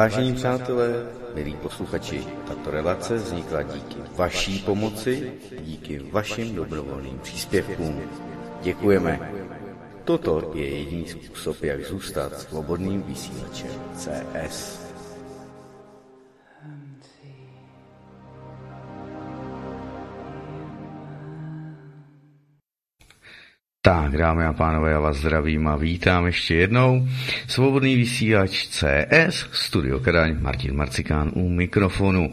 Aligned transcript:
Vážení 0.00 0.34
přátelé, 0.34 1.06
milí 1.34 1.56
posluchači, 1.56 2.24
tato 2.48 2.70
relace 2.70 3.14
vznikla 3.14 3.62
díky 3.62 3.96
vaší 4.16 4.58
pomoci, 4.58 5.32
díky 5.60 5.98
vašim 5.98 6.54
dobrovolným 6.54 7.18
příspěvkům. 7.18 8.00
Děkujeme. 8.62 9.32
Toto 10.04 10.52
je 10.54 10.68
jediný 10.78 11.08
způsob, 11.08 11.62
jak 11.62 11.84
zůstat 11.84 12.40
svobodným 12.40 13.02
vysílačem 13.02 13.70
CS. 13.96 14.79
Tak, 23.90 24.16
dámy 24.16 24.44
a 24.44 24.52
pánové, 24.52 24.90
já 24.90 25.00
vás 25.00 25.16
zdravím 25.16 25.68
a 25.68 25.76
vítám 25.76 26.26
ještě 26.26 26.54
jednou. 26.54 27.08
Svobodný 27.46 27.96
vysílač 27.96 28.66
CS, 28.66 29.46
Studio 29.52 29.98
Kadaň, 29.98 30.36
Martin 30.40 30.76
Marcikán 30.76 31.30
u 31.34 31.48
mikrofonu. 31.48 32.32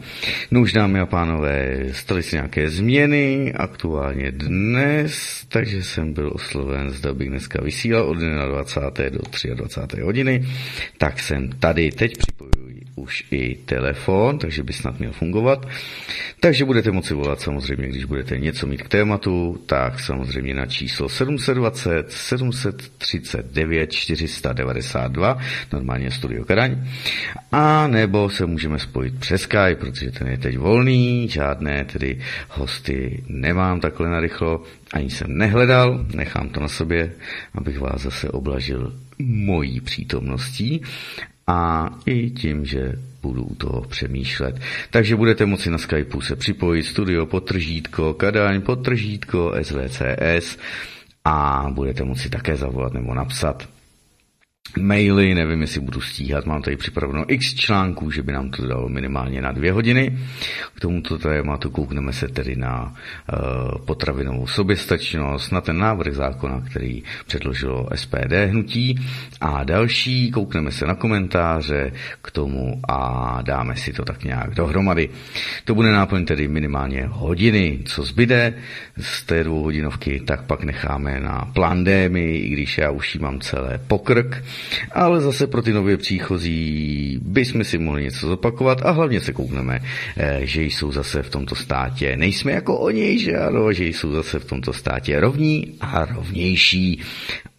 No 0.50 0.60
už, 0.60 0.72
dámy 0.72 1.00
a 1.00 1.06
pánové, 1.06 1.84
staly 1.92 2.22
se 2.22 2.36
nějaké 2.36 2.70
změny, 2.70 3.52
aktuálně 3.56 4.32
dnes, 4.32 5.44
takže 5.48 5.82
jsem 5.82 6.12
byl 6.12 6.30
osloven, 6.34 6.90
zda 6.90 7.14
bych 7.14 7.28
dneska 7.28 7.62
vysílal 7.62 8.04
od 8.04 8.18
20. 8.18 8.80
do 9.10 9.20
23. 9.54 10.00
hodiny, 10.00 10.46
tak 10.98 11.20
jsem 11.20 11.48
tady, 11.48 11.90
teď 11.90 12.12
připojuji 12.18 12.58
už 12.98 13.24
i 13.30 13.54
telefon, 13.54 14.38
takže 14.38 14.62
by 14.62 14.72
snad 14.72 14.98
měl 14.98 15.12
fungovat. 15.12 15.66
Takže 16.40 16.64
budete 16.64 16.90
moci 16.90 17.14
volat 17.14 17.40
samozřejmě, 17.40 17.88
když 17.88 18.04
budete 18.04 18.38
něco 18.38 18.66
mít 18.66 18.82
k 18.82 18.88
tématu, 18.88 19.62
tak 19.66 20.00
samozřejmě 20.00 20.54
na 20.54 20.66
číslo 20.66 21.08
720 21.48 22.12
739 22.12 23.92
492, 23.92 25.38
normálně 25.72 26.10
Studio 26.10 26.44
Karaň, 26.44 26.88
a 27.52 27.86
nebo 27.86 28.30
se 28.30 28.46
můžeme 28.46 28.78
spojit 28.78 29.20
přes 29.20 29.42
Skype, 29.42 29.74
protože 29.74 30.10
ten 30.10 30.28
je 30.28 30.38
teď 30.38 30.58
volný, 30.58 31.28
žádné 31.28 31.84
tedy 31.84 32.20
hosty 32.48 33.22
nemám 33.28 33.80
takhle 33.80 34.08
narychlo, 34.08 34.62
ani 34.92 35.10
jsem 35.10 35.38
nehledal, 35.38 36.06
nechám 36.14 36.48
to 36.48 36.60
na 36.60 36.68
sobě, 36.68 37.12
abych 37.54 37.78
vás 37.78 38.02
zase 38.02 38.30
oblažil 38.30 38.92
mojí 39.18 39.80
přítomností 39.80 40.82
a 41.46 41.90
i 42.06 42.30
tím, 42.30 42.64
že 42.64 42.92
budu 43.22 43.44
u 43.44 43.54
toho 43.54 43.80
přemýšlet. 43.80 44.60
Takže 44.90 45.16
budete 45.16 45.46
moci 45.46 45.70
na 45.70 45.78
Skypeu 45.78 46.20
se 46.20 46.36
připojit 46.36 46.82
studio 46.82 47.26
potržítko, 47.26 48.14
Kadaň 48.14 48.60
potržítko, 48.60 49.54
SVCS 49.62 50.58
a 51.24 51.66
budete 51.70 52.04
moci 52.04 52.30
také 52.30 52.56
zavolat 52.56 52.92
nebo 52.92 53.14
napsat 53.14 53.68
maily, 54.76 55.34
nevím, 55.34 55.60
jestli 55.60 55.80
budu 55.80 56.00
stíhat, 56.00 56.46
mám 56.46 56.62
tady 56.62 56.76
připraveno 56.76 57.24
x 57.32 57.54
článků, 57.54 58.10
že 58.10 58.22
by 58.22 58.32
nám 58.32 58.50
to 58.50 58.66
dalo 58.66 58.88
minimálně 58.88 59.42
na 59.42 59.52
dvě 59.52 59.72
hodiny. 59.72 60.18
K 60.74 60.80
tomuto 60.80 61.18
tématu 61.18 61.70
koukneme 61.70 62.12
se 62.12 62.28
tedy 62.28 62.56
na 62.56 62.84
uh, 62.84 63.84
potravinovou 63.84 64.46
soběstačnost, 64.46 65.52
na 65.52 65.60
ten 65.60 65.78
návrh 65.78 66.14
zákona, 66.14 66.62
který 66.70 67.02
předložilo 67.26 67.88
SPD 67.94 68.32
hnutí 68.46 69.00
a 69.40 69.64
další, 69.64 70.30
koukneme 70.30 70.70
se 70.70 70.86
na 70.86 70.94
komentáře 70.94 71.92
k 72.22 72.30
tomu 72.30 72.80
a 72.88 73.38
dáme 73.42 73.76
si 73.76 73.92
to 73.92 74.04
tak 74.04 74.24
nějak 74.24 74.54
dohromady. 74.54 75.08
To 75.64 75.74
bude 75.74 75.92
náplň 75.92 76.24
tedy 76.24 76.48
minimálně 76.48 77.06
hodiny, 77.08 77.78
co 77.84 78.02
zbyde 78.02 78.54
z 78.96 79.22
té 79.22 79.44
dvouhodinovky, 79.44 80.20
tak 80.20 80.42
pak 80.42 80.64
necháme 80.64 81.20
na 81.20 81.50
plandémy, 81.54 82.36
i 82.36 82.48
když 82.48 82.78
já 82.78 82.90
už 82.90 83.14
jí 83.14 83.20
mám 83.20 83.40
celé 83.40 83.80
pokrk, 83.86 84.44
ale 84.92 85.20
zase 85.20 85.46
pro 85.46 85.62
ty 85.62 85.72
nově 85.72 85.96
příchozí 85.96 87.18
bychom 87.22 87.64
si 87.64 87.78
mohli 87.78 88.02
něco 88.02 88.26
zopakovat 88.26 88.82
a 88.82 88.90
hlavně 88.90 89.20
se 89.20 89.32
koukneme, 89.32 89.80
eh, 90.16 90.40
že 90.42 90.62
jsou 90.62 90.92
zase 90.92 91.22
v 91.22 91.30
tomto 91.30 91.54
státě, 91.54 92.16
nejsme 92.16 92.52
jako 92.52 92.78
oni, 92.78 93.18
že 93.18 93.38
ano, 93.38 93.72
že 93.72 93.84
jsou 93.84 94.12
zase 94.12 94.38
v 94.38 94.44
tomto 94.44 94.72
státě 94.72 95.20
rovní 95.20 95.76
a 95.80 96.04
rovnější 96.04 97.00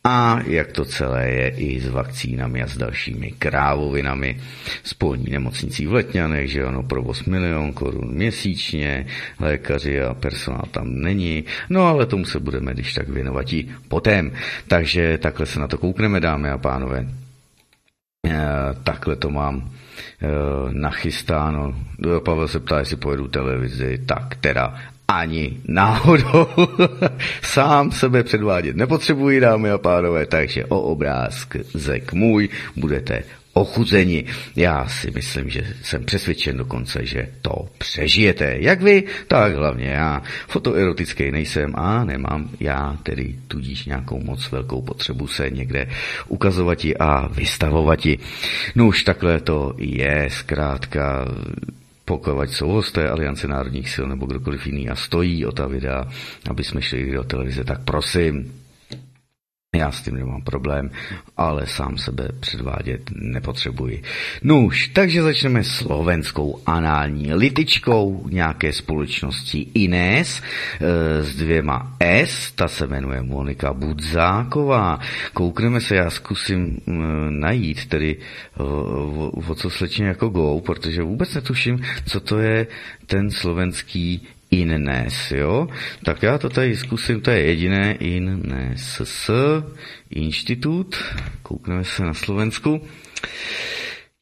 a 0.03 0.39
jak 0.47 0.71
to 0.71 0.85
celé 0.85 1.29
je 1.29 1.49
i 1.49 1.79
s 1.79 1.87
vakcínami 1.87 2.63
a 2.63 2.67
s 2.67 2.77
dalšími 2.77 3.31
krávovinami. 3.31 4.39
Spolní 4.83 5.31
nemocnicí 5.31 5.87
v 5.87 5.93
Letňanech, 5.93 6.51
že 6.51 6.63
ano, 6.63 6.83
provoz 6.83 7.23
milion 7.23 7.73
korun 7.73 8.11
měsíčně, 8.13 9.05
lékaři 9.39 10.01
a 10.01 10.13
personál 10.13 10.65
tam 10.71 11.01
není, 11.01 11.43
no 11.69 11.85
ale 11.85 12.05
tomu 12.05 12.25
se 12.25 12.39
budeme 12.39 12.73
když 12.73 12.93
tak 12.93 13.09
věnovat 13.09 13.53
i 13.53 13.69
potom. 13.87 14.31
Takže 14.67 15.17
takhle 15.17 15.45
se 15.45 15.59
na 15.59 15.67
to 15.67 15.77
koukneme, 15.77 16.19
dámy 16.19 16.49
a 16.49 16.57
pánové. 16.57 17.07
E, 18.27 18.37
takhle 18.83 19.15
to 19.15 19.29
mám 19.29 19.71
e, 20.21 20.27
nachystáno. 20.73 21.75
Pavel 22.25 22.47
se 22.47 22.59
ptá, 22.59 22.79
jestli 22.79 22.97
pojedu 22.97 23.27
televizi, 23.27 23.97
tak 24.05 24.35
teda 24.35 24.79
ani 25.09 25.57
náhodou. 25.67 26.47
Sám 27.41 27.91
sebe 27.91 28.23
předvádět 28.23 28.75
nepotřebuji, 28.75 29.39
dámy 29.39 29.71
a 29.71 29.77
pánové, 29.77 30.25
takže 30.25 30.65
o 30.65 30.81
obrázek 30.81 32.13
můj 32.13 32.49
budete 32.75 33.23
ochuzeni. 33.53 34.25
Já 34.55 34.87
si 34.87 35.11
myslím, 35.11 35.49
že 35.49 35.73
jsem 35.83 36.05
přesvědčen 36.05 36.57
dokonce, 36.57 37.05
že 37.05 37.29
to 37.41 37.67
přežijete. 37.77 38.57
Jak 38.59 38.81
vy, 38.81 39.03
tak 39.27 39.55
hlavně 39.55 39.87
já. 39.87 40.21
Fotoerotický 40.47 41.31
nejsem 41.31 41.73
a 41.75 42.03
nemám 42.03 42.49
já 42.59 42.97
tedy 43.03 43.35
tudíž 43.47 43.85
nějakou 43.85 44.23
moc 44.23 44.51
velkou 44.51 44.81
potřebu 44.81 45.27
se 45.27 45.49
někde 45.49 45.87
ukazovati 46.27 46.97
a 46.97 47.27
vystavovati. 47.27 48.19
No 48.75 48.87
už 48.87 49.03
takhle 49.03 49.41
to 49.41 49.73
je, 49.77 50.27
zkrátka 50.31 51.25
pokud 52.09 52.49
jsou 52.49 52.67
hosté 52.67 53.09
Aliance 53.09 53.47
národních 53.47 53.89
sil 53.93 54.05
nebo 54.09 54.25
kdokoliv 54.25 54.65
jiný. 54.67 54.89
A 54.89 54.95
stojí 54.95 55.45
o 55.45 55.51
ta 55.51 55.67
videa, 55.67 56.09
aby 56.49 56.63
jsme 56.63 56.81
šli 56.81 57.11
do 57.11 57.23
televize, 57.23 57.63
tak 57.63 57.85
prosím, 57.85 58.53
já 59.75 59.91
s 59.91 60.01
tím 60.01 60.15
nemám 60.15 60.41
problém, 60.41 60.89
ale 61.37 61.67
sám 61.67 61.97
sebe 61.97 62.27
předvádět 62.39 63.01
nepotřebuji. 63.15 64.03
Nuž, 64.43 64.87
takže 64.87 65.21
začneme 65.21 65.63
slovenskou 65.63 66.61
anální 66.65 67.33
litičkou 67.33 68.27
nějaké 68.29 68.73
společnosti 68.73 69.67
Ines 69.73 70.41
e, 70.41 71.23
s 71.23 71.35
dvěma 71.35 71.97
S, 71.99 72.51
ta 72.51 72.67
se 72.67 72.87
jmenuje 72.87 73.21
Monika 73.21 73.73
Budzáková. 73.73 74.99
Koukneme 75.33 75.81
se, 75.81 75.95
já 75.95 76.09
zkusím 76.09 76.77
e, 76.87 76.91
najít 77.29 77.85
tedy 77.85 78.17
e, 78.17 78.63
o, 78.63 79.31
o 79.47 79.55
co 79.55 79.69
slečně 79.69 80.05
jako 80.05 80.29
go, 80.29 80.61
protože 80.65 81.03
vůbec 81.03 81.33
netuším, 81.33 81.81
co 82.05 82.19
to 82.19 82.39
je 82.39 82.67
ten 83.05 83.31
slovenský 83.31 84.27
innes, 84.51 85.31
jo? 85.31 85.67
Tak 86.05 86.23
já 86.23 86.37
to 86.37 86.49
tady 86.49 86.77
zkusím, 86.77 87.21
to 87.21 87.31
je 87.31 87.45
jediné 87.45 87.93
innes. 87.93 89.01
S, 89.03 89.31
institut, 90.09 90.95
koukneme 91.43 91.83
se 91.83 92.03
na 92.03 92.13
Slovensku, 92.13 92.81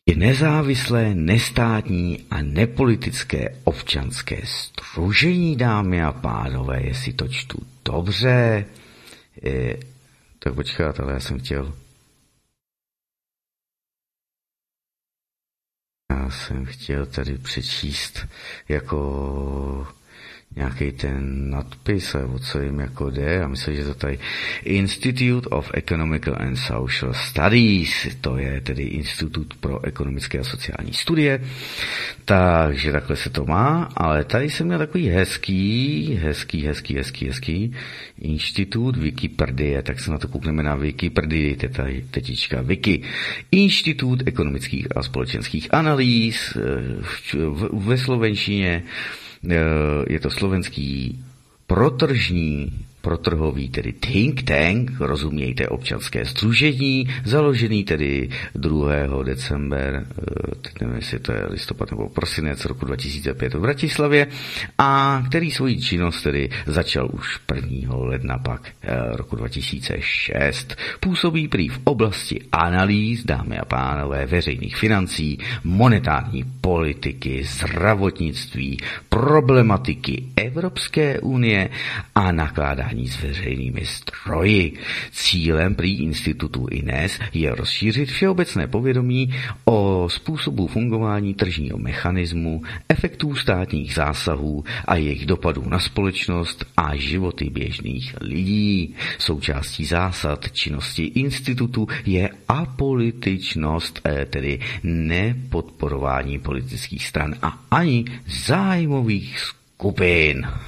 je 0.10 0.16
nezávislé, 0.16 1.16
nestátní 1.16 2.26
a 2.32 2.42
nepolitické 2.42 3.50
občanské 3.64 4.42
stružení, 4.44 5.56
dámy 5.56 6.04
a 6.04 6.12
pánové, 6.12 6.82
jestli 6.84 7.14
to 7.14 7.28
čtu 7.28 7.58
dobře. 7.86 8.66
Je, 9.44 9.78
tak 10.40 10.54
počkat, 10.54 11.00
ale 11.00 11.14
já 11.14 11.20
jsem 11.20 11.40
chtěl 11.40 11.74
Já 16.12 16.30
jsem 16.30 16.66
chtěl 16.66 17.06
tady 17.06 17.38
přečíst 17.38 18.28
jako 18.70 19.88
nějaký 20.56 20.92
ten 20.92 21.50
nadpis, 21.50 22.16
o 22.16 22.40
co 22.40 22.62
jim 22.62 22.80
jako 22.80 23.10
jde. 23.10 23.44
A 23.44 23.48
myslím, 23.48 23.76
že 23.76 23.86
to 23.86 23.94
tady 23.94 24.20
Institute 24.64 25.50
of 25.50 25.72
Economical 25.74 26.36
and 26.40 26.56
Social 26.56 27.14
Studies, 27.14 28.08
to 28.22 28.38
je 28.38 28.62
tedy 28.62 28.84
Institut 28.84 29.54
pro 29.60 29.86
ekonomické 29.86 30.40
a 30.40 30.44
sociální 30.44 30.94
studie. 30.94 31.42
Takže 32.26 32.92
takhle 32.92 33.16
se 33.16 33.30
to 33.30 33.46
má, 33.46 33.90
ale 33.96 34.24
tady 34.24 34.50
jsem 34.50 34.68
měl 34.68 34.80
takový 34.80 35.08
hezký, 35.08 36.20
hezký, 36.22 36.66
hezký, 36.66 36.96
hezký, 36.96 37.28
hezký 37.28 37.74
institut 38.22 38.98
Wikipedie, 38.98 39.82
tak 39.82 40.00
se 40.00 40.12
na 40.12 40.18
to 40.18 40.28
koukneme 40.28 40.64
na 40.64 40.76
Wikipedii, 40.76 41.56
tady 41.56 42.06
tetička 42.12 42.62
Wiki. 42.62 43.02
Institut 43.52 44.24
ekonomických 44.26 44.88
a 44.96 45.04
společenských 45.04 45.74
analýz 45.74 46.56
eh, 46.56 46.62
ve 47.74 47.98
slovenštině 47.98 48.84
je 50.10 50.20
to 50.20 50.30
slovenský 50.30 51.20
protržní 51.68 52.86
protrhový, 53.02 53.70
tedy 53.70 53.94
think 53.94 54.44
tank, 54.44 54.92
rozumějte 55.00 55.68
občanské 55.68 56.26
združení, 56.26 57.08
založený 57.26 57.84
tedy 57.84 58.30
2. 58.56 59.24
december, 59.24 60.08
eh, 60.10 60.56
teď 60.62 60.74
nevím, 60.82 60.96
jestli 60.96 61.20
to 61.20 61.32
je 61.32 61.46
listopad 61.50 61.92
nebo 61.92 62.10
prosinec 62.10 62.66
roku 62.66 62.86
2005 62.86 63.54
v 63.54 63.60
Bratislavě, 63.60 64.28
a 64.78 65.24
který 65.28 65.52
svoji 65.52 65.82
činnost 65.82 66.22
tedy 66.22 66.50
začal 66.66 67.10
už 67.14 67.40
1. 67.56 67.96
ledna 67.96 68.38
pak 68.38 68.68
eh, 68.82 68.96
roku 69.16 69.36
2006. 69.36 70.76
Působí 71.00 71.48
prý 71.48 71.70
v 71.70 71.80
oblasti 71.84 72.42
analýz, 72.52 73.26
dámy 73.26 73.58
a 73.58 73.66
pánové, 73.66 74.26
veřejných 74.26 74.78
financí, 74.78 75.40
monetární 75.64 76.44
politiky, 76.62 77.44
zdravotnictví, 77.44 78.78
problematiky 79.10 80.24
Evropské 80.36 81.20
unie 81.20 81.70
a 82.16 82.32
nakládání 82.32 82.87
nakládání 82.88 83.08
s 83.08 83.22
veřejnými 83.22 83.86
stroji. 83.86 84.74
Cílem 85.12 85.76
prý 85.76 86.02
institutu 86.02 86.68
INES 86.72 87.20
je 87.34 87.56
rozšířit 87.56 88.10
všeobecné 88.10 88.68
povědomí 88.68 89.34
o 89.66 90.08
způsobu 90.10 90.68
fungování 90.68 91.34
tržního 91.34 91.78
mechanismu, 91.78 92.62
efektů 92.90 93.36
státních 93.36 93.94
zásahů 93.94 94.64
a 94.86 94.96
jejich 94.96 95.26
dopadů 95.26 95.70
na 95.70 95.80
společnost 95.80 96.66
a 96.78 96.96
životy 96.96 97.50
běžných 97.50 98.16
lidí. 98.22 98.96
Součástí 99.20 99.86
zásad 99.86 100.52
činnosti 100.52 101.04
institutu 101.04 101.88
je 102.06 102.30
apolitičnost, 102.48 104.02
eh, 104.06 104.26
tedy 104.26 104.60
nepodporování 104.84 106.40
politických 106.40 107.06
stran 107.06 107.36
a 107.42 107.66
ani 107.72 108.06
zájmových 108.28 109.40
skupin. 109.40 109.58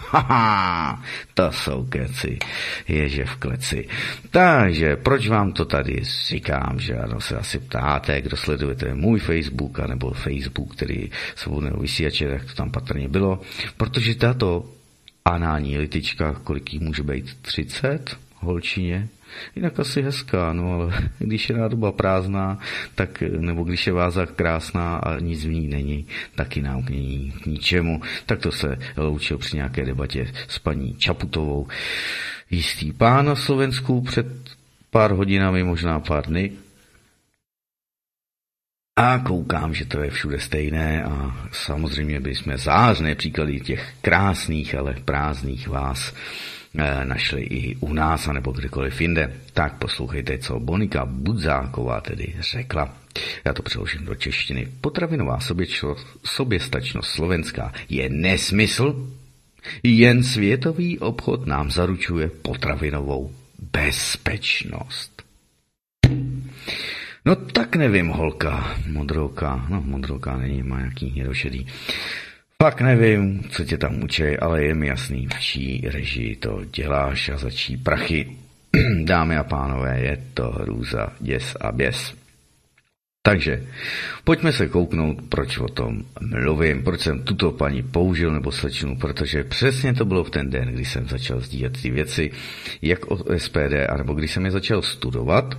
Haha, 0.09 1.03
to 1.33 1.51
jsou 1.51 1.85
keci, 1.85 2.39
ježe 2.87 3.25
v 3.25 3.35
kleci. 3.35 3.87
Takže 4.31 4.95
proč 4.95 5.27
vám 5.27 5.53
to 5.53 5.65
tady 5.65 6.01
říkám, 6.27 6.79
že 6.79 6.97
ano, 6.97 7.21
se 7.21 7.37
asi 7.37 7.59
ptáte, 7.59 8.21
kdo 8.21 8.37
sledujete 8.37 8.93
můj 8.93 9.19
Facebook, 9.19 9.79
anebo 9.79 10.11
Facebook, 10.11 10.75
který 10.75 11.11
svobodného 11.35 11.79
vysílače, 11.79 12.29
tak 12.29 12.45
to 12.45 12.53
tam 12.53 12.71
patrně 12.71 13.07
bylo, 13.09 13.41
protože 13.77 14.15
tato 14.15 14.65
anální 15.25 15.77
litička, 15.77 16.33
kolik 16.43 16.73
jí 16.73 16.79
může 16.79 17.03
být, 17.03 17.37
30 17.41 18.17
holčině, 18.35 19.07
Jinak 19.55 19.79
asi 19.79 20.01
hezká, 20.01 20.53
no 20.53 20.73
ale 20.73 20.93
když 21.19 21.49
je 21.49 21.57
nádoba 21.57 21.91
prázdná, 21.91 22.59
tak, 22.95 23.21
nebo 23.21 23.63
když 23.63 23.87
je 23.87 23.93
váza 23.93 24.25
krásná 24.25 24.97
a 24.97 25.19
nic 25.19 25.45
v 25.45 25.49
ní 25.49 25.67
není, 25.67 26.07
taky 26.35 26.61
nám 26.61 26.83
k 26.83 26.89
ní 26.89 27.33
k 27.43 27.45
ničemu. 27.45 28.01
Tak 28.25 28.39
to 28.39 28.51
se 28.51 28.77
loučil 28.97 29.37
při 29.37 29.55
nějaké 29.55 29.85
debatě 29.85 30.31
s 30.47 30.59
paní 30.59 30.95
Čaputovou. 30.95 31.67
Jistý 32.51 32.93
pán 32.93 33.25
na 33.25 33.35
Slovensku 33.35 34.01
před 34.01 34.27
pár 34.89 35.11
hodinami, 35.11 35.63
možná 35.63 35.99
pár 35.99 36.25
dny, 36.25 36.51
a 38.99 39.19
koukám, 39.19 39.73
že 39.73 39.85
to 39.85 40.03
je 40.03 40.11
všude 40.11 40.39
stejné 40.39 41.03
a 41.03 41.31
samozřejmě 41.51 42.19
bychom 42.19 42.57
zářné 42.57 43.15
příklady 43.15 43.59
těch 43.59 43.93
krásných, 44.01 44.75
ale 44.75 44.95
prázdných 45.05 45.67
vás 45.67 46.13
našli 47.03 47.41
i 47.41 47.75
u 47.79 47.93
nás, 47.93 48.27
anebo 48.27 48.51
kdekoliv 48.51 49.01
jinde. 49.01 49.33
Tak 49.53 49.77
poslouchejte, 49.77 50.37
co 50.37 50.59
Bonika 50.59 51.05
Budzáková 51.05 52.01
tedy 52.01 52.35
řekla. 52.39 52.93
Já 53.45 53.53
to 53.53 53.63
přeložím 53.63 54.05
do 54.05 54.15
češtiny. 54.15 54.67
Potravinová 54.81 55.39
soběstačnost 56.23 57.09
slovenská 57.09 57.73
je 57.89 58.09
nesmysl, 58.09 59.07
jen 59.83 60.23
světový 60.23 60.99
obchod 60.99 61.47
nám 61.47 61.71
zaručuje 61.71 62.29
potravinovou 62.29 63.31
bezpečnost. 63.71 65.23
No 67.25 67.35
tak 67.35 67.75
nevím, 67.75 68.07
holka, 68.07 68.77
modrouka, 68.87 69.65
no 69.69 69.81
modrouka 69.81 70.37
není, 70.37 70.63
má 70.63 70.79
nějaký 70.79 71.09
hnědošedý. 71.09 71.67
Pak 72.63 72.81
nevím, 72.81 73.43
co 73.49 73.63
tě 73.63 73.77
tam 73.77 74.03
učej, 74.03 74.37
ale 74.41 74.63
je 74.63 74.75
mi 74.75 74.87
jasný, 74.87 75.27
v 75.27 75.39
čí 75.39 75.87
režii 75.87 76.35
to 76.35 76.61
děláš 76.73 77.29
a 77.29 77.37
za 77.37 77.51
čí 77.51 77.77
prachy. 77.77 78.37
Dámy 79.03 79.37
a 79.37 79.43
pánové, 79.43 79.99
je 79.99 80.23
to 80.33 80.51
hrůza, 80.51 81.07
děs 81.19 81.55
a 81.61 81.71
běs. 81.71 82.13
Takže 83.21 83.63
pojďme 84.23 84.51
se 84.51 84.67
kouknout, 84.67 85.21
proč 85.29 85.57
o 85.57 85.67
tom 85.67 86.03
mluvím, 86.21 86.83
proč 86.83 87.01
jsem 87.01 87.23
tuto 87.23 87.51
paní 87.51 87.83
použil 87.83 88.31
nebo 88.31 88.51
slečnu, 88.51 88.97
protože 88.97 89.43
přesně 89.43 89.93
to 89.93 90.05
bylo 90.05 90.23
v 90.23 90.29
ten 90.29 90.49
den, 90.49 90.73
kdy 90.73 90.85
jsem 90.85 91.07
začal 91.07 91.39
sdílet 91.39 91.81
ty 91.81 91.89
věci, 91.89 92.31
jak 92.81 93.11
o 93.11 93.37
SPD, 93.37 93.73
anebo 93.89 94.13
když 94.13 94.31
jsem 94.31 94.45
je 94.45 94.51
začal 94.51 94.81
studovat, 94.81 95.57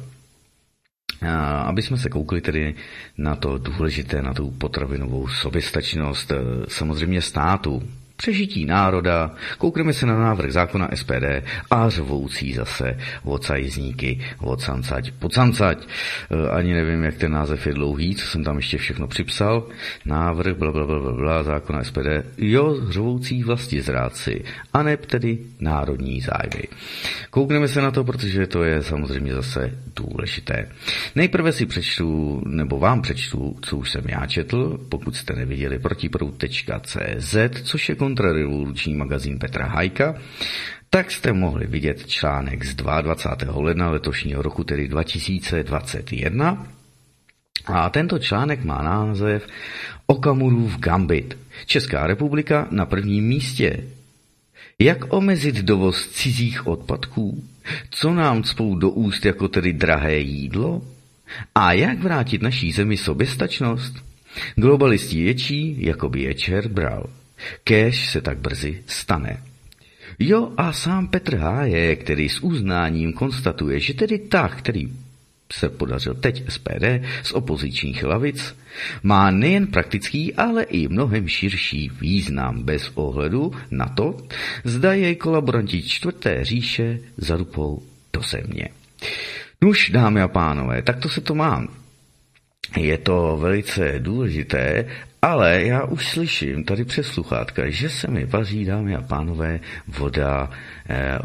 aby 1.64 1.82
jsme 1.82 1.96
se 1.96 2.08
koukli 2.08 2.40
tedy 2.40 2.74
na 3.18 3.36
to 3.36 3.58
důležité, 3.58 4.22
na 4.22 4.34
tu 4.34 4.50
potravinovou 4.50 5.28
soběstačnost 5.28 6.32
eh, 6.32 6.36
samozřejmě 6.68 7.22
státu, 7.22 7.82
přežití 8.20 8.66
národa, 8.66 9.30
koukneme 9.58 9.92
se 9.92 10.06
na 10.06 10.18
návrh 10.18 10.52
zákona 10.52 10.88
SPD 10.94 11.24
a 11.70 11.88
řvoucí 11.88 12.52
zase 12.52 12.98
vocajzníky, 13.24 14.20
vocancať, 14.40 15.10
pocancať. 15.10 15.78
E, 15.80 16.50
ani 16.50 16.74
nevím, 16.74 17.04
jak 17.04 17.14
ten 17.14 17.32
název 17.32 17.66
je 17.66 17.74
dlouhý, 17.74 18.14
co 18.14 18.26
jsem 18.26 18.44
tam 18.44 18.56
ještě 18.56 18.78
všechno 18.78 19.06
připsal. 19.08 19.66
Návrh, 20.04 20.56
bla, 20.56 20.72
bla, 20.72 20.86
bla, 20.86 21.12
bla, 21.12 21.42
zákona 21.42 21.84
SPD, 21.84 22.08
jo, 22.38 22.76
řvoucí 22.90 23.44
vlasti 23.44 23.82
zráci, 23.82 24.44
a 24.72 24.82
ne 24.82 24.96
tedy 24.96 25.38
národní 25.60 26.20
zájmy. 26.20 26.68
Koukneme 27.30 27.68
se 27.68 27.80
na 27.80 27.90
to, 27.90 28.04
protože 28.04 28.46
to 28.46 28.64
je 28.64 28.82
samozřejmě 28.82 29.34
zase 29.34 29.78
důležité. 29.96 30.68
Nejprve 31.14 31.52
si 31.52 31.66
přečtu, 31.66 32.42
nebo 32.46 32.78
vám 32.78 33.02
přečtu, 33.02 33.56
co 33.62 33.76
už 33.76 33.90
jsem 33.90 34.04
já 34.08 34.26
četl, 34.26 34.80
pokud 34.88 35.16
jste 35.16 35.34
neviděli 35.34 35.78
protiprout.cz, 35.78 37.36
což 37.62 37.88
je 37.88 37.94
kontrarevoluční 38.10 38.94
magazín 38.94 39.38
Petra 39.38 39.66
Hajka, 39.66 40.14
tak 40.90 41.10
jste 41.10 41.32
mohli 41.32 41.66
vidět 41.66 42.06
článek 42.06 42.64
z 42.64 42.74
22. 42.74 43.62
ledna 43.62 43.90
letošního 43.90 44.42
roku, 44.42 44.64
tedy 44.64 44.88
2021. 44.88 46.66
A 47.66 47.90
tento 47.90 48.18
článek 48.18 48.64
má 48.64 48.82
název 48.82 49.46
Okamurův 50.06 50.78
gambit. 50.78 51.38
Česká 51.66 52.06
republika 52.06 52.68
na 52.70 52.86
prvním 52.86 53.24
místě. 53.24 53.84
Jak 54.78 55.12
omezit 55.12 55.56
dovoz 55.56 56.08
cizích 56.08 56.66
odpadků? 56.66 57.44
Co 57.90 58.14
nám 58.14 58.42
cpou 58.42 58.74
do 58.74 58.90
úst 58.90 59.24
jako 59.24 59.48
tedy 59.48 59.72
drahé 59.72 60.18
jídlo? 60.18 60.82
A 61.54 61.72
jak 61.72 61.98
vrátit 61.98 62.42
naší 62.42 62.72
zemi 62.72 62.96
soběstačnost? 62.96 63.94
Globalisti 64.56 65.24
ječí, 65.24 65.76
jako 65.86 66.08
by 66.08 66.22
je 66.22 66.34
čert 66.34 66.70
bral. 66.70 67.19
Kéž 67.64 68.10
se 68.10 68.20
tak 68.20 68.38
brzy 68.38 68.82
stane. 68.86 69.42
Jo 70.18 70.52
a 70.56 70.72
sám 70.72 71.08
Petr 71.08 71.36
Háje, 71.36 71.96
který 71.96 72.28
s 72.28 72.40
uznáním 72.40 73.12
konstatuje, 73.12 73.80
že 73.80 73.94
tedy 73.94 74.18
tak, 74.18 74.56
který 74.56 74.88
se 75.52 75.68
podařil 75.68 76.14
teď 76.14 76.44
SPD 76.48 76.84
z 77.22 77.32
opozičních 77.32 78.04
lavic, 78.04 78.56
má 79.02 79.30
nejen 79.30 79.66
praktický, 79.66 80.34
ale 80.34 80.62
i 80.62 80.88
mnohem 80.88 81.28
širší 81.28 81.90
význam 82.00 82.62
bez 82.62 82.90
ohledu 82.94 83.52
na 83.70 83.86
to, 83.86 84.16
zda 84.64 84.92
jej 84.92 85.16
kolaboranti 85.16 85.82
čtvrté 85.82 86.44
říše 86.44 86.98
zarupou 87.16 87.82
do 88.12 88.22
země. 88.22 88.68
Nuž, 89.62 89.90
dámy 89.90 90.22
a 90.22 90.28
pánové, 90.28 90.82
tak 90.82 90.98
to 90.98 91.08
se 91.08 91.20
to 91.20 91.34
mám. 91.34 91.68
Je 92.76 92.98
to 92.98 93.36
velice 93.40 93.94
důležité 93.98 94.86
ale 95.22 95.62
já 95.62 95.84
už 95.84 96.08
slyším 96.08 96.64
tady 96.64 96.84
přes 96.84 97.06
sluchátka, 97.06 97.70
že 97.70 97.88
se 97.88 98.10
mi 98.10 98.26
vaří, 98.26 98.64
dámy 98.64 98.96
a 98.96 99.02
pánové, 99.02 99.60
voda, 99.88 100.50
eh, 100.88 101.18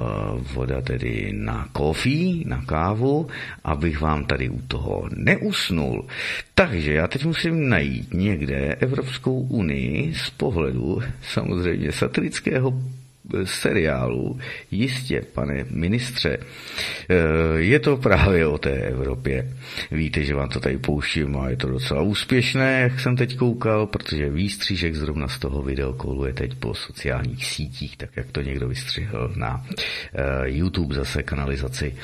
voda 0.53 0.81
tedy 0.81 1.31
na 1.33 1.69
kofí, 1.71 2.43
na 2.47 2.61
kávu, 2.65 3.27
abych 3.63 4.01
vám 4.01 4.25
tady 4.25 4.49
u 4.49 4.61
toho 4.61 5.09
neusnul. 5.15 6.07
Takže 6.55 6.93
já 6.93 7.07
teď 7.07 7.25
musím 7.25 7.69
najít 7.69 8.13
někde 8.13 8.75
Evropskou 8.79 9.39
unii 9.39 10.13
z 10.13 10.29
pohledu 10.29 11.01
samozřejmě 11.21 11.91
satirického 11.91 12.73
seriálu. 13.43 14.39
Jistě, 14.71 15.21
pane 15.33 15.65
ministře, 15.69 16.37
eh, 16.37 17.15
je 17.55 17.79
to 17.79 17.97
právě 17.97 18.47
o 18.47 18.57
té 18.57 18.71
Evropě. 18.71 19.51
Víte, 19.91 20.23
že 20.23 20.35
vám 20.35 20.49
to 20.49 20.59
tady 20.59 20.77
pouštím 20.77 21.37
a 21.37 21.49
je 21.49 21.57
to 21.57 21.69
docela 21.69 22.01
úspěšné, 22.01 22.81
jak 22.81 22.99
jsem 22.99 23.15
teď 23.15 23.37
koukal, 23.37 23.87
protože 23.87 24.29
výstřížek 24.29 24.95
zrovna 24.95 25.27
z 25.27 25.39
toho 25.39 25.61
videa 25.61 25.93
koluje 25.97 26.33
teď 26.33 26.55
po 26.55 26.73
sociálních 26.73 27.45
sítích, 27.45 27.97
tak 27.97 28.09
jak 28.15 28.31
to 28.31 28.41
někdo 28.41 28.67
vystřihl 28.67 29.33
na 29.35 29.65
eh, 29.69 30.49
YouTube 30.49 30.95
zase 30.95 31.23
kanalizaci. 31.23 31.95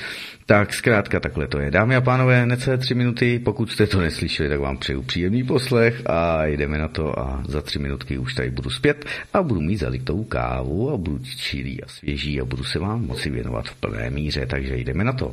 Tak 0.52 0.74
zkrátka 0.74 1.20
takhle 1.20 1.48
to 1.48 1.58
je. 1.58 1.70
Dámy 1.70 1.96
a 1.96 2.00
pánové, 2.00 2.46
necelé 2.46 2.78
tři 2.78 2.94
minuty, 2.94 3.38
pokud 3.38 3.72
jste 3.72 3.86
to 3.86 4.00
neslyšeli, 4.00 4.48
tak 4.48 4.60
vám 4.60 4.78
přeju 4.78 5.02
příjemný 5.02 5.44
poslech 5.44 6.02
a 6.06 6.44
jdeme 6.44 6.78
na 6.78 6.88
to 6.88 7.18
a 7.18 7.42
za 7.48 7.62
tři 7.62 7.78
minutky 7.78 8.18
už 8.18 8.34
tady 8.34 8.50
budu 8.50 8.70
zpět 8.70 9.04
a 9.34 9.42
budu 9.42 9.60
mít 9.60 9.76
zalitou 9.76 10.24
kávu 10.24 10.90
a 10.92 10.96
budu 10.96 11.18
čilý 11.36 11.84
a 11.84 11.88
svěží 11.88 12.40
a 12.40 12.44
budu 12.44 12.64
se 12.64 12.78
vám 12.78 13.06
moci 13.06 13.30
věnovat 13.30 13.68
v 13.68 13.74
plné 13.74 14.10
míře, 14.10 14.46
takže 14.46 14.76
jdeme 14.76 15.04
na 15.04 15.12
to. 15.12 15.32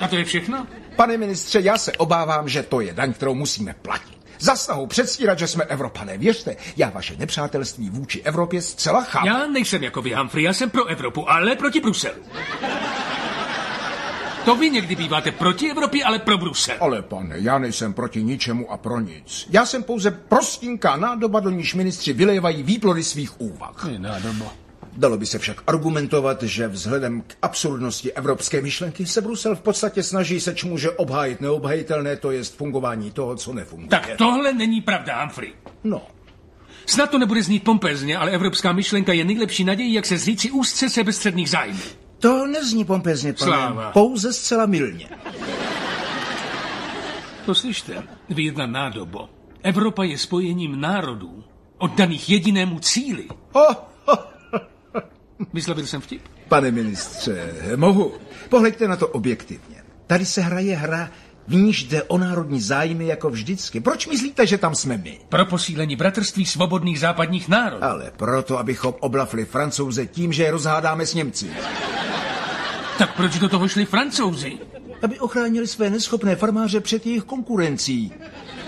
A 0.00 0.08
to 0.08 0.16
je 0.16 0.24
všechno? 0.24 0.66
Pane 0.96 1.16
ministře, 1.16 1.60
já 1.60 1.78
se 1.78 1.92
obávám, 1.92 2.48
že 2.48 2.62
to 2.62 2.80
je 2.80 2.92
daň, 2.92 3.12
kterou 3.12 3.34
musíme 3.34 3.74
platit. 3.82 4.18
Za 4.38 4.56
snahu 4.56 4.86
předstírat, 4.86 5.38
že 5.38 5.46
jsme 5.46 5.64
Evropané. 5.64 6.18
Věřte, 6.18 6.56
já 6.76 6.90
vaše 6.90 7.16
nepřátelství 7.16 7.90
vůči 7.90 8.20
Evropě 8.22 8.62
zcela 8.62 9.04
chápu. 9.04 9.26
Já 9.26 9.46
nejsem 9.46 9.82
jako 9.82 10.02
vy, 10.02 10.14
Humphrey, 10.14 10.44
já 10.44 10.52
jsem 10.52 10.70
pro 10.70 10.86
Evropu, 10.86 11.30
ale 11.30 11.56
proti 11.56 11.80
Bruselu. 11.80 12.22
To 14.44 14.56
vy 14.56 14.70
někdy 14.70 14.96
býváte 14.96 15.32
proti 15.32 15.70
Evropě, 15.70 16.04
ale 16.04 16.18
pro 16.18 16.38
Brusel. 16.38 16.76
Ale 16.80 17.02
pane, 17.02 17.34
já 17.38 17.58
nejsem 17.58 17.92
proti 17.92 18.22
ničemu 18.22 18.72
a 18.72 18.76
pro 18.76 19.00
nic. 19.00 19.46
Já 19.50 19.66
jsem 19.66 19.82
pouze 19.82 20.10
prostinká 20.10 20.96
nádoba, 20.96 21.40
do 21.40 21.50
níž 21.50 21.74
ministři 21.74 22.12
vylévají 22.12 22.62
výplody 22.62 23.02
svých 23.02 23.40
úvah. 23.40 23.86
Je 23.90 23.98
nádoba. 23.98 24.54
Dalo 24.96 25.16
by 25.18 25.26
se 25.26 25.38
však 25.38 25.62
argumentovat, 25.66 26.42
že 26.42 26.68
vzhledem 26.68 27.20
k 27.22 27.34
absurdnosti 27.42 28.12
evropské 28.12 28.60
myšlenky 28.62 29.06
se 29.06 29.20
Brusel 29.20 29.56
v 29.56 29.60
podstatě 29.60 30.02
snaží 30.02 30.40
se 30.40 30.54
čmuže 30.54 30.90
obhájit 30.90 31.40
neobhajitelné, 31.40 32.16
to 32.16 32.30
jest 32.30 32.56
fungování 32.56 33.10
toho, 33.10 33.36
co 33.36 33.52
nefunguje. 33.52 33.88
Tak 33.88 34.10
tohle 34.18 34.52
není 34.52 34.80
pravda, 34.80 35.20
Humphrey. 35.20 35.52
No, 35.84 36.02
Snad 36.86 37.10
to 37.10 37.18
nebude 37.18 37.42
znít 37.42 37.64
pompezně, 37.64 38.16
ale 38.16 38.30
evropská 38.30 38.72
myšlenka 38.72 39.12
je 39.12 39.24
nejlepší 39.24 39.64
nadějí, 39.64 39.92
jak 39.92 40.06
se 40.06 40.18
zříci 40.18 40.50
úzce 40.50 40.88
sebestředných 40.90 41.50
zájmů. 41.50 41.80
To 42.22 42.46
nezní 42.46 42.84
pompezně, 42.84 43.32
pane. 43.32 43.50
Sláva. 43.50 43.90
Pouze 43.90 44.32
zcela 44.32 44.66
milně. 44.66 45.08
Poslyšte, 47.44 48.02
vy 48.28 48.42
jedna 48.42 48.66
nádobo. 48.66 49.28
Evropa 49.62 50.04
je 50.04 50.18
spojením 50.18 50.80
národů, 50.80 51.44
oddaných 51.78 52.30
jedinému 52.30 52.78
cíli. 52.78 53.28
Oh, 53.52 53.74
oh, 54.04 54.16
Vyslovil 55.52 55.86
jsem 55.86 56.00
vtip? 56.00 56.22
pane 56.48 56.70
ministře, 56.70 57.54
mohu. 57.76 58.12
Pohleďte 58.48 58.88
na 58.88 58.96
to 58.96 59.08
objektivně. 59.08 59.82
Tady 60.06 60.26
se 60.26 60.40
hraje 60.40 60.76
hra, 60.76 61.10
v 61.52 61.54
níž 61.54 61.84
jde 61.84 62.02
o 62.02 62.18
národní 62.18 62.60
zájmy 62.60 63.06
jako 63.06 63.30
vždycky. 63.30 63.80
Proč 63.80 64.06
myslíte, 64.06 64.46
že 64.46 64.58
tam 64.58 64.74
jsme 64.74 64.96
my? 64.96 65.18
Pro 65.28 65.46
posílení 65.46 65.96
bratrství 65.96 66.46
svobodných 66.46 67.00
západních 67.00 67.48
národů. 67.48 67.84
Ale 67.84 68.12
proto, 68.16 68.58
abychom 68.58 68.94
oblafli 69.00 69.44
francouze 69.44 70.06
tím, 70.06 70.32
že 70.32 70.42
je 70.42 70.50
rozhádáme 70.50 71.06
s 71.06 71.14
Němci. 71.14 71.50
Tak 72.98 73.16
proč 73.16 73.38
do 73.38 73.48
toho 73.48 73.68
šli 73.68 73.84
francouzi? 73.84 74.52
Aby 75.02 75.18
ochránili 75.18 75.66
své 75.66 75.90
neschopné 75.90 76.36
farmáře 76.36 76.80
před 76.80 77.06
jejich 77.06 77.24
konkurencí. 77.24 78.12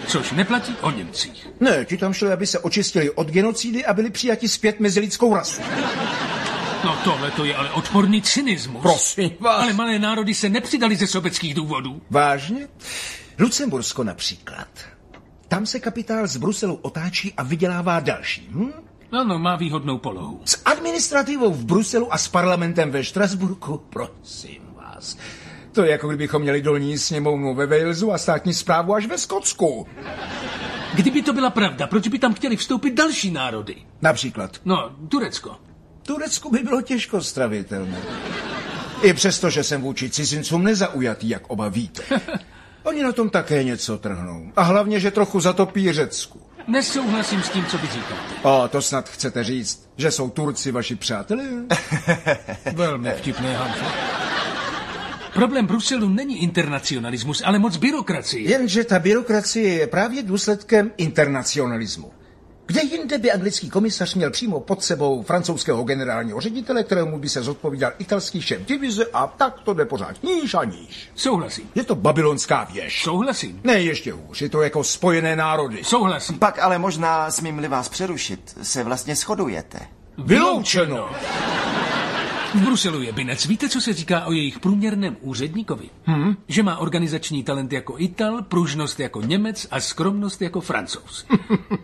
Což 0.06 0.32
neplatí 0.32 0.76
o 0.80 0.90
Němcích. 0.90 1.48
Ne, 1.60 1.84
ti 1.84 1.96
tam 1.96 2.12
šli, 2.12 2.32
aby 2.32 2.46
se 2.46 2.58
očistili 2.58 3.10
od 3.10 3.30
genocidy 3.30 3.84
a 3.84 3.94
byli 3.94 4.10
přijati 4.10 4.48
zpět 4.48 4.80
mezi 4.80 5.00
lidskou 5.00 5.34
rasu. 5.34 5.62
No 6.84 6.96
tohle 7.04 7.30
to 7.30 7.44
je 7.44 7.54
ale 7.56 7.70
odporný 7.70 8.22
cynismus. 8.22 8.82
Prosím 8.82 9.30
vás. 9.40 9.62
Ale 9.62 9.72
malé 9.72 9.98
národy 9.98 10.34
se 10.34 10.48
nepřidali 10.48 10.96
ze 10.96 11.06
sobeckých 11.06 11.54
důvodů. 11.54 12.02
Vážně? 12.10 12.68
Lucembursko 13.38 14.04
například. 14.04 14.68
Tam 15.48 15.66
se 15.66 15.80
kapitál 15.80 16.26
z 16.26 16.36
Bruselu 16.36 16.74
otáčí 16.74 17.32
a 17.36 17.42
vydělává 17.42 18.00
další. 18.00 18.48
Hm? 18.50 18.72
Ano, 19.12 19.38
má 19.38 19.56
výhodnou 19.56 19.98
polohu. 19.98 20.40
S 20.44 20.62
administrativou 20.64 21.52
v 21.52 21.64
Bruselu 21.64 22.14
a 22.14 22.18
s 22.18 22.28
parlamentem 22.28 22.90
ve 22.90 23.04
Štrasburku? 23.04 23.82
Prosím 23.90 24.62
vás. 24.76 25.16
To 25.72 25.82
je 25.84 25.90
jako 25.90 26.08
kdybychom 26.08 26.42
měli 26.42 26.62
dolní 26.62 26.98
sněmovnu 26.98 27.54
ve 27.54 27.66
Walesu 27.66 28.12
a 28.12 28.18
státní 28.18 28.54
zprávu 28.54 28.94
až 28.94 29.06
ve 29.06 29.18
Skotsku. 29.18 29.86
Kdyby 30.94 31.22
to 31.22 31.32
byla 31.32 31.50
pravda, 31.50 31.86
proč 31.86 32.08
by 32.08 32.18
tam 32.18 32.34
chtěli 32.34 32.56
vstoupit 32.56 32.94
další 32.94 33.30
národy? 33.30 33.76
Například. 34.02 34.60
No, 34.64 34.90
Turecko. 35.08 35.56
Turecku 36.06 36.50
by 36.50 36.58
bylo 36.58 36.82
těžko 36.82 37.22
stravitelné. 37.22 37.98
I 39.02 39.12
přesto, 39.14 39.50
že 39.50 39.64
jsem 39.64 39.82
vůči 39.82 40.10
cizincům 40.10 40.64
nezaujatý, 40.64 41.28
jak 41.28 41.42
oba 41.50 41.68
víte. 41.68 42.02
Oni 42.82 43.02
na 43.02 43.12
tom 43.12 43.30
také 43.30 43.64
něco 43.64 43.98
trhnou. 43.98 44.52
A 44.56 44.62
hlavně, 44.62 45.00
že 45.00 45.10
trochu 45.10 45.40
zatopí 45.40 45.92
Řecku. 45.92 46.40
Nesouhlasím 46.68 47.42
s 47.42 47.48
tím, 47.48 47.66
co 47.66 47.78
vy 47.78 47.86
říkáte. 47.86 48.14
O, 48.42 48.68
to 48.68 48.82
snad 48.82 49.08
chcete 49.08 49.44
říct, 49.44 49.88
že 49.96 50.10
jsou 50.10 50.30
Turci 50.30 50.72
vaši 50.72 50.96
přátelé? 50.96 51.44
Velmi 52.74 53.10
vtipné, 53.10 53.58
Humphrey. 53.58 53.90
Problém 55.34 55.66
Bruselu 55.66 56.08
není 56.08 56.42
internacionalismus, 56.42 57.42
ale 57.44 57.58
moc 57.58 57.76
byrokracie. 57.76 58.50
Jenže 58.50 58.84
ta 58.84 58.98
byrokracie 58.98 59.74
je 59.74 59.86
právě 59.86 60.22
důsledkem 60.22 60.90
internacionalismu. 60.96 62.12
Kde 62.66 62.82
jinde 62.82 63.18
by 63.18 63.32
anglický 63.32 63.70
komisař 63.70 64.14
měl 64.14 64.30
přímo 64.30 64.60
pod 64.60 64.82
sebou 64.82 65.22
francouzského 65.22 65.84
generálního 65.84 66.40
ředitele, 66.40 66.82
kterému 66.84 67.18
by 67.18 67.28
se 67.28 67.42
zodpovídal 67.42 67.92
italský 67.98 68.42
šéf 68.42 68.62
divize 68.66 69.06
a 69.12 69.26
tak 69.26 69.60
to 69.60 69.74
jde 69.74 69.84
pořád 69.84 70.22
níž 70.22 70.54
a 70.54 70.64
níž. 70.64 71.10
Souhlasím. 71.14 71.70
Je 71.74 71.84
to 71.84 71.94
babylonská 71.94 72.64
věž. 72.64 73.02
Souhlasím. 73.02 73.60
Ne, 73.64 73.80
ještě 73.80 74.12
hůř, 74.12 74.42
je 74.42 74.48
to 74.48 74.62
jako 74.62 74.84
spojené 74.84 75.36
národy. 75.36 75.84
Souhlasím. 75.84 76.38
Pak 76.38 76.58
ale 76.58 76.78
možná, 76.78 77.30
smím-li 77.30 77.68
vás 77.68 77.88
přerušit, 77.88 78.56
se 78.62 78.84
vlastně 78.84 79.16
shodujete. 79.16 79.78
Vyloučeno. 80.18 81.10
V 82.54 82.62
Bruselu 82.64 83.02
je 83.02 83.12
binec. 83.12 83.46
Víte, 83.46 83.68
co 83.68 83.80
se 83.80 83.92
říká 83.92 84.24
o 84.24 84.32
jejich 84.32 84.58
průměrném 84.58 85.16
úředníkovi? 85.20 85.90
Hm? 86.06 86.34
Že 86.48 86.62
má 86.62 86.76
organizační 86.78 87.44
talent 87.44 87.72
jako 87.72 87.94
Ital, 87.98 88.42
pružnost 88.42 89.00
jako 89.00 89.20
Němec 89.20 89.66
a 89.70 89.80
skromnost 89.80 90.42
jako 90.42 90.60
Francouz. 90.60 91.26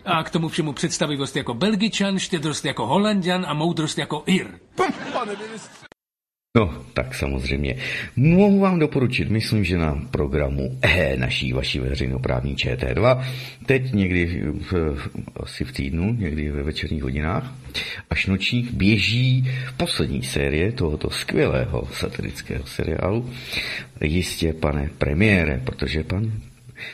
A 0.05 0.23
k 0.23 0.29
tomu 0.29 0.49
všemu 0.49 0.73
představivost 0.73 1.35
jako 1.35 1.53
Belgičan, 1.53 2.19
štědrost 2.19 2.65
jako 2.65 2.87
Holandian 2.87 3.45
a 3.47 3.53
moudrost 3.53 3.97
jako 3.97 4.23
Ir. 4.25 4.47
Pane 5.13 5.35
ministře. 5.47 5.80
No, 6.57 6.83
tak 6.93 7.15
samozřejmě. 7.15 7.75
Mohu 8.15 8.59
vám 8.59 8.79
doporučit, 8.79 9.29
myslím, 9.29 9.63
že 9.63 9.77
na 9.77 10.07
programu 10.11 10.79
E 10.81 11.17
naší 11.17 11.53
vaší 11.53 11.79
veřejnoprávní 11.79 12.55
ČT2, 12.55 13.23
teď 13.65 13.93
někdy 13.93 14.43
v, 14.71 14.73
asi 15.35 15.63
v 15.63 15.71
týdnu, 15.71 16.13
někdy 16.13 16.49
ve 16.49 16.63
večerních 16.63 17.03
hodinách, 17.03 17.53
až 18.09 18.27
nočních, 18.27 18.73
běží 18.73 19.49
poslední 19.77 20.23
série 20.23 20.71
tohoto 20.71 21.09
skvělého 21.09 21.87
satirického 21.93 22.65
seriálu. 22.65 23.29
Jistě, 24.01 24.53
pane 24.53 24.89
premiére, 24.97 25.61
protože 25.63 26.03
pan 26.03 26.31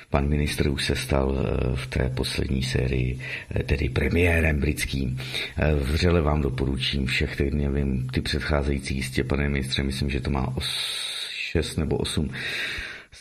Pan 0.09 0.27
ministr 0.27 0.69
už 0.69 0.85
se 0.85 0.95
stal 0.95 1.37
eh, 1.37 1.75
v 1.75 1.87
té 1.87 2.09
poslední 2.09 2.63
sérii 2.63 3.19
eh, 3.49 3.63
tedy 3.63 3.89
premiérem 3.89 4.59
britským. 4.59 5.17
Eh, 5.57 5.75
Vřele 5.75 6.21
vám 6.21 6.41
doporučím 6.41 7.05
všech, 7.05 7.35
teď 7.35 7.53
nevím, 7.53 8.07
ty 8.09 8.21
předcházející 8.21 8.95
jistě, 8.95 9.23
pane 9.23 9.49
ministře, 9.49 9.83
myslím, 9.83 10.09
že 10.09 10.21
to 10.21 10.29
má 10.29 10.57
os, 10.57 10.97
šest 11.51 11.77
nebo 11.77 11.97
osm 11.97 12.29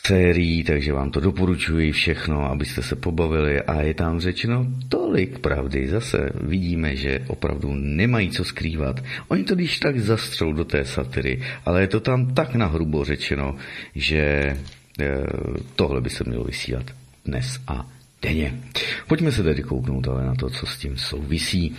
sérií, 0.07 0.63
takže 0.63 0.93
vám 0.93 1.11
to 1.11 1.19
doporučuji 1.19 1.91
všechno, 1.91 2.51
abyste 2.51 2.81
se 2.81 2.95
pobavili 2.95 3.61
a 3.61 3.81
je 3.81 3.93
tam 3.93 4.19
řečeno 4.19 4.67
tolik 4.89 5.39
pravdy. 5.39 5.87
Zase 5.87 6.29
vidíme, 6.41 6.95
že 6.95 7.19
opravdu 7.27 7.73
nemají 7.75 8.31
co 8.31 8.43
skrývat. 8.43 9.03
Oni 9.27 9.43
to 9.43 9.55
když 9.55 9.79
tak 9.79 9.99
zastřou 9.99 10.53
do 10.53 10.65
té 10.65 10.85
satiry, 10.85 11.41
ale 11.65 11.81
je 11.81 11.87
to 11.87 11.99
tam 11.99 12.33
tak 12.33 12.55
nahrubo 12.55 13.05
řečeno, 13.05 13.55
že 13.95 14.53
tohle 15.75 16.01
by 16.01 16.09
se 16.09 16.23
mělo 16.27 16.43
vysílat 16.43 16.85
dnes 17.25 17.59
a 17.67 17.87
denně. 18.21 18.61
Pojďme 19.07 19.31
se 19.31 19.43
tedy 19.43 19.63
kouknout 19.63 20.07
ale 20.07 20.25
na 20.25 20.35
to, 20.35 20.49
co 20.49 20.65
s 20.65 20.77
tím 20.77 20.97
souvisí. 20.97 21.75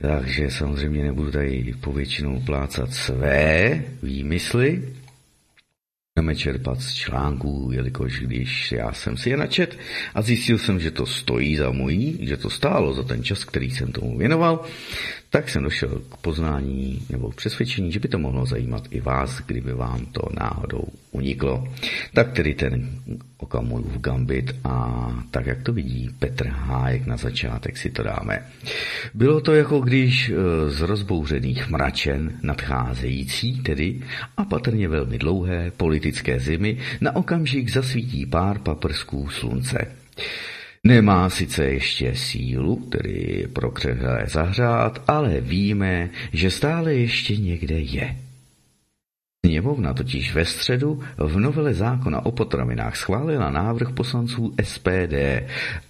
Takže 0.00 0.50
samozřejmě 0.50 1.02
nebudu 1.02 1.30
tady 1.30 1.74
povětšinou 1.80 2.40
plácat 2.40 2.92
své 2.94 3.84
výmysly, 4.02 4.82
Budeme 6.16 6.36
čerpat 6.36 6.80
z 6.80 6.94
článků, 6.94 7.70
jelikož 7.72 8.20
když 8.20 8.72
já 8.72 8.92
jsem 8.92 9.16
si 9.16 9.30
je 9.30 9.36
načet 9.36 9.78
a 10.14 10.22
zjistil 10.22 10.58
jsem, 10.58 10.80
že 10.80 10.90
to 10.90 11.06
stojí 11.06 11.56
za 11.56 11.70
můj, 11.70 12.18
že 12.20 12.36
to 12.36 12.50
stálo 12.50 12.94
za 12.94 13.02
ten 13.02 13.24
čas, 13.24 13.44
který 13.44 13.70
jsem 13.70 13.92
tomu 13.92 14.18
věnoval, 14.18 14.64
tak 15.32 15.48
jsem 15.48 15.62
došel 15.62 16.02
k 16.08 16.16
poznání 16.16 17.06
nebo 17.10 17.30
k 17.30 17.34
přesvědčení, 17.34 17.92
že 17.92 18.00
by 18.00 18.08
to 18.08 18.18
mohlo 18.18 18.46
zajímat 18.46 18.82
i 18.90 19.00
vás, 19.00 19.40
kdyby 19.46 19.72
vám 19.72 20.06
to 20.06 20.22
náhodou 20.40 20.84
uniklo. 21.10 21.68
Tak 22.14 22.32
tedy 22.32 22.54
ten 22.54 22.90
Okamurův 23.38 23.98
gambit 23.98 24.56
a 24.64 25.08
tak, 25.30 25.46
jak 25.46 25.62
to 25.62 25.72
vidí 25.72 26.10
Petr 26.18 26.46
Hájek 26.46 27.06
na 27.06 27.16
začátek 27.16 27.76
si 27.76 27.90
to 27.90 28.02
dáme. 28.02 28.46
Bylo 29.14 29.40
to 29.40 29.54
jako 29.54 29.80
když 29.80 30.28
e, 30.28 30.34
z 30.70 30.80
rozbouřených 30.80 31.68
mračen 31.68 32.38
nadcházející, 32.42 33.62
tedy 33.62 34.00
a 34.36 34.44
patrně 34.44 34.88
velmi 34.88 35.18
dlouhé 35.18 35.72
politické 35.76 36.40
zimy, 36.40 36.78
na 37.00 37.16
okamžik 37.16 37.72
zasvítí 37.72 38.26
pár 38.26 38.58
paprsků 38.58 39.28
slunce. 39.28 39.86
Nemá 40.86 41.30
sice 41.30 41.64
ještě 41.64 42.14
sílu, 42.14 42.76
tedy 42.76 43.48
pro 43.52 43.70
křehlé 43.70 44.26
zahřát, 44.28 45.02
ale 45.08 45.40
víme, 45.40 46.10
že 46.32 46.50
stále 46.50 46.94
ještě 46.94 47.36
někde 47.36 47.78
je. 47.78 48.16
Sněmovna 49.46 49.94
totiž 49.94 50.34
ve 50.34 50.44
středu 50.44 51.00
v 51.16 51.38
novele 51.38 51.74
zákona 51.74 52.26
o 52.26 52.32
potravinách 52.32 52.96
schválila 52.96 53.50
návrh 53.50 53.92
poslanců 53.92 54.54
SPD, 54.62 55.14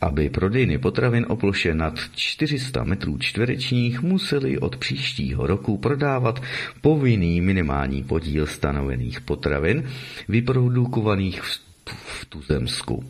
aby 0.00 0.30
prodejny 0.30 0.78
potravin 0.78 1.26
o 1.28 1.36
ploše 1.36 1.74
nad 1.74 1.94
400 2.14 2.84
metrů 2.84 3.18
čtverečních 3.18 4.02
museli 4.02 4.58
od 4.58 4.76
příštího 4.76 5.46
roku 5.46 5.78
prodávat 5.78 6.42
povinný 6.80 7.40
minimální 7.40 8.04
podíl 8.04 8.46
stanovených 8.46 9.20
potravin 9.20 9.84
vyprodukovaných 10.28 11.42
v, 11.42 11.71
v 11.90 12.24
tuzemsku. 12.24 13.04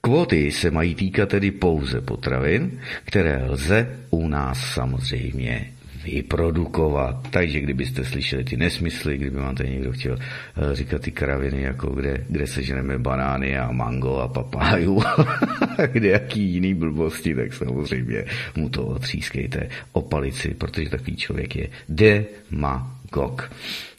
Kvóty 0.00 0.52
se 0.52 0.70
mají 0.70 0.94
týkat 0.94 1.28
tedy 1.28 1.50
pouze 1.50 2.00
potravin, 2.00 2.80
které 3.04 3.44
lze 3.44 3.98
u 4.10 4.28
nás 4.28 4.72
samozřejmě 4.74 5.74
vyprodukovat. 6.04 7.28
Takže 7.30 7.60
kdybyste 7.60 8.04
slyšeli 8.04 8.44
ty 8.44 8.56
nesmysly, 8.56 9.18
kdyby 9.18 9.36
vám 9.36 9.54
tady 9.54 9.70
někdo 9.70 9.92
chtěl 9.92 10.18
eh, 10.18 10.76
říkat 10.76 11.02
ty 11.02 11.10
kraviny, 11.10 11.62
jako 11.62 11.90
kde, 11.90 12.24
kde 12.28 12.46
seženeme 12.46 12.98
banány 12.98 13.58
a 13.58 13.72
mango 13.72 14.16
a 14.16 14.28
papáju, 14.28 15.02
kde 15.92 16.08
jaký 16.08 16.40
jiný 16.40 16.74
blbosti, 16.74 17.34
tak 17.34 17.52
samozřejmě 17.52 18.24
mu 18.56 18.68
to 18.68 18.86
otřískejte 18.86 19.68
o 19.92 20.02
palici, 20.02 20.54
protože 20.54 20.90
takový 20.90 21.16
člověk 21.16 21.56
je 21.56 21.68
demagog. 21.88 23.52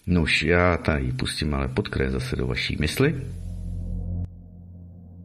Nož, 0.07 0.43
já 0.43 0.77
tady 0.77 1.12
pustím 1.12 1.53
ale 1.53 1.67
podkres 1.67 2.12
zase 2.12 2.35
do 2.35 2.47
vaší 2.47 2.77
mysli. 2.79 3.15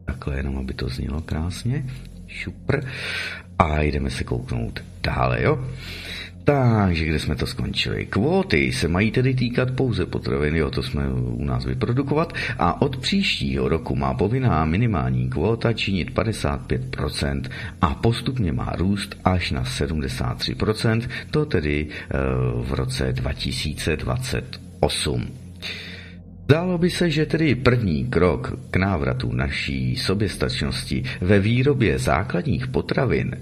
Takhle 0.05 0.37
jenom, 0.37 0.57
aby 0.57 0.73
to 0.73 0.89
znělo 0.89 1.21
krásně. 1.21 1.85
Šupr. 2.27 2.81
A 3.59 3.81
jdeme 3.81 4.09
se 4.09 4.23
kouknout 4.23 4.83
dále, 5.03 5.43
jo? 5.43 5.59
Takže 6.43 7.05
kde 7.05 7.19
jsme 7.19 7.35
to 7.35 7.47
skončili? 7.47 8.05
Kvóty 8.05 8.71
se 8.71 8.87
mají 8.87 9.11
tedy 9.11 9.33
týkat 9.33 9.71
pouze 9.71 10.05
potravin, 10.05 10.55
jo, 10.55 10.69
to 10.69 10.83
jsme 10.83 11.13
u 11.13 11.45
nás 11.45 11.65
vyprodukovat, 11.65 12.33
a 12.59 12.81
od 12.81 12.97
příštího 12.97 13.69
roku 13.69 13.95
má 13.95 14.13
povinná 14.13 14.65
minimální 14.65 15.29
kvóta 15.29 15.73
činit 15.73 16.11
55% 16.11 17.49
a 17.81 17.95
postupně 17.95 18.53
má 18.53 18.73
růst 18.77 19.15
až 19.23 19.51
na 19.51 19.63
73%, 19.63 21.09
to 21.31 21.45
tedy 21.45 21.87
e, 21.87 21.89
v 22.63 22.73
roce 22.73 23.13
2028. 23.13 25.40
Zdálo 26.45 26.77
by 26.77 26.89
se, 26.89 27.09
že 27.09 27.25
tedy 27.25 27.55
první 27.55 28.05
krok 28.05 28.59
k 28.71 28.75
návratu 28.77 29.33
naší 29.33 29.95
soběstačnosti 29.95 31.03
ve 31.21 31.39
výrobě 31.39 31.99
základních 31.99 32.67
potravin 32.67 33.35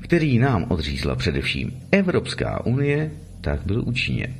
který 0.00 0.38
nám 0.38 0.66
odřízla 0.68 1.16
především 1.16 1.72
Evropská 1.92 2.66
unie, 2.66 3.10
tak 3.40 3.60
byl 3.66 3.82
učiněn. 3.86 4.34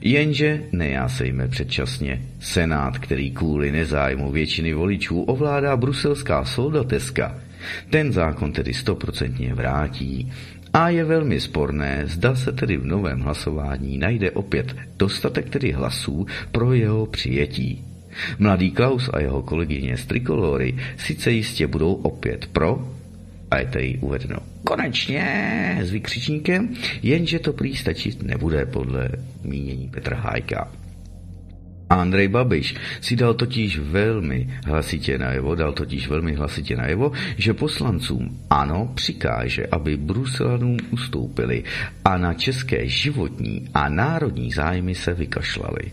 Jenže 0.00 0.62
nejásejme 0.72 1.48
předčasně. 1.48 2.22
Senát, 2.40 2.98
který 2.98 3.30
kvůli 3.30 3.72
nezájmu 3.72 4.32
většiny 4.32 4.74
voličů 4.74 5.22
ovládá 5.22 5.76
bruselská 5.76 6.44
soldateska, 6.44 7.38
ten 7.90 8.12
zákon 8.12 8.52
tedy 8.52 8.74
stoprocentně 8.74 9.54
vrátí 9.54 10.32
a 10.74 10.88
je 10.88 11.04
velmi 11.04 11.40
sporné, 11.40 12.02
zda 12.06 12.34
se 12.34 12.52
tedy 12.52 12.76
v 12.76 12.86
novém 12.86 13.20
hlasování 13.20 13.98
najde 13.98 14.30
opět 14.30 14.76
dostatek 14.96 15.50
tedy 15.50 15.72
hlasů 15.72 16.26
pro 16.52 16.72
jeho 16.72 17.06
přijetí. 17.06 17.84
Mladý 18.38 18.70
Klaus 18.70 19.10
a 19.12 19.20
jeho 19.20 19.42
kolegyně 19.42 19.96
z 19.96 20.06
Trikolory 20.06 20.76
sice 20.96 21.30
jistě 21.30 21.66
budou 21.66 21.94
opět 21.94 22.46
pro, 22.46 22.88
a 23.50 23.58
je 23.58 23.66
tady 23.66 23.98
uvedeno 24.00 24.36
konečně 24.64 25.78
s 25.82 25.90
vykřičníkem, 25.90 26.74
jenže 27.02 27.38
to 27.38 27.52
prý 27.52 27.76
stačit 27.76 28.22
nebude 28.22 28.66
podle 28.66 29.08
mínění 29.44 29.88
Petra 29.88 30.16
Hájka. 30.16 30.83
Andrej 31.94 32.28
Babiš 32.28 32.74
si 33.00 33.16
dal 33.16 33.34
totiž 33.34 33.78
velmi 33.78 34.48
hlasitě 34.66 35.18
najevo, 35.18 35.54
dal 35.54 35.72
totiž 35.72 36.08
velmi 36.08 36.34
hlasitě 36.34 36.76
najevo, 36.76 37.12
že 37.36 37.54
poslancům 37.54 38.38
ano 38.50 38.92
přikáže, 38.94 39.66
aby 39.66 39.96
Bruselanům 39.96 40.76
ustoupili 40.90 41.64
a 42.04 42.18
na 42.18 42.34
české 42.34 42.88
životní 42.88 43.68
a 43.74 43.88
národní 43.88 44.52
zájmy 44.52 44.94
se 44.94 45.14
vykašlali. 45.14 45.92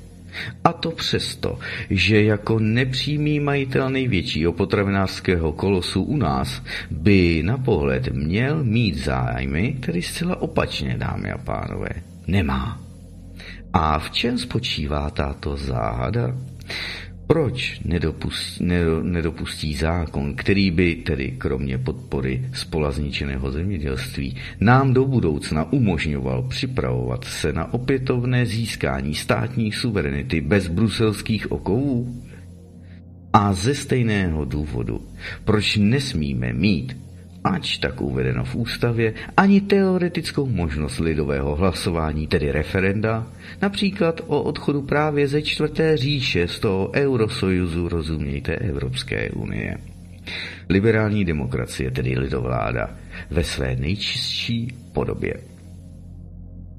A 0.63 0.73
to 0.73 0.91
přesto, 0.91 1.59
že 1.89 2.23
jako 2.23 2.59
nepřímý 2.59 3.39
majitel 3.39 3.89
největšího 3.89 4.53
potravinářského 4.53 5.51
kolosu 5.51 6.03
u 6.03 6.17
nás 6.17 6.63
by 6.91 7.43
na 7.43 7.57
pohled 7.57 8.07
měl 8.07 8.63
mít 8.63 8.97
zájmy, 8.97 9.77
tedy 9.85 10.01
zcela 10.01 10.41
opačně, 10.41 10.95
dámy 10.97 11.31
a 11.31 11.37
pánové, 11.37 11.89
nemá. 12.27 12.80
A 13.73 13.99
v 13.99 14.11
čem 14.11 14.37
spočívá 14.37 15.09
tato 15.09 15.57
záhada? 15.57 16.37
Proč 17.27 17.79
nedopustí, 17.85 18.65
nedopustí 19.01 19.73
zákon, 19.73 20.35
který 20.35 20.71
by 20.71 20.95
tedy 20.95 21.31
kromě 21.37 21.77
podpory 21.77 22.49
spolazničeného 22.53 23.51
zemědělství 23.51 24.37
nám 24.59 24.93
do 24.93 25.05
budoucna 25.05 25.73
umožňoval 25.73 26.43
připravovat 26.43 27.23
se 27.23 27.53
na 27.53 27.73
opětovné 27.73 28.45
získání 28.45 29.15
státní 29.15 29.71
suverenity 29.71 30.41
bez 30.41 30.67
bruselských 30.67 31.51
okovů? 31.51 32.23
A 33.33 33.53
ze 33.53 33.75
stejného 33.75 34.45
důvodu, 34.45 35.01
proč 35.45 35.77
nesmíme 35.77 36.53
mít 36.53 36.97
ač 37.43 37.77
tak 37.77 38.01
uvedeno 38.01 38.45
v 38.45 38.55
ústavě, 38.55 39.13
ani 39.37 39.61
teoretickou 39.61 40.45
možnost 40.45 40.99
lidového 40.99 41.55
hlasování, 41.55 42.27
tedy 42.27 42.51
referenda, 42.51 43.27
například 43.61 44.21
o 44.27 44.41
odchodu 44.41 44.81
právě 44.81 45.27
ze 45.27 45.41
čtvrté 45.41 45.97
říše 45.97 46.47
z 46.47 46.59
toho 46.59 46.91
eurosojuzu, 46.93 47.89
rozumějte 47.89 48.55
Evropské 48.55 49.29
unie. 49.29 49.77
Liberální 50.69 51.25
demokracie, 51.25 51.91
tedy 51.91 52.19
lidovláda, 52.19 52.89
ve 53.29 53.43
své 53.43 53.75
nejčistší 53.75 54.67
podobě. 54.93 55.33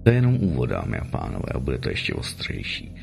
To 0.02 0.10
je 0.10 0.16
jenom 0.16 0.34
úvod, 0.34 0.70
dámy 0.70 0.98
a 0.98 1.04
pánové, 1.04 1.48
a 1.54 1.58
bude 1.58 1.78
to 1.78 1.88
ještě 1.88 2.14
ostřejší. 2.14 2.94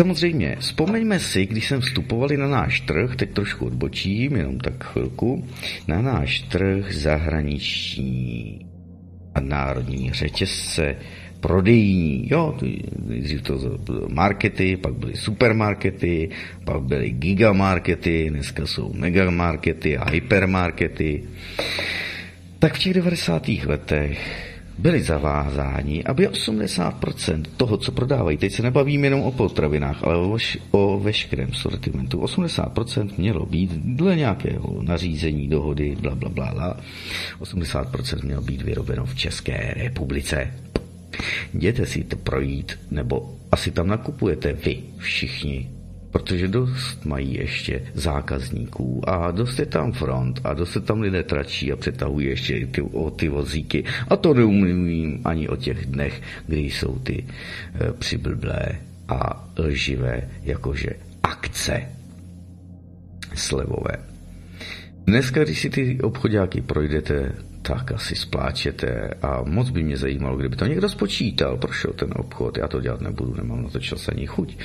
Samozřejmě, 0.00 0.56
vzpomeňme 0.58 1.18
si, 1.18 1.46
když 1.46 1.68
jsem 1.68 1.80
vstupovali 1.80 2.36
na 2.36 2.48
náš 2.48 2.80
trh, 2.80 3.16
teď 3.16 3.30
trošku 3.30 3.66
odbočím, 3.66 4.36
jenom 4.36 4.58
tak 4.58 4.84
chvilku, 4.84 5.44
na 5.88 6.02
náš 6.02 6.40
trh 6.40 6.94
zahraniční 6.94 8.60
a 9.34 9.40
národní 9.40 10.12
řetězce, 10.12 10.96
prodejní, 11.40 12.28
jo, 12.30 12.58
nejdřív 13.06 13.42
to 13.42 13.78
markety, 14.08 14.76
pak 14.76 14.94
byly 14.94 15.16
supermarkety, 15.16 16.30
pak 16.64 16.82
byly 16.82 17.10
gigamarkety, 17.10 18.30
dneska 18.30 18.66
jsou 18.66 18.92
megamarkety 18.92 19.96
a 19.96 20.10
hypermarkety. 20.10 21.24
Tak 22.58 22.74
v 22.74 22.78
těch 22.78 22.94
90. 22.94 23.48
letech 23.48 24.49
byli 24.80 25.02
zavázáni, 25.02 26.04
aby 26.04 26.28
80% 26.28 27.42
toho, 27.56 27.76
co 27.76 27.92
prodávají, 27.92 28.36
teď 28.36 28.52
se 28.52 28.62
nebavím 28.62 29.04
jenom 29.04 29.20
o 29.20 29.32
potravinách, 29.32 30.04
ale 30.04 30.16
o, 30.16 30.38
o 30.70 31.00
veškerém 31.00 31.52
sortimentu, 31.52 32.20
80% 32.20 33.10
mělo 33.16 33.46
být 33.46 33.70
dle 33.72 34.16
nějakého 34.16 34.82
nařízení, 34.82 35.48
dohody, 35.48 35.96
bla, 36.00 36.14
bla, 36.14 36.28
bla, 36.28 36.52
bla, 36.54 36.76
80% 37.40 38.24
mělo 38.24 38.42
být 38.42 38.62
vyrobeno 38.62 39.04
v 39.04 39.14
České 39.14 39.74
republice. 39.76 40.54
Jděte 41.54 41.86
si 41.86 42.04
to 42.04 42.16
projít, 42.16 42.78
nebo 42.90 43.36
asi 43.52 43.70
tam 43.70 43.88
nakupujete 43.88 44.52
vy 44.52 44.78
všichni 44.98 45.79
protože 46.10 46.48
dost 46.48 47.06
mají 47.06 47.34
ještě 47.34 47.82
zákazníků 47.94 49.08
a 49.10 49.30
dost 49.30 49.58
je 49.58 49.66
tam 49.66 49.92
front 49.92 50.40
a 50.44 50.54
dost 50.54 50.72
se 50.72 50.80
tam 50.80 51.00
lidé 51.00 51.22
tračí 51.22 51.72
a 51.72 51.76
přetahují 51.76 52.26
ještě 52.26 52.66
ty, 52.66 52.82
o 52.82 53.10
ty 53.10 53.28
vozíky. 53.28 53.84
A 54.08 54.16
to 54.16 54.34
neumím 54.34 55.20
ani 55.24 55.48
o 55.48 55.56
těch 55.56 55.86
dnech, 55.86 56.22
kdy 56.46 56.60
jsou 56.60 56.98
ty 56.98 57.24
e, 57.24 57.92
přiblblé 57.92 58.66
a 59.08 59.48
lživé, 59.58 60.28
jakože 60.42 60.90
akce 61.22 61.82
slevové. 63.34 63.96
Dneska, 65.06 65.44
když 65.44 65.60
si 65.60 65.70
ty 65.70 66.00
obchodáky 66.02 66.60
projdete, 66.60 67.32
tak 67.62 67.92
asi 67.92 68.16
spláčete 68.16 69.14
a 69.22 69.42
moc 69.42 69.70
by 69.70 69.82
mě 69.82 69.96
zajímalo, 69.96 70.36
kdyby 70.36 70.56
to 70.56 70.66
někdo 70.66 70.88
spočítal, 70.88 71.56
prošel 71.56 71.92
ten 71.92 72.08
obchod, 72.16 72.58
já 72.58 72.68
to 72.68 72.80
dělat 72.80 73.00
nebudu, 73.00 73.34
nemám 73.36 73.62
na 73.62 73.68
to 73.68 73.80
čas 73.80 74.08
ani 74.08 74.26
chuť, 74.26 74.56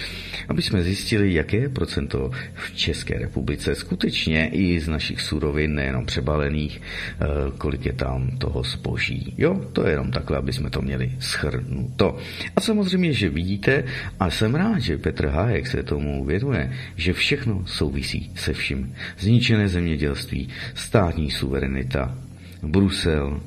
aby 0.49 0.61
jsme 0.61 0.83
zjistili, 0.83 1.33
jaké 1.33 1.69
procento 1.69 2.31
v 2.53 2.75
České 2.75 3.19
republice 3.19 3.75
skutečně 3.75 4.47
i 4.47 4.79
z 4.79 4.87
našich 4.87 5.21
surovin, 5.21 5.75
nejenom 5.75 6.05
přebalených, 6.05 6.81
eh, 6.81 7.25
kolik 7.57 7.85
je 7.85 7.93
tam 7.93 8.37
toho 8.37 8.63
zboží. 8.63 9.33
Jo, 9.37 9.61
to 9.73 9.85
je 9.85 9.91
jenom 9.91 10.11
takhle, 10.11 10.37
aby 10.37 10.53
jsme 10.53 10.69
to 10.69 10.81
měli 10.81 11.11
schrnuto. 11.19 12.17
A 12.55 12.61
samozřejmě, 12.61 13.13
že 13.13 13.29
vidíte, 13.29 13.83
a 14.19 14.29
jsem 14.29 14.55
rád, 14.55 14.79
že 14.79 14.97
Petr 14.97 15.27
Hájek 15.27 15.67
se 15.67 15.83
tomu 15.83 16.25
věnuje, 16.25 16.73
že 16.95 17.13
všechno 17.13 17.63
souvisí 17.65 18.31
se 18.35 18.53
vším. 18.53 18.95
Zničené 19.19 19.67
zemědělství, 19.67 20.49
státní 20.73 21.31
suverenita, 21.31 22.24
Brusel, 22.65 23.41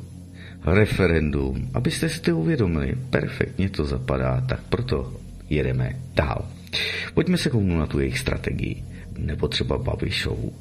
referendum, 0.65 1.71
abyste 1.75 2.09
si 2.09 2.21
to 2.21 2.39
uvědomili, 2.39 2.95
perfektně 3.11 3.69
to 3.69 3.85
zapadá, 3.85 4.41
tak 4.49 4.61
proto 4.69 5.13
jedeme 5.51 5.97
dál. 6.15 6.47
Pojďme 7.15 7.37
se 7.37 7.51
kouknout 7.51 7.79
na 7.79 7.87
tu 7.87 8.01
jejich 8.01 8.19
strategii, 8.19 8.85
nebo 9.19 9.49
třeba 9.49 9.79
Babišovu. 9.79 10.53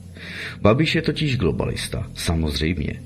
Babiš 0.62 0.96
je 0.96 1.02
totiž 1.02 1.38
globalista, 1.38 2.08
samozřejmě. 2.14 3.02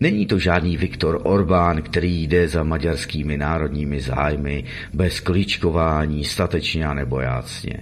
Není 0.00 0.26
to 0.26 0.38
žádný 0.38 0.76
Viktor 0.76 1.20
Orbán, 1.22 1.82
který 1.82 2.22
jde 2.22 2.48
za 2.48 2.62
maďarskými 2.62 3.36
národními 3.36 4.00
zájmy 4.00 4.64
bez 4.94 5.20
kličkování, 5.20 6.24
statečně 6.24 6.86
a 6.86 6.94
nebojácně. 6.94 7.76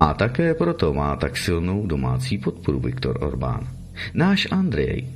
A 0.00 0.14
také 0.14 0.54
proto 0.54 0.94
má 0.94 1.16
tak 1.16 1.36
silnou 1.36 1.86
domácí 1.86 2.38
podporu 2.38 2.80
Viktor 2.80 3.24
Orbán. 3.24 3.68
Náš 4.14 4.48
Andrej 4.50 5.06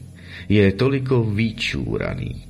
je 0.48 0.72
toliko 0.72 1.24
vyčúraný. 1.24 2.48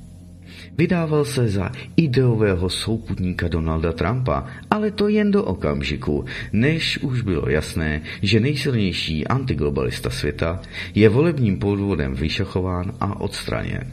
Vydával 0.79 1.25
se 1.25 1.47
za 1.47 1.71
ideového 1.95 2.69
souputníka 2.69 3.47
Donalda 3.47 3.91
Trumpa, 3.91 4.47
ale 4.71 4.91
to 4.91 5.07
jen 5.07 5.31
do 5.31 5.43
okamžiku, 5.43 6.25
než 6.53 6.97
už 7.03 7.21
bylo 7.21 7.49
jasné, 7.49 8.01
že 8.21 8.39
nejsilnější 8.39 9.27
antiglobalista 9.27 10.09
světa 10.09 10.61
je 10.95 11.09
volebním 11.09 11.59
podvodem 11.59 12.15
vyšachován 12.15 12.95
a 12.99 13.21
odstraněn. 13.21 13.91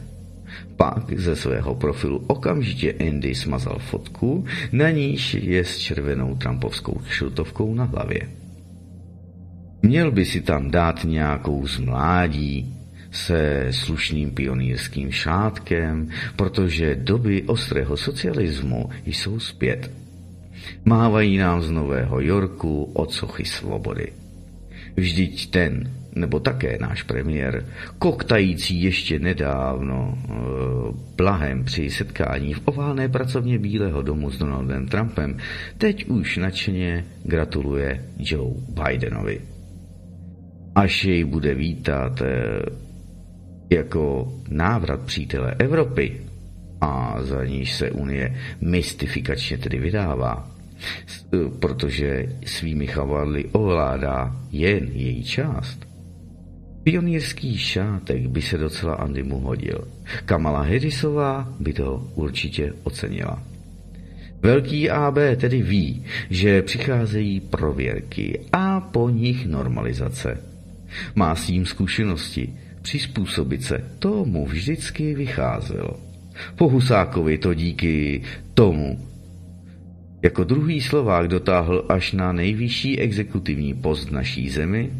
Pak 0.76 1.12
ze 1.18 1.36
svého 1.36 1.74
profilu 1.74 2.24
okamžitě 2.26 2.92
Andy 2.92 3.34
smazal 3.34 3.78
fotku, 3.78 4.44
na 4.72 4.90
níž 4.90 5.34
je 5.34 5.64
s 5.64 5.78
červenou 5.78 6.34
trumpovskou 6.34 7.00
šiltovkou 7.08 7.74
na 7.74 7.84
hlavě. 7.84 8.20
Měl 9.82 10.10
by 10.10 10.24
si 10.24 10.40
tam 10.40 10.70
dát 10.70 11.04
nějakou 11.04 11.66
zmládí, 11.66 12.75
se 13.16 13.66
slušným 13.70 14.30
pionýrským 14.30 15.10
šátkem, 15.10 16.08
protože 16.36 16.94
doby 16.94 17.42
ostrého 17.42 17.96
socialismu 17.96 18.90
jsou 19.04 19.40
zpět. 19.40 19.90
Mávají 20.84 21.36
nám 21.38 21.62
z 21.62 21.70
Nového 21.70 22.20
Yorku 22.20 22.84
odsochy 22.84 23.44
svobody. 23.44 24.12
Vždyť 24.96 25.50
ten, 25.50 25.90
nebo 26.14 26.40
také 26.40 26.78
náš 26.80 27.02
premiér, 27.02 27.64
koktající 27.98 28.82
ještě 28.82 29.18
nedávno 29.18 30.18
e, 31.20 31.64
při 31.64 31.90
setkání 31.90 32.54
v 32.54 32.60
oválné 32.64 33.08
pracovně 33.08 33.58
Bílého 33.58 34.02
domu 34.02 34.30
s 34.30 34.38
Donaldem 34.38 34.88
Trumpem, 34.88 35.36
teď 35.78 36.06
už 36.06 36.36
nadšeně 36.36 37.04
gratuluje 37.24 38.04
Joe 38.18 38.54
Bidenovi. 38.68 39.40
Až 40.74 41.04
jej 41.04 41.24
bude 41.24 41.54
vítat 41.54 42.20
e, 42.22 42.85
jako 43.70 44.32
návrat 44.48 45.00
přítele 45.00 45.54
Evropy, 45.58 46.20
a 46.80 47.16
za 47.22 47.44
níž 47.44 47.74
se 47.74 47.90
Unie 47.90 48.36
mystifikačně 48.60 49.58
tedy 49.58 49.78
vydává, 49.78 50.50
protože 51.60 52.26
svými 52.46 52.86
chavadly 52.86 53.44
ovládá 53.44 54.36
jen 54.52 54.88
její 54.92 55.24
část. 55.24 55.86
Pionýrský 56.82 57.58
šátek 57.58 58.26
by 58.26 58.42
se 58.42 58.58
docela 58.58 58.94
Andymu 58.94 59.40
hodil. 59.40 59.88
Kamala 60.24 60.62
Harrisová 60.62 61.48
by 61.60 61.72
to 61.72 62.10
určitě 62.14 62.72
ocenila. 62.82 63.42
Velký 64.42 64.90
AB 64.90 65.16
tedy 65.36 65.62
ví, 65.62 66.04
že 66.30 66.62
přicházejí 66.62 67.40
prověrky 67.40 68.40
a 68.52 68.80
po 68.80 69.10
nich 69.10 69.46
normalizace. 69.46 70.40
Má 71.14 71.34
s 71.34 71.46
tím 71.46 71.66
zkušenosti, 71.66 72.54
Přizpůsobit 72.86 73.62
se, 73.62 73.84
tomu 73.98 74.46
vždycky 74.46 75.14
vycházelo. 75.14 76.00
Po 76.56 76.68
Husákovi 76.68 77.38
to 77.38 77.54
díky 77.54 78.22
tomu 78.54 79.06
jako 80.22 80.44
druhý 80.44 80.80
Slovák 80.80 81.28
dotáhl 81.28 81.84
až 81.88 82.12
na 82.12 82.32
nejvyšší 82.32 82.98
exekutivní 82.98 83.74
post 83.74 84.10
naší 84.10 84.50
zemi, 84.50 84.90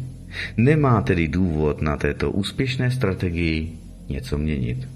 nemá 0.57 1.01
tedy 1.01 1.27
důvod 1.27 1.81
na 1.81 1.97
této 1.97 2.31
úspěšné 2.31 2.91
strategii 2.91 3.71
něco 4.09 4.37
měnit. 4.37 4.87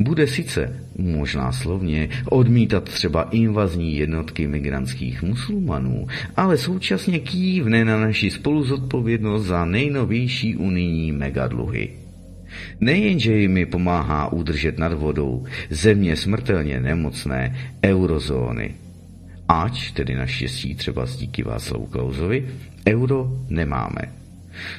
Bude 0.00 0.26
sice, 0.26 0.80
možná 0.98 1.52
slovně, 1.52 2.08
odmítat 2.24 2.84
třeba 2.84 3.22
invazní 3.22 3.96
jednotky 3.96 4.46
migrantských 4.46 5.22
muslimanů, 5.22 6.06
ale 6.36 6.58
současně 6.58 7.18
kývne 7.18 7.84
na 7.84 8.00
naši 8.00 8.30
spoluzodpovědnost 8.30 9.44
za 9.44 9.64
nejnovější 9.64 10.56
unijní 10.56 11.12
megadluhy. 11.12 12.03
Nejenže 12.80 13.32
jimi 13.32 13.66
pomáhá 13.66 14.32
udržet 14.32 14.78
nad 14.78 14.92
vodou 14.92 15.44
země 15.70 16.16
smrtelně 16.16 16.80
nemocné 16.80 17.56
eurozóny, 17.84 18.74
ač 19.48 19.90
tedy 19.90 20.14
naštěstí 20.14 20.74
třeba 20.74 21.06
díky 21.18 21.42
Václavu 21.42 21.86
Klauzovi, 21.86 22.48
euro 22.88 23.38
nemáme. 23.48 24.02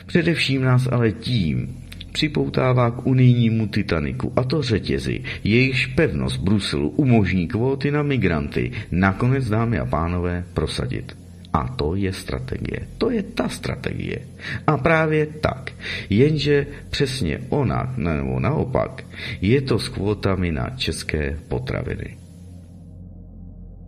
Především 0.05 0.61
nás 0.61 0.87
ale 0.91 1.11
tím 1.11 1.85
připoutává 2.11 2.91
k 2.91 3.07
unijnímu 3.07 3.67
Titaniku 3.67 4.33
a 4.35 4.43
to 4.43 4.61
řetězy, 4.61 5.21
jejichž 5.43 5.85
pevnost 5.85 6.41
Bruselu 6.41 6.89
umožní 6.89 7.47
kvóty 7.47 7.91
na 7.91 8.03
migranty 8.03 8.71
nakonec, 8.91 9.49
dámy 9.49 9.79
a 9.79 9.85
pánové, 9.85 10.43
prosadit. 10.53 11.24
A 11.55 11.71
to 11.79 11.95
je 11.95 12.11
strategie. 12.11 12.99
To 12.99 13.07
je 13.07 13.23
ta 13.23 13.47
strategie. 13.47 14.27
A 14.67 14.77
právě 14.77 15.39
tak. 15.39 15.71
Jenže 16.09 16.67
přesně 16.89 17.39
ona, 17.49 17.93
nebo 17.97 18.39
naopak, 18.39 19.07
je 19.41 19.61
to 19.61 19.79
s 19.79 19.89
kvótami 19.89 20.51
na 20.51 20.69
české 20.75 21.39
potraviny. 21.47 22.17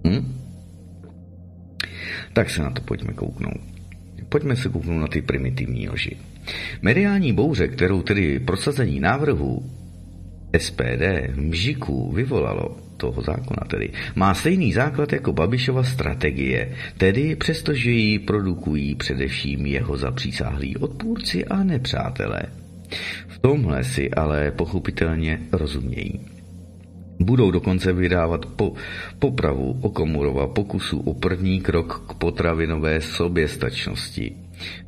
Hm? 0.08 0.24
Tak 2.34 2.50
se 2.50 2.64
na 2.64 2.72
to 2.72 2.82
pojďme 2.82 3.14
kouknout. 3.14 3.62
Pojďme 4.30 4.56
se 4.56 4.70
kouknout 4.70 5.02
na 5.02 5.08
ty 5.08 5.22
primitivní 5.22 5.90
oži. 5.90 6.18
Mediální 6.82 7.34
bouře, 7.34 7.68
kterou 7.68 8.02
tedy 8.02 8.40
prosazení 8.40 9.00
návrhu 9.00 9.72
SPD 10.58 11.36
mžiku 11.36 12.12
vyvolalo, 12.12 12.78
toho 12.98 13.22
zákona 13.22 13.68
tedy, 13.68 13.90
má 14.16 14.34
stejný 14.34 14.74
základ 14.74 15.14
jako 15.14 15.34
Babišova 15.34 15.84
strategie, 15.84 16.74
tedy 16.98 17.36
přestože 17.36 17.92
ji 17.92 18.20
produkují 18.20 18.96
především 18.96 19.66
jeho 19.66 19.98
zapřísáhlí 19.98 20.78
odpůrci 20.78 21.46
a 21.46 21.64
nepřátelé. 21.64 22.42
V 23.28 23.40
tomhle 23.40 23.84
si 23.84 24.12
ale 24.12 24.52
pochopitelně 24.52 25.40
rozumějí. 25.52 26.20
Budou 27.20 27.52
dokonce 27.52 27.94
vydávat 27.94 28.46
po, 28.46 28.74
popravu 29.20 29.80
Okomurova 29.82 30.48
pokusu 30.48 31.00
o 31.00 31.14
první 31.14 31.62
krok 31.62 32.06
k 32.10 32.14
potravinové 32.14 33.02
soběstačnosti. 33.02 34.36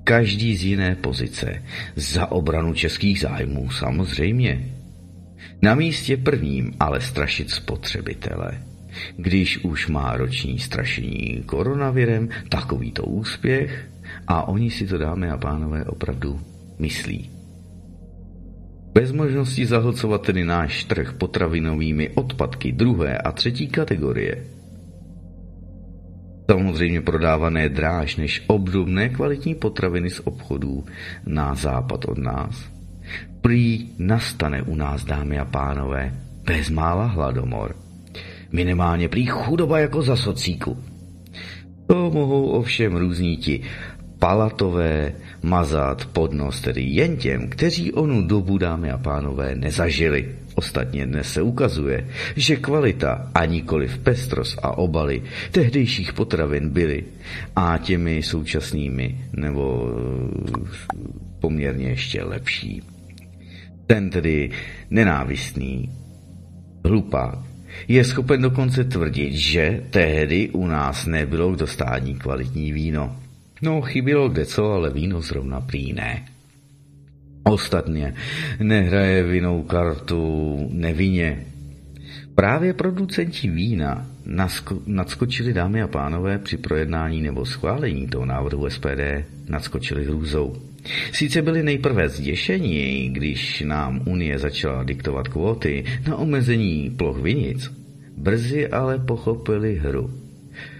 Každý 0.04 0.58
z 0.58 0.64
jiné 0.64 0.96
pozice, 0.96 1.64
za 1.96 2.32
obranu 2.32 2.74
českých 2.74 3.20
zájmů 3.20 3.70
samozřejmě. 3.70 4.79
Na 5.62 5.76
místě 5.76 6.18
prvním 6.18 6.74
ale 6.80 7.02
strašit 7.02 7.52
spotřebitele. 7.52 8.52
Když 9.18 9.64
už 9.64 9.88
má 9.88 10.18
roční 10.18 10.60
strašení 10.60 11.44
koronavirem 11.46 12.30
takovýto 12.50 13.04
úspěch 13.04 13.86
a 14.28 14.48
oni 14.48 14.72
si 14.72 14.88
to, 14.88 14.98
dámy 14.98 15.30
a 15.30 15.38
pánové, 15.38 15.86
opravdu 15.86 16.40
myslí. 16.80 17.30
Bez 18.94 19.12
možnosti 19.12 19.66
zahlcovat 19.66 20.22
tedy 20.22 20.46
náš 20.46 20.84
trh 20.84 21.14
potravinovými 21.14 22.10
odpadky 22.10 22.72
druhé 22.72 23.18
a 23.18 23.32
třetí 23.32 23.68
kategorie. 23.68 24.46
Samozřejmě 26.52 27.02
prodávané 27.02 27.70
dráž 27.70 28.16
než 28.16 28.44
obdobné 28.48 29.10
kvalitní 29.10 29.56
potraviny 29.56 30.10
z 30.10 30.22
obchodů 30.24 30.86
na 31.26 31.56
západ 31.56 32.06
od 32.06 32.18
nás– 32.18 32.70
Prý 33.50 33.98
nastane 33.98 34.62
u 34.62 34.76
nás, 34.78 35.02
dámy 35.06 35.40
a 35.40 35.46
pánové, 35.46 36.14
bezmála 36.46 37.06
hladomor. 37.06 37.76
Minimálně 38.52 39.10
prý 39.10 39.26
chudoba 39.26 39.80
jako 39.80 40.02
za 40.02 40.16
socíku. 40.16 40.78
To 41.88 42.12
mohou 42.14 42.46
ovšem 42.48 42.96
různí 42.96 43.38
ti 43.38 43.62
palatové 44.20 45.14
mazat 45.42 46.06
pod 46.06 46.34
nos, 46.34 46.62
tedy 46.62 46.82
jen 46.82 47.18
těm, 47.18 47.50
kteří 47.50 47.94
onu 47.94 48.28
dobu, 48.28 48.58
dámy 48.58 48.92
a 48.92 48.98
pánové, 48.98 49.56
nezažili. 49.56 50.36
Ostatně 50.56 51.06
dnes 51.06 51.34
se 51.34 51.42
ukazuje, 51.42 52.08
že 52.36 52.56
kvalita 52.56 53.32
a 53.34 53.46
nikoli 53.46 53.90
pestrost 54.04 54.60
a 54.62 54.78
obaly 54.78 55.24
tehdejších 55.52 56.14
potravin 56.14 56.70
byly 56.70 57.04
a 57.56 57.78
těmi 57.78 58.24
současnými 58.24 59.26
nebo 59.34 59.90
poměrně 61.40 61.88
ještě 61.88 62.24
lepší. 62.24 62.99
Ten 63.90 64.10
tedy 64.10 64.50
nenávistný, 64.90 65.90
hlupák, 66.86 67.40
je 67.88 68.04
schopen 68.04 68.42
dokonce 68.42 68.84
tvrdit, 68.84 69.34
že 69.34 69.84
tehdy 69.90 70.50
u 70.50 70.68
nás 70.68 71.06
nebylo 71.06 71.52
k 71.52 71.60
dostání 71.60 72.16
kvalitní 72.16 72.72
víno. 72.72 73.16
No, 73.62 73.82
chybilo 73.82 74.30
kde 74.30 74.46
co, 74.46 74.72
ale 74.72 74.90
víno 74.90 75.22
zrovna 75.22 75.62
prý 75.62 75.94
ne. 75.94 76.26
Ostatně 77.44 78.14
nehraje 78.62 79.24
vinou 79.24 79.64
kartu 79.64 80.58
nevině. 80.72 81.46
Právě 82.36 82.74
producenti 82.74 83.50
vína 83.50 84.06
nadskočili 84.86 85.54
dámy 85.54 85.82
a 85.82 85.88
pánové 85.88 86.38
při 86.38 86.58
projednání 86.58 87.22
nebo 87.22 87.46
schválení 87.46 88.08
toho 88.08 88.26
návrhu 88.26 88.70
SPD, 88.70 89.26
nadskočili 89.50 90.06
hrůzou. 90.06 90.69
Sice 91.12 91.42
byli 91.42 91.64
nejprve 91.64 92.10
zděšení, 92.10 93.10
když 93.10 93.62
nám 93.62 94.02
Unie 94.06 94.40
začala 94.40 94.84
diktovat 94.84 95.28
kvóty 95.28 95.84
na 96.08 96.16
omezení 96.16 96.90
ploch 96.98 97.22
vinic, 97.22 97.72
brzy 98.18 98.68
ale 98.68 99.00
pochopili 99.00 99.76
hru. 99.76 100.14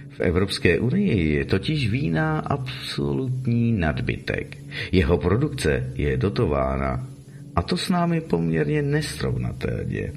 V 0.10 0.20
Evropské 0.20 0.80
unii 0.80 1.34
je 1.34 1.46
totiž 1.46 1.90
vína 1.90 2.40
absolutní 2.40 3.72
nadbytek. 3.72 4.58
Jeho 4.92 5.18
produkce 5.18 5.94
je 5.96 6.18
dotována 6.18 7.08
a 7.56 7.62
to 7.62 7.78
s 7.78 7.90
námi 7.90 8.22
poměrně 8.22 8.82
nesrovnatelně. 8.82 10.14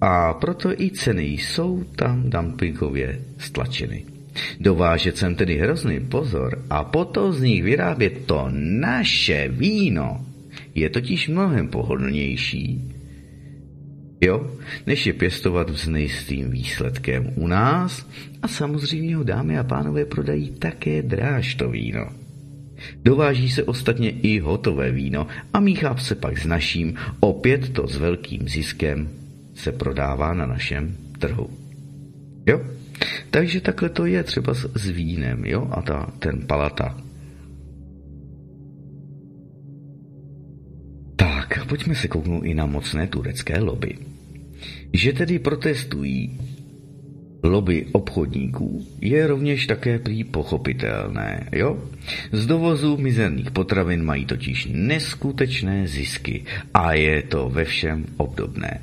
A 0.00 0.34
proto 0.34 0.80
i 0.80 0.90
ceny 0.90 1.22
jsou 1.22 1.84
tam 1.84 2.30
dumpingově 2.30 3.20
stlačeny. 3.38 4.11
Dovážet 4.60 5.16
sem 5.16 5.34
tedy 5.34 5.58
hrozný 5.58 6.00
pozor 6.00 6.64
a 6.70 6.84
potom 6.84 7.32
z 7.32 7.42
nich 7.42 7.62
vyrábět 7.62 8.26
to 8.26 8.48
naše 8.52 9.48
víno 9.48 10.26
je 10.74 10.90
totiž 10.90 11.28
mnohem 11.28 11.68
pohodlnější, 11.68 12.92
jo, 14.20 14.56
než 14.86 15.06
je 15.06 15.12
pěstovat 15.12 15.70
s 15.70 15.88
nejistým 15.88 16.50
výsledkem 16.50 17.32
u 17.34 17.46
nás 17.46 18.08
a 18.42 18.48
samozřejmě 18.48 19.16
ho 19.16 19.24
dámy 19.24 19.58
a 19.58 19.64
pánové 19.64 20.04
prodají 20.04 20.50
také 20.50 21.02
dráž 21.02 21.54
to 21.54 21.68
víno. 21.68 22.08
Dováží 23.04 23.50
se 23.50 23.64
ostatně 23.64 24.10
i 24.10 24.38
hotové 24.38 24.90
víno 24.90 25.26
a 25.52 25.60
míchá 25.60 25.96
se 25.96 26.14
pak 26.14 26.38
s 26.38 26.46
naším, 26.46 26.94
opět 27.20 27.72
to 27.72 27.86
s 27.86 27.96
velkým 27.96 28.48
ziskem 28.48 29.08
se 29.54 29.72
prodává 29.72 30.34
na 30.34 30.46
našem 30.46 30.96
trhu. 31.18 31.50
Jo? 32.46 32.60
Takže 33.30 33.60
takhle 33.60 33.88
to 33.88 34.06
je 34.06 34.22
třeba 34.22 34.54
s, 34.54 34.70
s 34.74 34.88
vínem, 34.88 35.44
jo? 35.44 35.68
A 35.70 35.82
ta, 35.82 36.12
ten 36.18 36.46
palata. 36.46 36.96
Tak, 41.16 41.66
pojďme 41.66 41.94
se 41.94 42.08
kouknout 42.08 42.44
i 42.44 42.54
na 42.54 42.66
mocné 42.66 43.06
turecké 43.06 43.60
lobby. 43.60 43.98
Že 44.92 45.12
tedy 45.12 45.38
protestují 45.38 46.38
lobby 47.42 47.86
obchodníků 47.92 48.86
je 49.00 49.26
rovněž 49.26 49.66
také 49.66 49.98
prý 49.98 50.24
pochopitelné, 50.24 51.48
jo? 51.52 51.84
Z 52.32 52.46
dovozu 52.46 52.96
mizerných 52.96 53.50
potravin 53.50 54.04
mají 54.04 54.26
totiž 54.26 54.68
neskutečné 54.72 55.86
zisky 55.86 56.44
a 56.74 56.92
je 56.92 57.22
to 57.22 57.48
ve 57.48 57.64
všem 57.64 58.06
obdobné. 58.16 58.80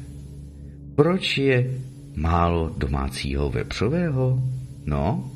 Proč 0.96 1.38
je 1.38 1.72
málo 2.20 2.74
domácího 2.78 3.50
vepřového? 3.50 4.44
No, 4.86 5.32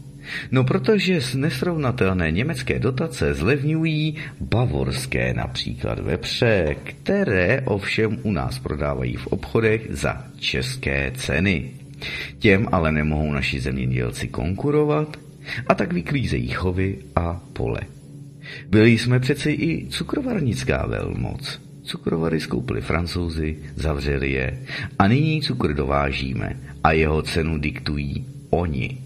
no 0.51 0.63
protože 0.63 1.21
z 1.21 1.35
nesrovnatelné 1.35 2.31
německé 2.31 2.79
dotace 2.79 3.33
zlevňují 3.33 4.15
bavorské 4.41 5.33
například 5.33 5.99
vepře, 5.99 6.75
které 6.83 7.61
ovšem 7.61 8.17
u 8.23 8.31
nás 8.31 8.59
prodávají 8.59 9.15
v 9.15 9.27
obchodech 9.27 9.87
za 9.89 10.25
české 10.39 11.11
ceny. 11.15 11.71
Těm 12.39 12.67
ale 12.71 12.91
nemohou 12.91 13.31
naši 13.31 13.59
zemědělci 13.59 14.27
konkurovat 14.27 15.17
a 15.67 15.75
tak 15.75 15.93
vyklízejí 15.93 16.47
chovy 16.47 16.97
a 17.15 17.41
pole. 17.53 17.81
Byli 18.69 18.91
jsme 18.97 19.19
přeci 19.19 19.51
i 19.51 19.87
cukrovarnická 19.89 20.85
velmoc. 20.85 21.61
Cukrovary 21.83 22.39
skoupili 22.39 22.81
francouzi, 22.81 23.57
zavřeli 23.75 24.31
je 24.31 24.59
a 24.99 25.07
nyní 25.07 25.41
cukr 25.41 25.73
dovážíme 25.73 26.59
a 26.83 26.91
jeho 26.91 27.21
cenu 27.21 27.57
diktují 27.57 28.25
oni. 28.49 28.97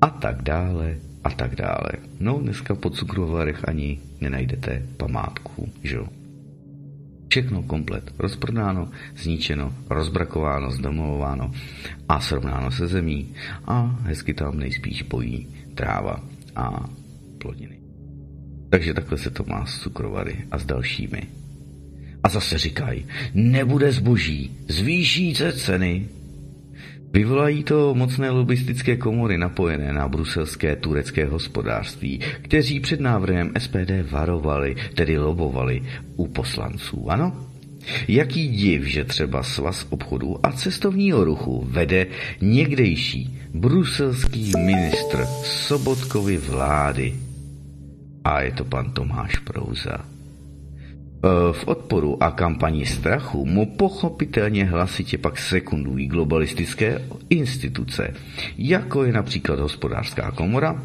A 0.00 0.06
tak 0.10 0.42
dále, 0.42 0.96
a 1.24 1.30
tak 1.30 1.56
dále. 1.56 1.90
No, 2.20 2.38
dneska 2.38 2.74
po 2.74 2.90
cukrovarech 2.90 3.68
ani 3.68 3.98
nenajdete 4.20 4.86
památku, 4.96 5.68
že 5.82 5.96
jo? 5.96 6.06
Všechno 7.28 7.62
komplet 7.62 8.14
rozprodáno, 8.18 8.88
zničeno, 9.16 9.72
rozbrakováno, 9.90 10.70
zdomolováno 10.70 11.52
a 12.08 12.20
srovnáno 12.20 12.70
se 12.70 12.86
zemí 12.86 13.34
a 13.66 14.00
hezky 14.02 14.34
tam 14.34 14.58
nejspíš 14.58 15.02
bojí 15.02 15.48
tráva 15.74 16.24
a 16.56 16.88
plodiny. 17.38 17.78
Takže 18.70 18.94
takhle 18.94 19.18
se 19.18 19.30
to 19.30 19.44
má 19.44 19.66
s 19.66 19.80
cukrovary 19.80 20.44
a 20.50 20.58
s 20.58 20.64
dalšími. 20.64 21.47
A 22.28 22.30
zase 22.30 22.58
říkají, 22.58 23.06
nebude 23.34 23.92
zboží, 23.92 24.50
zvýší 24.68 25.34
se 25.34 25.52
ceny. 25.52 26.08
Vyvolají 27.12 27.64
to 27.64 27.94
mocné 27.94 28.30
lobistické 28.30 28.96
komory 28.96 29.38
napojené 29.38 29.92
na 29.92 30.08
bruselské 30.08 30.76
turecké 30.76 31.26
hospodářství, 31.26 32.20
kteří 32.42 32.80
před 32.80 33.00
návrhem 33.00 33.52
SPD 33.58 33.90
varovali, 34.10 34.76
tedy 34.94 35.18
lobovali 35.18 35.82
u 36.16 36.26
poslanců, 36.26 37.10
ano? 37.10 37.46
Jaký 38.08 38.48
div, 38.48 38.84
že 38.84 39.04
třeba 39.04 39.42
svaz 39.42 39.86
obchodu 39.90 40.46
a 40.46 40.52
cestovního 40.52 41.24
ruchu 41.24 41.64
vede 41.70 42.06
někdejší 42.40 43.38
bruselský 43.54 44.52
ministr 44.64 45.24
Sobotkovi 45.44 46.36
vlády. 46.36 47.14
A 48.24 48.40
je 48.40 48.52
to 48.52 48.64
pan 48.64 48.92
Tomáš 48.92 49.38
Prouza. 49.38 50.17
E, 51.18 51.52
v 51.52 51.68
odporu 51.68 52.22
a 52.22 52.30
kampani 52.30 52.86
strachu 52.86 53.46
mu 53.46 53.66
pochopitelně 53.66 54.64
hlasitě 54.64 55.18
pak 55.18 55.38
sekundují 55.38 56.06
globalistické 56.06 57.02
instituce, 57.30 58.14
jako 58.58 59.04
je 59.04 59.12
například 59.12 59.58
hospodářská 59.58 60.30
komora, 60.30 60.82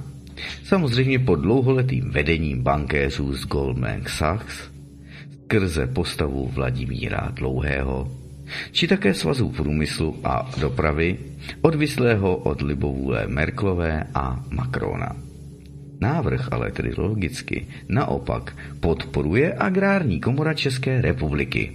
samozřejmě 0.64 1.20
pod 1.20 1.36
dlouholetým 1.36 2.10
vedením 2.12 2.64
bankéřů 2.64 3.34
z 3.34 3.46
Goldman 3.46 4.02
Sachs, 4.08 4.74
skrze 5.44 5.88
postavu 5.88 6.50
Vladimíra 6.54 7.32
Dlouhého, 7.34 8.12
či 8.72 8.88
také 8.88 9.14
svazů 9.14 9.50
průmyslu 9.50 10.20
a 10.24 10.52
dopravy, 10.60 11.18
odvislého 11.62 12.36
od 12.36 12.62
libovůle 12.62 13.28
Merklové 13.28 14.08
a 14.16 14.44
Macrona. 14.50 15.33
Návrh 16.04 16.52
ale 16.52 16.76
tedy 16.76 16.92
logicky 16.98 17.88
naopak 17.88 18.52
podporuje 18.80 19.56
agrární 19.56 20.20
komora 20.20 20.54
České 20.54 21.02
republiky, 21.02 21.72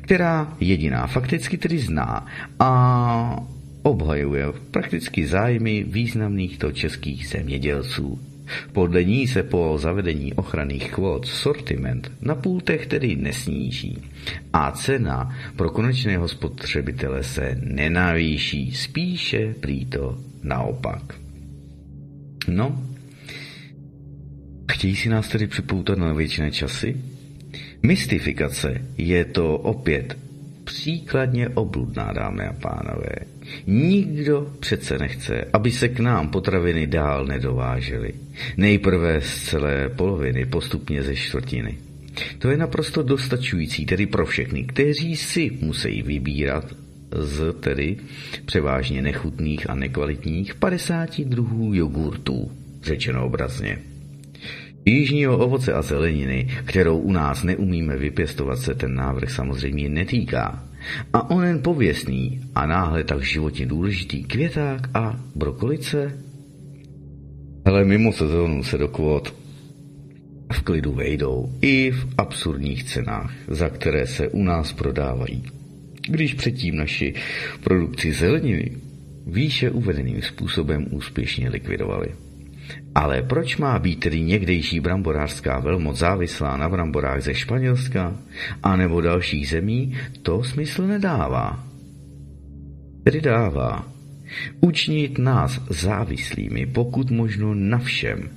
která 0.00 0.56
jediná 0.60 1.06
fakticky 1.06 1.58
tedy 1.60 1.78
zná 1.78 2.26
a 2.58 2.70
obhajuje 3.82 4.46
prakticky 4.70 5.26
zájmy 5.26 5.84
významných 5.84 6.58
to 6.58 6.72
českých 6.72 7.28
zemědělců. 7.28 8.18
Podle 8.72 9.04
ní 9.04 9.28
se 9.28 9.42
po 9.42 9.76
zavedení 9.76 10.34
ochranných 10.34 10.92
kvót 10.92 11.26
sortiment 11.26 12.12
na 12.20 12.34
pultech 12.34 12.86
tedy 12.86 13.16
nesníží 13.16 13.98
a 14.52 14.72
cena 14.72 15.36
pro 15.56 15.70
konečného 15.70 16.28
spotřebitele 16.28 17.22
se 17.22 17.60
nenavýší, 17.60 18.72
spíše 18.72 19.54
prý 19.60 19.84
to 19.84 20.18
naopak. 20.42 21.14
No, 22.48 22.87
Chtějí 24.72 24.96
si 24.96 25.08
nás 25.08 25.28
tedy 25.28 25.46
připoutat 25.46 25.98
na 25.98 26.12
věčné 26.12 26.50
časy? 26.50 26.96
Mystifikace 27.82 28.82
je 28.98 29.24
to 29.24 29.58
opět 29.58 30.16
příkladně 30.64 31.48
obludná, 31.48 32.12
dámy 32.12 32.44
a 32.44 32.52
pánové. 32.52 33.14
Nikdo 33.66 34.52
přece 34.60 34.98
nechce, 34.98 35.44
aby 35.52 35.70
se 35.70 35.88
k 35.88 36.00
nám 36.00 36.28
potraviny 36.28 36.86
dál 36.86 37.26
nedovážely. 37.26 38.12
Nejprve 38.56 39.20
z 39.20 39.42
celé 39.42 39.88
poloviny, 39.88 40.46
postupně 40.46 41.02
ze 41.02 41.16
čtvrtiny. 41.16 41.78
To 42.38 42.50
je 42.50 42.56
naprosto 42.56 43.02
dostačující, 43.02 43.86
tedy 43.86 44.06
pro 44.06 44.26
všechny, 44.26 44.64
kteří 44.64 45.16
si 45.16 45.50
musí 45.60 46.02
vybírat 46.02 46.74
z 47.12 47.52
tedy 47.60 47.96
převážně 48.44 49.02
nechutných 49.02 49.70
a 49.70 49.74
nekvalitních 49.74 50.54
50 50.54 51.20
druhů 51.20 51.74
jogurtů, 51.74 52.52
řečeno 52.82 53.26
obrazně. 53.26 53.78
Jižního 54.88 55.38
ovoce 55.38 55.72
a 55.72 55.82
zeleniny, 55.82 56.48
kterou 56.64 56.98
u 56.98 57.12
nás 57.12 57.42
neumíme 57.42 57.96
vypěstovat, 57.96 58.58
se 58.58 58.74
ten 58.74 58.94
návrh 58.94 59.30
samozřejmě 59.30 59.88
netýká. 59.88 60.64
A 61.12 61.30
onen 61.30 61.62
pověstný 61.62 62.40
a 62.54 62.66
náhle 62.66 63.04
tak 63.04 63.22
životně 63.22 63.66
důležitý 63.66 64.24
květák 64.24 64.88
a 64.94 65.20
brokolice? 65.34 66.18
Ale 67.64 67.84
mimo 67.84 68.12
sezónu 68.12 68.62
se 68.64 68.78
do 68.78 68.88
kvot 68.88 69.34
v 70.52 70.62
klidu 70.62 70.92
vejdou 70.92 71.52
i 71.60 71.90
v 71.90 72.08
absurdních 72.18 72.84
cenách, 72.84 73.32
za 73.48 73.68
které 73.68 74.06
se 74.06 74.28
u 74.28 74.42
nás 74.42 74.72
prodávají. 74.72 75.42
Když 76.08 76.34
předtím 76.34 76.76
naši 76.76 77.14
produkci 77.64 78.12
zeleniny 78.12 78.72
výše 79.26 79.70
uvedeným 79.70 80.22
způsobem 80.22 80.86
úspěšně 80.90 81.48
likvidovali. 81.48 82.08
Ale 82.94 83.22
proč 83.22 83.56
má 83.56 83.78
být 83.78 84.00
tedy 84.00 84.20
někdejší 84.20 84.80
bramborářská 84.80 85.60
velmoc 85.60 85.98
závislá 85.98 86.56
na 86.56 86.68
bramborách 86.68 87.22
ze 87.22 87.34
Španělska 87.34 88.16
a 88.62 88.76
nebo 88.76 89.00
dalších 89.00 89.48
zemí, 89.48 89.96
to 90.22 90.44
smysl 90.44 90.86
nedává. 90.86 91.64
Tedy 93.04 93.20
dává. 93.20 93.88
Učinit 94.60 95.18
nás 95.18 95.60
závislými 95.70 96.66
pokud 96.66 97.10
možno 97.10 97.54
na 97.54 97.78
všem. 97.78 98.30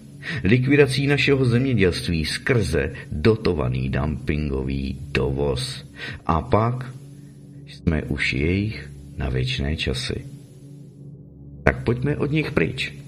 Likvidací 0.43 1.07
našeho 1.07 1.45
zemědělství 1.45 2.25
skrze 2.25 2.93
dotovaný 3.11 3.89
dumpingový 3.89 4.97
dovoz. 5.11 5.85
A 6.25 6.41
pak 6.41 6.93
jsme 7.67 8.03
už 8.03 8.33
jejich 8.33 8.89
na 9.17 9.29
věčné 9.29 9.77
časy. 9.77 10.25
Tak 11.63 11.83
pojďme 11.83 12.17
od 12.17 12.31
nich 12.31 12.51
pryč. 12.51 13.00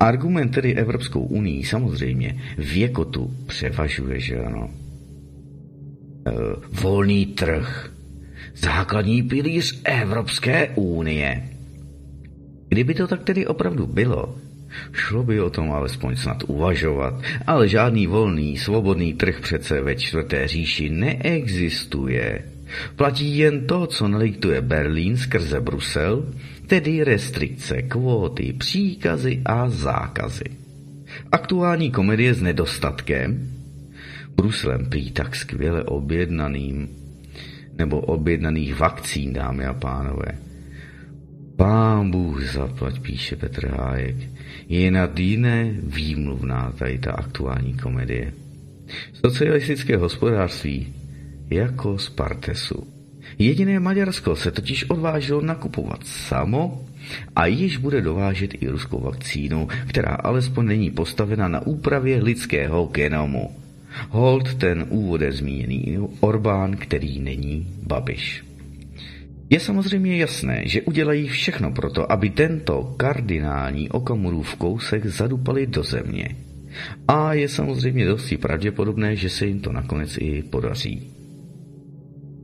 Argument 0.00 0.54
tedy 0.54 0.74
Evropskou 0.74 1.20
unii 1.20 1.64
samozřejmě 1.64 2.40
věkotu 2.58 3.30
převažuje, 3.46 4.20
že 4.20 4.36
ano. 4.36 4.70
E, 4.70 6.30
volný 6.82 7.26
trh. 7.26 7.92
Základní 8.54 9.22
pilíř 9.22 9.80
Evropské 9.84 10.68
unie. 10.68 11.42
Kdyby 12.68 12.94
to 12.94 13.06
tak 13.06 13.22
tedy 13.22 13.46
opravdu 13.46 13.86
bylo, 13.86 14.38
šlo 14.92 15.22
by 15.22 15.40
o 15.40 15.50
tom 15.50 15.72
alespoň 15.72 16.16
snad 16.16 16.42
uvažovat, 16.46 17.22
ale 17.46 17.68
žádný 17.68 18.06
volný, 18.06 18.56
svobodný 18.56 19.14
trh 19.14 19.40
přece 19.40 19.80
ve 19.80 19.94
čtvrté 19.94 20.48
říši 20.48 20.90
neexistuje. 20.90 22.44
Platí 22.96 23.38
jen 23.38 23.66
to, 23.66 23.86
co 23.86 24.08
naliktuje 24.08 24.60
Berlín 24.60 25.16
skrze 25.16 25.60
Brusel, 25.60 26.26
tedy 26.70 27.04
restrikce, 27.04 27.82
kvóty, 27.82 28.52
příkazy 28.52 29.42
a 29.44 29.70
zákazy. 29.70 30.44
Aktuální 31.32 31.90
komedie 31.90 32.34
s 32.34 32.42
nedostatkem, 32.42 33.50
Bruselem 34.36 34.86
prý 34.86 35.10
tak 35.10 35.36
skvěle 35.36 35.84
objednaným, 35.84 36.88
nebo 37.78 38.00
objednaných 38.00 38.78
vakcín, 38.78 39.32
dámy 39.32 39.66
a 39.66 39.74
pánové. 39.74 40.38
Pán 41.56 42.10
Bůh 42.10 42.42
zaplať, 42.42 43.00
píše 43.00 43.36
Petr 43.36 43.66
Hájek. 43.66 44.16
Je 44.68 44.90
nad 44.90 45.18
jiné 45.18 45.74
výmluvná 45.82 46.72
tady 46.78 46.98
ta 46.98 47.12
aktuální 47.12 47.74
komedie. 47.74 48.32
Socialistické 49.12 49.96
hospodářství 49.96 50.94
jako 51.50 51.98
z 51.98 52.08
Partesu. 52.08 52.99
Jediné 53.40 53.80
Maďarsko 53.80 54.36
se 54.36 54.50
totiž 54.50 54.90
odvážilo 54.90 55.40
nakupovat 55.40 56.06
samo 56.06 56.84
a 57.36 57.46
již 57.46 57.76
bude 57.76 58.00
dovážet 58.00 58.62
i 58.62 58.68
ruskou 58.68 59.00
vakcínu, 59.00 59.68
která 59.86 60.14
alespoň 60.14 60.66
není 60.66 60.90
postavena 60.90 61.48
na 61.48 61.66
úpravě 61.66 62.22
lidského 62.22 62.84
genomu. 62.84 63.50
Hold 64.08 64.54
ten 64.54 64.86
úvode 64.88 65.32
zmíněný 65.32 65.98
Orbán, 66.20 66.76
který 66.76 67.20
není 67.20 67.66
Babiš. 67.82 68.44
Je 69.50 69.60
samozřejmě 69.60 70.16
jasné, 70.16 70.62
že 70.66 70.82
udělají 70.82 71.28
všechno 71.28 71.72
proto, 71.72 72.12
aby 72.12 72.30
tento 72.30 72.94
kardinální 72.96 73.88
Okamurův 73.88 74.54
kousek 74.56 75.06
zadupali 75.06 75.66
do 75.66 75.82
země. 75.82 76.28
A 77.08 77.34
je 77.34 77.48
samozřejmě 77.48 78.06
dosti 78.06 78.36
pravděpodobné, 78.36 79.16
že 79.16 79.28
se 79.28 79.46
jim 79.46 79.60
to 79.60 79.72
nakonec 79.72 80.18
i 80.20 80.42
podaří. 80.42 81.19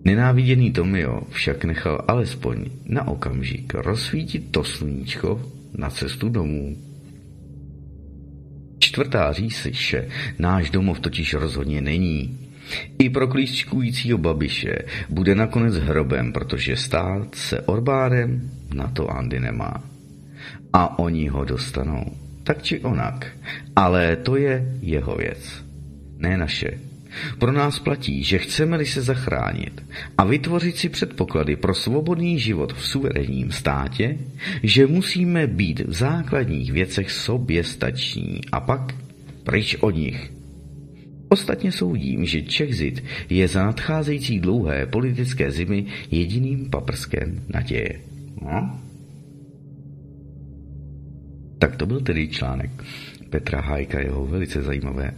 Nenáviděný 0.06 0.72
Tomio 0.72 1.22
však 1.30 1.64
nechal 1.64 2.04
alespoň 2.08 2.64
na 2.86 3.08
okamžik 3.08 3.74
rozsvítit 3.74 4.50
to 4.50 4.64
sluníčko 4.64 5.50
na 5.74 5.90
cestu 5.90 6.28
domů. 6.28 6.76
Čtvrtá 8.78 9.32
říše 9.32 10.08
náš 10.38 10.70
domov 10.70 11.00
totiž 11.00 11.34
rozhodně 11.34 11.80
není. 11.80 12.38
I 12.98 13.10
pro 13.10 13.28
klíčkujícího 13.28 14.18
babiše 14.18 14.78
bude 15.08 15.34
nakonec 15.34 15.74
hrobem, 15.74 16.32
protože 16.32 16.76
stát 16.76 17.34
se 17.34 17.60
Orbárem 17.60 18.50
na 18.74 18.86
to 18.86 19.10
Andy 19.10 19.40
nemá. 19.40 19.82
A 20.72 20.98
oni 20.98 21.28
ho 21.28 21.44
dostanou. 21.44 22.04
Tak 22.42 22.62
či 22.62 22.80
onak. 22.80 23.36
Ale 23.76 24.16
to 24.16 24.36
je 24.36 24.78
jeho 24.80 25.16
věc. 25.16 25.64
Ne 26.18 26.36
naše. 26.38 26.95
Pro 27.38 27.52
nás 27.52 27.78
platí, 27.78 28.24
že 28.24 28.38
chceme-li 28.38 28.86
se 28.86 29.02
zachránit 29.02 29.84
a 30.18 30.24
vytvořit 30.24 30.76
si 30.76 30.88
předpoklady 30.88 31.56
pro 31.56 31.74
svobodný 31.74 32.38
život 32.38 32.72
v 32.72 32.86
suverénním 32.86 33.52
státě, 33.52 34.18
že 34.62 34.86
musíme 34.86 35.46
být 35.46 35.80
v 35.80 35.92
základních 35.92 36.72
věcech 36.72 37.10
soběstační 37.10 38.40
a 38.52 38.60
pak 38.60 38.94
pryč 39.44 39.76
od 39.80 39.90
nich. 39.90 40.32
Ostatně 41.28 41.72
soudím, 41.72 42.24
že 42.24 42.42
Czechzit 42.42 43.04
je 43.30 43.48
za 43.48 43.64
nadcházející 43.64 44.40
dlouhé 44.40 44.86
politické 44.86 45.50
zimy 45.50 45.86
jediným 46.10 46.70
paprskem 46.70 47.42
naděje. 47.48 48.00
No? 48.42 48.80
Tak 51.58 51.76
to 51.76 51.86
byl 51.86 52.00
tedy 52.00 52.28
článek 52.28 52.70
Petra 53.30 53.60
Hajka, 53.60 54.00
jeho 54.00 54.26
velice 54.26 54.62
zajímavé 54.62 55.14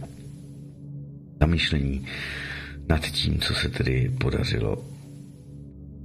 zamýšlení 1.39 2.05
nad 2.89 3.01
tím, 3.01 3.39
co 3.39 3.53
se 3.53 3.69
tedy 3.69 4.11
podařilo 4.19 4.85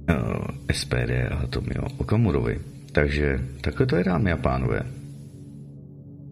eh, 0.09 0.73
SPD 0.73 1.11
a 1.31 1.47
Tomio 1.47 1.87
Okamurovi. 1.97 2.59
Takže 2.91 3.39
takhle 3.61 3.85
to 3.85 3.95
je, 3.95 4.03
dámy 4.03 4.31
a 4.31 4.37
pánové. 4.37 4.81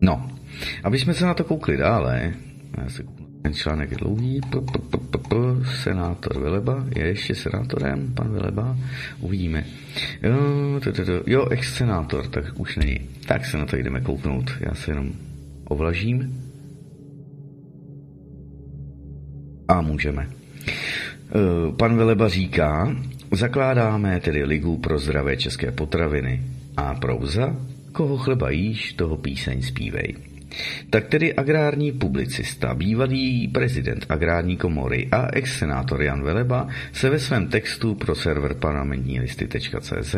No, 0.01 0.31
aby 0.83 0.99
jsme 0.99 1.13
se 1.13 1.25
na 1.25 1.33
to 1.33 1.43
koukli 1.43 1.77
dále, 1.77 2.33
já 2.77 2.89
se 2.89 3.03
ten 3.43 3.53
článek 3.53 3.91
je 3.91 3.97
dlouhý, 3.97 4.41
p, 4.41 4.61
p, 4.61 4.79
p, 4.79 4.97
p, 4.97 5.17
p, 5.17 5.35
senátor 5.83 6.39
Veleba, 6.39 6.85
je 6.95 7.07
ještě 7.07 7.35
senátorem, 7.35 8.13
pan 8.13 8.31
Veleba, 8.31 8.77
uvidíme. 9.19 9.65
Jo, 10.23 10.35
to, 10.83 10.91
to, 10.91 11.05
to, 11.05 11.11
jo 11.25 11.47
ex-senátor, 11.49 12.27
tak 12.27 12.45
už 12.55 12.75
není. 12.75 12.99
Tak 13.27 13.45
se 13.45 13.57
na 13.57 13.65
to 13.65 13.75
jdeme 13.75 14.01
kouknout, 14.01 14.51
já 14.59 14.75
se 14.75 14.91
jenom 14.91 15.11
ovlažím. 15.65 16.42
A 19.67 19.81
můžeme. 19.81 20.27
E, 20.27 20.31
pan 21.77 21.95
Veleba 21.95 22.29
říká, 22.29 22.95
zakládáme 23.31 24.19
tedy 24.19 24.43
Ligu 24.43 24.77
pro 24.77 24.99
zdravé 24.99 25.37
české 25.37 25.71
potraviny. 25.71 26.41
A 26.77 26.93
prouza, 26.95 27.55
koho 27.91 28.17
chleba 28.17 28.49
jíš, 28.49 28.93
toho 28.93 29.17
píseň 29.17 29.61
zpívej. 29.61 30.15
Tak 30.89 31.07
tedy 31.07 31.33
agrární 31.33 31.91
publicista, 31.91 32.73
bývalý 32.73 33.47
prezident 33.47 34.05
agrární 34.09 34.57
komory 34.57 35.07
a 35.11 35.27
ex-senátor 35.33 36.03
Jan 36.03 36.23
Veleba 36.23 36.67
se 36.93 37.09
ve 37.09 37.19
svém 37.19 37.47
textu 37.47 37.95
pro 37.95 38.15
server 38.15 38.53
parlamentní 38.53 39.19
listy.cz 39.19 40.15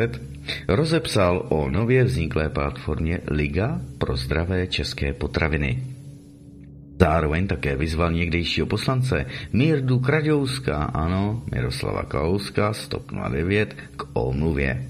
rozepsal 0.68 1.46
o 1.50 1.70
nově 1.70 2.04
vzniklé 2.04 2.50
platformě 2.50 3.20
Liga 3.28 3.82
pro 3.98 4.18
zdravé 4.18 4.68
české 4.68 5.14
potraviny. 5.14 5.95
Zároveň 7.00 7.48
také 7.48 7.76
vyzval 7.76 8.12
někdejšího 8.12 8.68
poslance 8.68 9.26
Mirdu 9.54 10.00
Kraďouska, 10.00 10.84
ano, 10.84 11.44
Miroslava 11.52 12.04
Kalouska, 12.04 12.74
stop 12.74 13.12
09, 13.30 13.76
k 13.98 14.04
omluvě. 14.14 14.86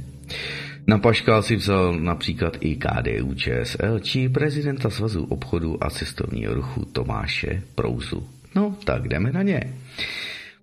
Na 0.88 0.98
paškál 0.98 1.42
si 1.42 1.56
vzal 1.56 2.00
například 2.00 2.58
i 2.60 2.76
KDU 2.76 3.34
ČSL 3.34 4.00
či 4.00 4.30
prezidenta 4.30 4.90
Svazu 4.90 5.24
obchodu 5.24 5.84
a 5.84 5.90
cestovního 5.90 6.54
ruchu 6.54 6.86
Tomáše 6.86 7.62
Prouzu. 7.76 8.28
No, 8.56 8.76
tak 8.84 9.08
jdeme 9.08 9.32
na 9.32 9.42
ně. 9.42 9.62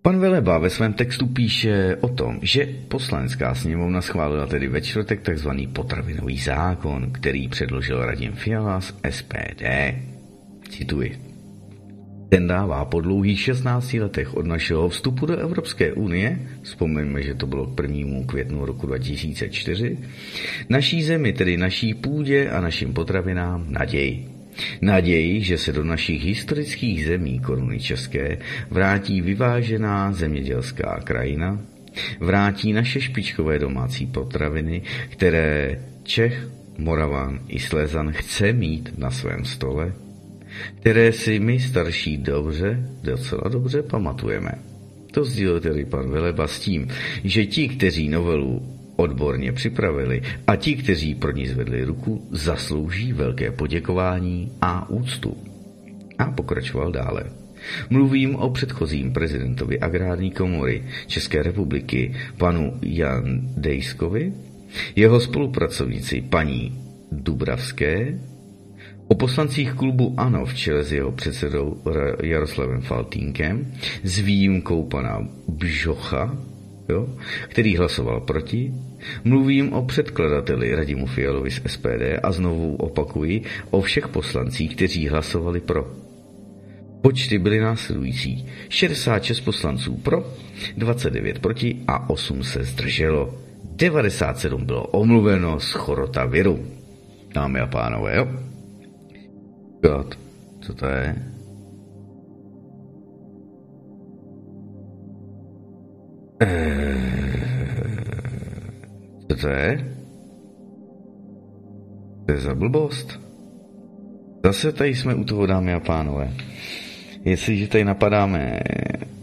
Pan 0.02 0.18
Veleba 0.18 0.58
ve 0.58 0.70
svém 0.70 0.92
textu 0.92 1.26
píše 1.26 1.96
o 2.00 2.08
tom, 2.08 2.38
že 2.42 2.68
poslanecká 2.88 3.54
sněmovna 3.54 4.02
schválila 4.02 4.46
tedy 4.46 4.68
ve 4.68 4.80
čtvrtek 4.80 5.20
tzv. 5.22 5.48
potravinový 5.72 6.38
zákon, 6.38 7.10
který 7.12 7.48
předložil 7.48 8.04
Radim 8.06 8.32
Fiala 8.32 8.80
z 8.80 8.94
SPD. 9.10 9.62
Cituji. 10.68 11.31
Ten 12.32 12.48
dává 12.48 12.84
po 12.84 13.00
dlouhých 13.00 13.40
16 13.40 13.92
letech 13.92 14.34
od 14.34 14.46
našeho 14.46 14.88
vstupu 14.88 15.26
do 15.26 15.36
Evropské 15.36 15.92
unie, 15.92 16.38
vzpomeňme, 16.62 17.22
že 17.22 17.34
to 17.34 17.46
bylo 17.46 17.66
k 17.66 17.82
1. 17.82 18.26
květnu 18.26 18.64
roku 18.64 18.86
2004, 18.86 19.98
naší 20.68 21.02
zemi, 21.02 21.32
tedy 21.32 21.56
naší 21.56 21.94
půdě 21.94 22.50
a 22.50 22.60
našim 22.60 22.92
potravinám 22.92 23.66
naději. 23.68 24.28
Naději, 24.80 25.42
že 25.42 25.58
se 25.58 25.72
do 25.72 25.84
našich 25.84 26.24
historických 26.24 27.04
zemí 27.04 27.40
koruny 27.40 27.80
české 27.80 28.38
vrátí 28.70 29.20
vyvážená 29.20 30.12
zemědělská 30.12 31.00
krajina, 31.04 31.60
vrátí 32.20 32.72
naše 32.72 33.00
špičkové 33.00 33.58
domácí 33.58 34.06
potraviny, 34.06 34.82
které 35.08 35.80
Čech, 36.02 36.48
Moravan 36.78 37.40
i 37.48 37.58
Slezan 37.60 38.12
chce 38.12 38.52
mít 38.52 38.98
na 38.98 39.10
svém 39.10 39.44
stole, 39.44 39.92
které 40.80 41.12
si 41.12 41.38
my 41.38 41.60
starší 41.60 42.16
dobře, 42.16 42.88
docela 43.02 43.48
dobře 43.48 43.82
pamatujeme. 43.82 44.52
To 45.12 45.24
sdílel 45.24 45.60
tedy 45.60 45.84
pan 45.84 46.10
Veleba 46.10 46.48
s 46.48 46.60
tím, 46.60 46.88
že 47.24 47.46
ti, 47.46 47.68
kteří 47.68 48.08
novelu 48.08 48.62
odborně 48.96 49.52
připravili 49.52 50.22
a 50.46 50.56
ti, 50.56 50.74
kteří 50.74 51.14
pro 51.14 51.32
ní 51.32 51.46
zvedli 51.46 51.84
ruku, 51.84 52.28
zaslouží 52.30 53.12
velké 53.12 53.50
poděkování 53.50 54.52
a 54.60 54.90
úctu. 54.90 55.36
A 56.18 56.30
pokračoval 56.30 56.92
dále. 56.92 57.24
Mluvím 57.90 58.36
o 58.36 58.50
předchozím 58.50 59.12
prezidentovi 59.12 59.80
agrární 59.80 60.30
komory 60.30 60.84
České 61.06 61.42
republiky, 61.42 62.14
panu 62.38 62.78
Jan 62.82 63.40
Dejskovi, 63.56 64.32
Jeho 64.96 65.20
spolupracovníci 65.20 66.20
paní 66.20 66.78
Dubravské, 67.12 68.18
o 69.08 69.14
poslancích 69.14 69.72
klubu 69.72 70.14
ANO 70.16 70.46
v 70.46 70.54
čele 70.54 70.84
s 70.84 70.92
jeho 70.92 71.12
předsedou 71.12 71.82
Jaroslavem 72.22 72.80
Faltínkem, 72.80 73.72
s 74.04 74.18
výjimkou 74.18 74.84
pana 74.84 75.28
Bžocha, 75.48 76.36
jo, 76.88 77.08
který 77.48 77.76
hlasoval 77.76 78.20
proti. 78.20 78.74
Mluvím 79.24 79.72
o 79.72 79.82
předkladateli 79.82 80.74
Radimu 80.74 81.06
Fialovi 81.06 81.50
z 81.50 81.60
SPD 81.66 82.18
a 82.22 82.32
znovu 82.32 82.76
opakuji 82.76 83.42
o 83.70 83.80
všech 83.80 84.08
poslancích, 84.08 84.76
kteří 84.76 85.08
hlasovali 85.08 85.60
pro. 85.60 85.90
Počty 87.02 87.38
byly 87.38 87.60
následující. 87.60 88.46
66 88.68 89.40
poslanců 89.40 89.94
pro, 89.94 90.24
29 90.76 91.38
proti 91.38 91.76
a 91.86 92.10
8 92.10 92.44
se 92.44 92.64
zdrželo. 92.64 93.34
97 93.76 94.64
bylo 94.64 94.86
omluveno 94.86 95.60
z 95.60 95.72
chorota 95.72 96.24
viru. 96.24 96.66
Dámy 97.34 97.60
a 97.60 97.66
pánové, 97.66 98.16
jo? 98.16 98.28
God, 99.82 100.18
co 100.60 100.74
to 100.74 100.86
je? 100.86 101.16
Co 109.28 109.36
to 109.36 109.48
je? 109.48 109.94
To 112.26 112.32
je 112.32 112.38
za 112.40 112.54
blbost. 112.54 113.20
Zase 114.44 114.72
tady 114.72 114.94
jsme 114.94 115.14
u 115.14 115.24
toho, 115.24 115.46
dámy 115.46 115.74
a 115.74 115.80
pánové. 115.80 116.32
Jestliže 117.24 117.68
tady 117.68 117.84
napadáme 117.84 118.60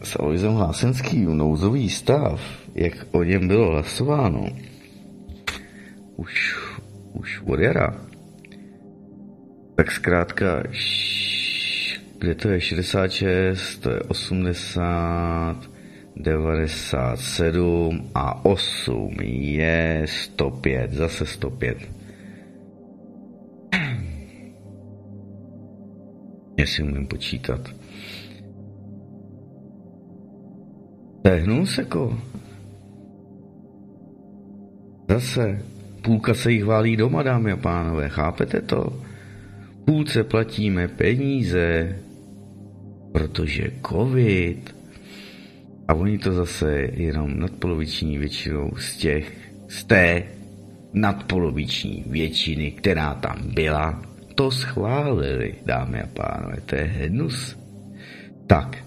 s 0.04 0.20
Aloisem 0.20 0.54
Hlásenským 0.54 1.38
nouzový 1.38 1.90
stav, 1.90 2.42
jak 2.76 2.94
o 3.12 3.24
něm 3.24 3.48
bylo 3.48 3.72
hlasováno, 3.72 4.48
už, 6.16 6.60
už 7.14 7.42
od 7.46 7.60
jara, 7.60 8.09
tak 9.80 9.92
zkrátka, 9.92 10.64
kde 12.20 12.36
to 12.36 12.50
je 12.50 12.62
66, 12.62 13.78
to 13.78 13.92
je 13.92 14.00
80, 14.00 15.56
97 16.16 18.10
a 18.16 18.46
8 18.46 19.16
je 19.24 20.06
105, 20.06 20.94
zase 20.94 21.26
105. 21.26 21.78
Jestli 26.58 26.84
umím 26.84 27.08
počítat. 27.08 27.62
Tehnul 31.22 31.66
se 31.66 31.84
ko. 31.84 32.20
Zase. 35.10 35.62
Půlka 36.02 36.34
se 36.34 36.52
jich 36.52 36.66
válí 36.66 36.98
doma, 36.98 37.24
dámy 37.24 37.52
a 37.52 37.58
pánové. 37.58 38.10
Chápete 38.10 38.62
to? 38.62 39.09
Půlce 39.90 40.24
platíme 40.24 40.88
peníze, 40.88 41.96
protože 43.12 43.72
covid. 43.90 44.76
A 45.88 45.94
oni 45.94 46.18
to 46.18 46.34
zase 46.34 46.88
jenom 46.94 47.40
nadpoloviční 47.40 48.18
většinou 48.18 48.72
z 48.78 48.98
těch, 48.98 49.38
z 49.68 49.84
té 49.84 50.24
nadpoloviční 50.94 52.04
většiny, 52.08 52.72
která 52.72 53.14
tam 53.14 53.38
byla, 53.54 54.02
to 54.36 54.52
schválili, 54.52 55.56
dámy 55.66 56.02
a 56.02 56.08
pánové. 56.08 56.62
To 56.66 56.76
je 56.76 56.84
hnus. 56.84 57.58
Tak, 58.48 58.78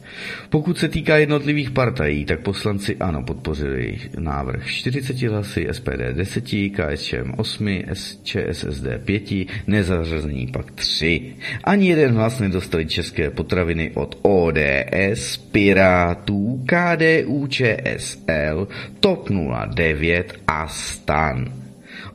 pokud 0.48 0.78
se 0.78 0.88
týká 0.88 1.16
jednotlivých 1.16 1.70
partají, 1.70 2.24
tak 2.24 2.40
poslanci 2.40 2.96
ano 2.96 3.22
podpořili 3.22 3.98
návrh 4.18 4.66
40 4.66 5.22
hlasy, 5.22 5.68
SPD 5.72 6.12
10, 6.12 6.44
KSČM 6.44 7.32
8, 7.36 7.82
ČSSD 8.22 8.86
5, 9.04 9.22
nezařazení 9.66 10.46
pak 10.46 10.70
3. 10.70 11.34
Ani 11.64 11.88
jeden 11.88 12.14
hlas 12.14 12.38
nedostali 12.38 12.86
české 12.86 13.30
potraviny 13.30 13.90
od 13.94 14.18
ODS, 14.22 15.36
Pirátů, 15.36 16.64
KDU, 16.66 17.46
ČSL, 17.46 18.68
TOP 19.00 19.28
09 19.74 20.34
a 20.46 20.68
STAN. 20.68 21.61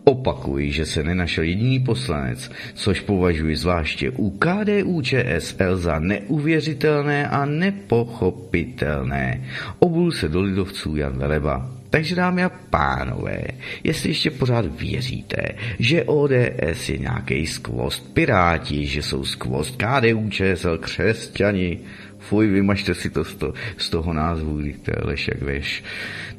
Opakuji, 0.07 0.71
že 0.71 0.85
se 0.85 1.03
nenašel 1.03 1.43
jediný 1.43 1.79
poslanec, 1.79 2.51
což 2.73 2.99
považuji 2.99 3.55
zvláště 3.55 4.11
u 4.11 4.29
KDU 4.29 5.01
ČSL 5.01 5.77
za 5.77 5.99
neuvěřitelné 5.99 7.27
a 7.27 7.45
nepochopitelné. 7.45 9.43
Obul 9.79 10.11
se 10.11 10.29
do 10.29 10.41
lidovců 10.41 10.95
Jan 10.95 11.17
Veleba. 11.17 11.71
Takže 11.89 12.15
dámy 12.15 12.43
a 12.43 12.49
pánové, 12.49 13.43
jestli 13.83 14.09
ještě 14.09 14.31
pořád 14.31 14.79
věříte, 14.79 15.41
že 15.79 16.03
ODS 16.03 16.89
je 16.89 16.97
nějaký 16.97 17.47
skvost 17.47 18.13
piráti, 18.13 18.85
že 18.85 19.03
jsou 19.03 19.25
skvost 19.25 19.75
KDU 19.75 20.29
ČSL 20.29 20.77
křesťani, 20.77 21.79
fuj, 22.19 22.47
vymažte 22.47 22.93
si 22.93 23.09
to 23.09 23.23
z, 23.23 23.35
to, 23.35 23.53
z 23.77 23.89
toho 23.89 24.13
názvu, 24.13 24.57
to 24.83 24.91
je 24.91 25.01
lež 25.03 25.27
jak 25.27 25.41
veš. 25.41 25.83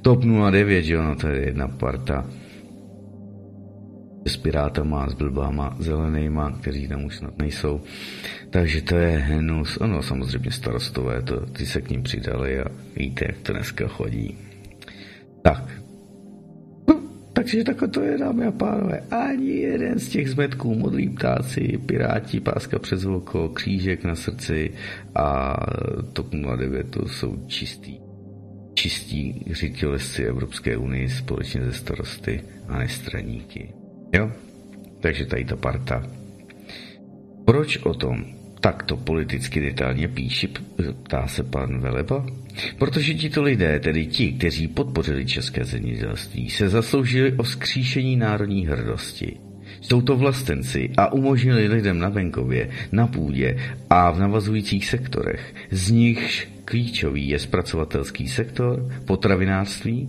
TOP 0.03 0.25
09, 0.51 0.83
že 0.83 0.99
ono, 0.99 1.17
to 1.17 1.29
je 1.29 1.47
jedna 1.47 1.69
parta 1.69 2.25
s 4.29 4.37
pirátama, 4.37 5.11
s 5.11 5.15
blbáma, 5.15 5.77
zelenýma, 5.79 6.51
kteří 6.61 6.89
tam 6.89 7.05
už 7.05 7.17
snad 7.17 7.39
nejsou. 7.39 7.81
Takže 8.51 8.83
to 8.83 8.97
je 8.97 9.19
hnus. 9.19 9.77
Ono 9.77 10.03
samozřejmě 10.03 10.51
starostové, 10.51 11.23
to, 11.23 11.47
ty 11.47 11.67
se 11.67 11.81
k 11.81 11.91
ním 11.91 12.03
přidali 12.03 12.61
a 12.61 12.65
víte, 12.97 13.25
jak 13.29 13.39
to 13.39 13.53
dneska 13.53 13.89
chodí. 13.89 14.39
Tak. 15.43 15.65
No, 16.89 17.01
takže 17.33 17.65
takhle 17.65 17.89
to 17.89 18.03
je, 18.03 18.19
dámy 18.19 18.47
a 18.47 18.51
pánové. 18.51 19.01
Ani 19.11 19.51
jeden 19.51 19.99
z 19.99 20.09
těch 20.09 20.31
zmetků, 20.31 20.75
modlí 20.75 21.09
ptáci, 21.09 21.79
piráti, 21.87 22.41
páska 22.41 22.79
přes 22.79 23.05
oko, 23.05 23.49
křížek 23.49 24.05
na 24.05 24.15
srdci 24.15 24.71
a 25.15 25.57
TOP 26.13 26.35
09 26.57 26.91
to 26.91 27.09
jsou 27.09 27.37
čistý 27.47 28.09
čistí 28.79 29.45
řitilesci 29.51 30.25
Evropské 30.25 30.77
unii 30.77 31.09
společně 31.09 31.65
ze 31.65 31.73
starosty 31.73 32.41
a 32.69 32.79
nestraníky. 32.79 33.78
Jo? 34.13 34.33
Takže 35.01 35.27
tady 35.27 35.45
ta 35.45 35.57
parta. 35.57 36.07
Proč 37.45 37.77
o 37.77 37.95
tom 37.95 38.25
takto 38.61 38.97
politicky 38.97 39.61
detailně 39.61 40.09
píši, 40.09 40.49
ptá 41.03 41.27
se 41.27 41.43
pan 41.43 41.81
Veleba? 41.81 42.27
Protože 42.79 43.15
tito 43.15 43.43
lidé, 43.43 43.81
tedy 43.81 44.07
ti, 44.07 44.33
kteří 44.33 44.69
podpořili 44.69 45.27
české 45.27 45.65
zemědělství, 45.65 46.51
se 46.51 46.69
zasloužili 46.69 47.33
o 47.33 47.45
skříšení 47.45 48.17
národní 48.17 48.67
hrdosti. 48.67 49.37
Jsou 49.81 50.01
to 50.01 50.17
vlastenci 50.17 50.91
a 50.97 51.13
umožnili 51.13 51.69
lidem 51.69 51.99
na 51.99 52.09
venkově, 52.09 52.71
na 52.93 53.07
půdě 53.07 53.59
a 53.91 54.11
v 54.11 54.21
navazujících 54.21 54.87
sektorech, 54.87 55.55
z 55.71 55.91
nichž 55.91 56.49
klíčový 56.69 57.29
je 57.29 57.39
zpracovatelský 57.39 58.29
sektor, 58.29 58.93
potravinářství, 59.05 60.09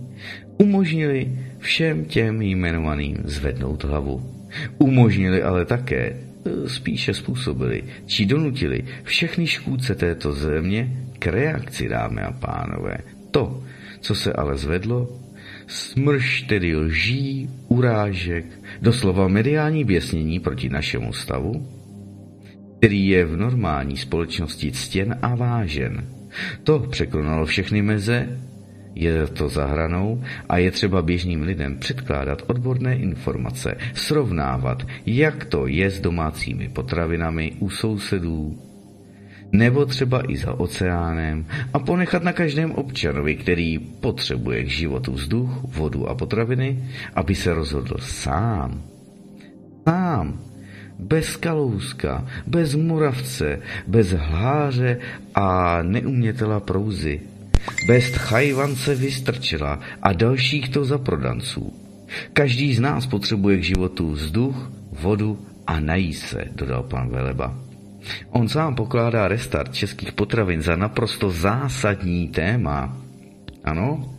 umožnili 0.58 1.32
všem 1.58 2.04
těm 2.04 2.42
jmenovaným 2.42 3.16
zvednout 3.24 3.84
hlavu. 3.84 4.20
Umožnili 4.78 5.42
ale 5.42 5.64
také, 5.64 6.04
e, 6.04 6.68
spíše 6.68 7.14
způsobili, 7.14 7.84
či 8.06 8.26
donutili 8.26 8.84
všechny 9.02 9.46
škůdce 9.46 9.94
této 9.94 10.32
země 10.32 10.92
k 11.18 11.26
reakci, 11.26 11.88
dámy 11.88 12.20
a 12.22 12.32
pánové. 12.32 12.98
To, 13.30 13.62
co 14.00 14.14
se 14.14 14.32
ale 14.32 14.56
zvedlo, 14.56 15.08
smrš 15.66 16.42
tedy 16.42 16.76
lží, 16.76 17.48
urážek, 17.68 18.44
doslova 18.82 19.28
mediální 19.28 19.84
běsnění 19.84 20.40
proti 20.40 20.68
našemu 20.68 21.12
stavu, 21.12 21.66
který 22.78 23.08
je 23.08 23.24
v 23.24 23.36
normální 23.36 23.96
společnosti 23.96 24.72
ctěn 24.72 25.18
a 25.22 25.34
vážen. 25.34 26.19
To 26.64 26.78
překonalo 26.78 27.46
všechny 27.46 27.82
meze 27.82 28.28
je 28.94 29.26
to 29.26 29.48
za 29.48 29.66
hranou 29.66 30.22
a 30.48 30.58
je 30.58 30.70
třeba 30.70 31.02
běžným 31.02 31.42
lidem 31.42 31.78
předkládat 31.78 32.42
odborné 32.46 32.96
informace, 32.96 33.76
srovnávat, 33.94 34.86
jak 35.06 35.44
to 35.44 35.66
je 35.66 35.90
s 35.90 36.00
domácími 36.00 36.68
potravinami 36.68 37.52
u 37.58 37.70
sousedů, 37.70 38.58
nebo 39.52 39.86
třeba 39.86 40.30
i 40.30 40.36
za 40.36 40.60
oceánem 40.60 41.46
a 41.74 41.78
ponechat 41.78 42.22
na 42.22 42.32
každém 42.32 42.72
občanovi, 42.72 43.36
který 43.36 43.78
potřebuje 43.78 44.64
k 44.64 44.68
životu 44.68 45.12
vzduch, 45.12 45.50
vodu 45.64 46.08
a 46.08 46.14
potraviny, 46.14 46.84
aby 47.14 47.34
se 47.34 47.54
rozhodl 47.54 47.96
sám. 47.98 48.82
Sám. 49.88 50.49
Bez 51.00 51.36
kalouska, 51.36 52.26
bez 52.46 52.74
muravce, 52.74 53.60
bez 53.86 54.12
hláře 54.12 54.98
a 55.34 55.78
neumětela 55.82 56.60
prouzy, 56.60 57.20
bez 57.86 58.14
chajvance 58.14 58.94
vystrčila 58.94 59.80
a 60.02 60.12
dalších 60.12 60.68
to 60.68 60.84
za 60.84 60.98
prodanců. 60.98 61.72
Každý 62.32 62.74
z 62.74 62.80
nás 62.80 63.06
potřebuje 63.06 63.58
k 63.58 63.64
životu 63.64 64.10
vzduch, 64.10 64.70
vodu 65.00 65.38
a 65.66 65.80
nají 65.80 66.14
se, 66.14 66.44
dodal 66.52 66.82
pan 66.82 67.08
Veleba. 67.08 67.58
On 68.30 68.48
sám 68.48 68.74
pokládá 68.74 69.28
restart 69.28 69.74
českých 69.74 70.12
potravin 70.12 70.62
za 70.62 70.76
naprosto 70.76 71.30
zásadní 71.30 72.28
téma. 72.28 72.96
Ano? 73.64 74.14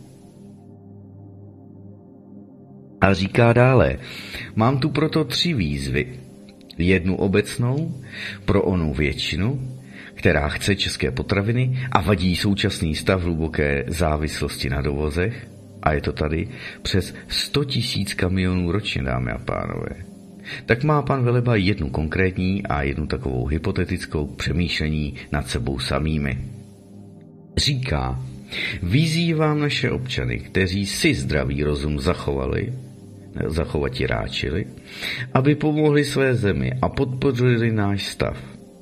A 3.00 3.14
říká 3.14 3.52
dále, 3.52 3.98
mám 4.54 4.78
tu 4.78 4.90
proto 4.90 5.24
tři 5.24 5.54
výzvy. 5.54 6.21
Jednu 6.78 7.16
obecnou 7.16 8.02
pro 8.44 8.62
onu 8.62 8.94
většinu, 8.94 9.78
která 10.14 10.48
chce 10.48 10.76
české 10.76 11.10
potraviny 11.10 11.78
a 11.92 12.00
vadí 12.00 12.36
současný 12.36 12.94
stav 12.94 13.22
hluboké 13.22 13.84
závislosti 13.86 14.70
na 14.70 14.80
dovozech, 14.80 15.48
a 15.82 15.92
je 15.92 16.00
to 16.00 16.12
tady 16.12 16.48
přes 16.82 17.14
100 17.28 17.64
tisíc 17.64 18.14
kamionů 18.14 18.72
ročně, 18.72 19.02
dámy 19.02 19.30
a 19.30 19.38
pánové. 19.38 20.12
Tak 20.66 20.84
má 20.84 21.02
pan 21.02 21.24
Veleba 21.24 21.56
jednu 21.56 21.90
konkrétní 21.90 22.62
a 22.66 22.82
jednu 22.82 23.06
takovou 23.06 23.46
hypotetickou 23.46 24.26
přemýšlení 24.26 25.14
nad 25.32 25.48
sebou 25.48 25.78
samými. 25.78 26.38
Říká, 27.56 28.22
vyzývám 28.82 29.60
naše 29.60 29.90
občany, 29.90 30.38
kteří 30.38 30.86
si 30.86 31.14
zdravý 31.14 31.62
rozum 31.62 32.00
zachovali, 32.00 32.72
zachovati 33.46 34.06
ráčili, 34.06 34.66
aby 35.34 35.54
pomohli 35.54 36.04
své 36.04 36.34
zemi 36.34 36.72
a 36.82 36.88
podpořili 36.88 37.72
náš 37.72 38.06
stav, 38.06 38.36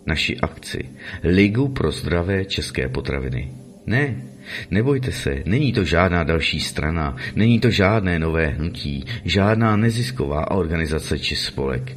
naši 0.07 0.37
akci, 0.37 0.89
Ligu 1.23 1.69
pro 1.69 1.93
zdravé 1.93 2.45
české 2.45 2.89
potraviny. 2.89 3.53
Ne, 3.87 4.23
nebojte 4.71 5.13
se, 5.13 5.43
není 5.47 5.73
to 5.73 5.85
žádná 5.85 6.25
další 6.25 6.61
strana, 6.61 7.17
není 7.37 7.61
to 7.61 7.71
žádné 7.71 8.19
nové 8.19 8.47
hnutí, 8.47 9.05
žádná 9.25 9.77
nezisková 9.77 10.51
organizace 10.51 11.19
či 11.19 11.37
spolek. 11.37 11.97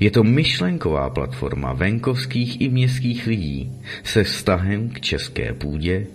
Je 0.00 0.10
to 0.10 0.24
myšlenková 0.24 1.10
platforma 1.10 1.72
venkovských 1.72 2.60
i 2.60 2.68
městských 2.68 3.26
lidí 3.26 3.72
se 4.04 4.24
vztahem 4.24 4.88
k 4.88 5.00
české 5.00 5.52
půdě, 5.52 6.06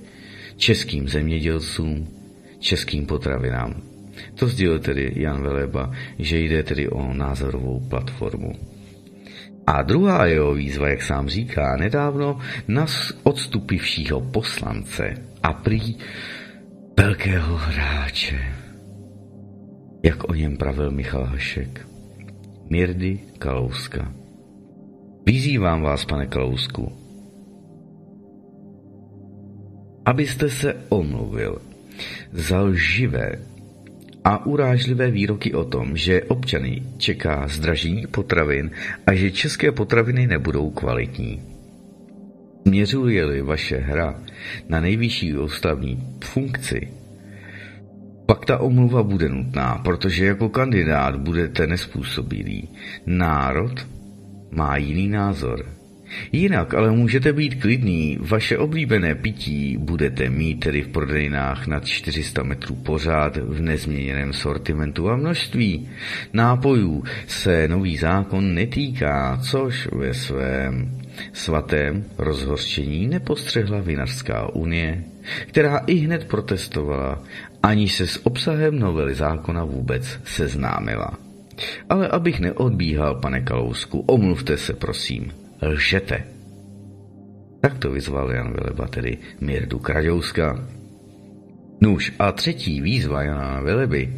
českým 0.58 1.08
zemědělcům, 1.08 2.08
českým 2.60 3.06
potravinám. 3.06 3.89
To 4.40 4.48
sdělil 4.48 4.80
tedy 4.80 5.12
Jan 5.16 5.42
Veleba, 5.42 5.92
že 6.20 6.40
jde 6.40 6.64
tedy 6.64 6.90
o 6.90 7.14
názorovou 7.14 7.80
platformu. 7.90 8.52
A 9.68 9.82
druhá 9.82 10.26
jeho 10.26 10.54
výzva, 10.54 10.90
jak 10.90 11.04
sám 11.04 11.30
říká, 11.30 11.78
nedávno 11.78 12.40
na 12.68 12.86
odstupivšího 13.24 14.22
poslance 14.22 15.14
a 15.44 15.54
prý 15.54 15.96
velkého 16.98 17.58
hráče, 17.58 18.40
jak 20.04 20.30
o 20.30 20.34
něm 20.34 20.58
pravil 20.58 20.92
Michal 20.92 21.26
Hašek, 21.26 21.88
Mirdy 22.70 23.20
Kalouska. 23.40 24.14
Vyzývám 25.26 25.82
vás, 25.82 26.06
pane 26.06 26.26
Kalousku, 26.26 26.92
abyste 30.06 30.50
se 30.50 30.74
omluvil 30.90 31.62
za 32.32 32.62
lživé 32.62 33.50
a 34.24 34.46
urážlivé 34.46 35.12
výroky 35.12 35.54
o 35.54 35.64
tom, 35.64 35.98
že 35.98 36.24
občany 36.24 36.84
čeká 36.98 37.48
zdražení 37.48 38.08
potravin 38.08 38.72
a 39.08 39.14
že 39.14 39.32
české 39.32 39.72
potraviny 39.72 40.28
nebudou 40.28 40.70
kvalitní. 40.70 41.42
Směřuje-li 42.68 43.42
vaše 43.42 43.78
hra 43.78 44.24
na 44.70 44.82
nejvyšší 44.82 45.38
ústavní 45.38 46.04
funkci, 46.24 46.88
pak 48.30 48.46
ta 48.46 48.58
omluva 48.58 49.04
bude 49.04 49.30
nutná, 49.30 49.82
protože 49.84 50.26
jako 50.26 50.50
kandidát 50.50 51.16
budete 51.16 51.68
nespůsobilý. 51.68 52.70
Národ 53.06 53.88
má 54.52 54.78
jiný 54.78 55.08
názor. 55.10 55.66
Jinak 56.32 56.74
ale 56.74 56.92
můžete 56.92 57.34
být 57.34 57.62
klidný, 57.62 58.18
vaše 58.22 58.58
oblíbené 58.58 59.16
pití 59.16 59.78
budete 59.78 60.30
mít 60.30 60.60
tedy 60.60 60.82
v 60.82 60.88
prodejnách 60.88 61.68
nad 61.68 61.86
400 61.86 62.44
metrů 62.44 62.76
pořád 62.76 63.38
v 63.38 63.62
nezměněném 63.62 64.34
sortimentu 64.34 65.10
a 65.10 65.16
množství. 65.16 65.90
Nápojů 66.34 67.04
se 67.28 67.68
nový 67.68 67.98
zákon 67.98 68.54
netýká, 68.54 69.40
což 69.44 69.88
ve 69.92 70.14
svém 70.14 71.00
svatém 71.34 72.04
rozhořčení 72.18 73.08
nepostřehla 73.08 73.80
Vinařská 73.80 74.56
unie, 74.56 75.04
která 75.48 75.78
i 75.78 75.96
hned 75.96 76.28
protestovala, 76.28 77.24
ani 77.64 77.90
se 77.90 78.08
s 78.08 78.26
obsahem 78.26 78.80
novely 78.80 79.16
zákona 79.16 79.64
vůbec 79.64 80.20
seznámila. 80.24 81.18
Ale 81.90 82.08
abych 82.08 82.40
neodbíhal, 82.40 83.16
pane 83.16 83.42
Kalousku, 83.42 84.00
omluvte 84.00 84.58
se, 84.58 84.74
prosím 84.74 85.32
lžete. 85.62 86.24
Tak 87.62 87.78
to 87.78 87.92
vyzval 87.92 88.32
Jan 88.32 88.54
Veleba, 88.54 88.88
tedy 88.88 89.18
Mirdu 89.40 89.80
Kraďouska. 89.80 90.68
Nuž 91.82 92.14
a 92.20 92.32
třetí 92.32 92.82
výzva 92.82 93.24
Jana 93.24 93.62
Veleby 93.62 94.14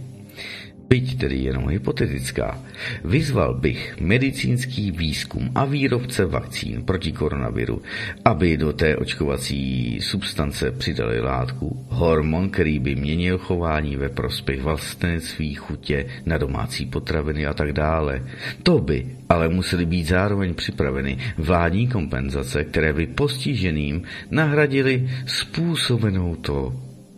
byť 0.92 1.24
tedy 1.24 1.48
jenom 1.48 1.72
hypotetická, 1.72 2.60
vyzval 3.08 3.64
bych 3.64 4.04
medicínský 4.04 4.92
výzkum 4.92 5.56
a 5.56 5.64
výrobce 5.64 6.28
vakcín 6.28 6.84
proti 6.84 7.16
koronaviru, 7.16 7.80
aby 8.28 8.60
do 8.60 8.76
té 8.76 9.00
očkovací 9.00 10.00
substance 10.04 10.72
přidali 10.72 11.24
látku, 11.24 11.86
hormon, 11.90 12.50
který 12.52 12.80
by 12.80 12.96
měnil 12.96 13.38
chování 13.38 13.96
ve 13.96 14.10
prospěch 14.10 14.62
vlastenectví, 14.62 15.56
chutě 15.56 16.28
na 16.28 16.38
domácí 16.38 16.86
potraviny 16.86 17.48
a 17.48 17.54
tak 17.54 17.72
dále. 17.72 18.28
To 18.64 18.80
by 18.84 19.24
ale 19.30 19.48
museli 19.48 19.86
být 19.86 20.12
zároveň 20.12 20.54
připraveny 20.54 21.18
vládní 21.38 21.88
kompenzace, 21.88 22.64
které 22.64 22.94
by 22.94 23.08
postiženým 23.08 24.04
nahradili 24.32 25.08
způsobenou 25.26 26.36
to 26.36 26.76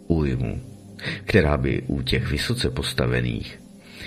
újmu 0.08 0.62
která 1.26 1.58
by 1.58 1.82
u 1.88 2.02
těch 2.02 2.32
vysoce 2.32 2.70
postavených 2.70 3.63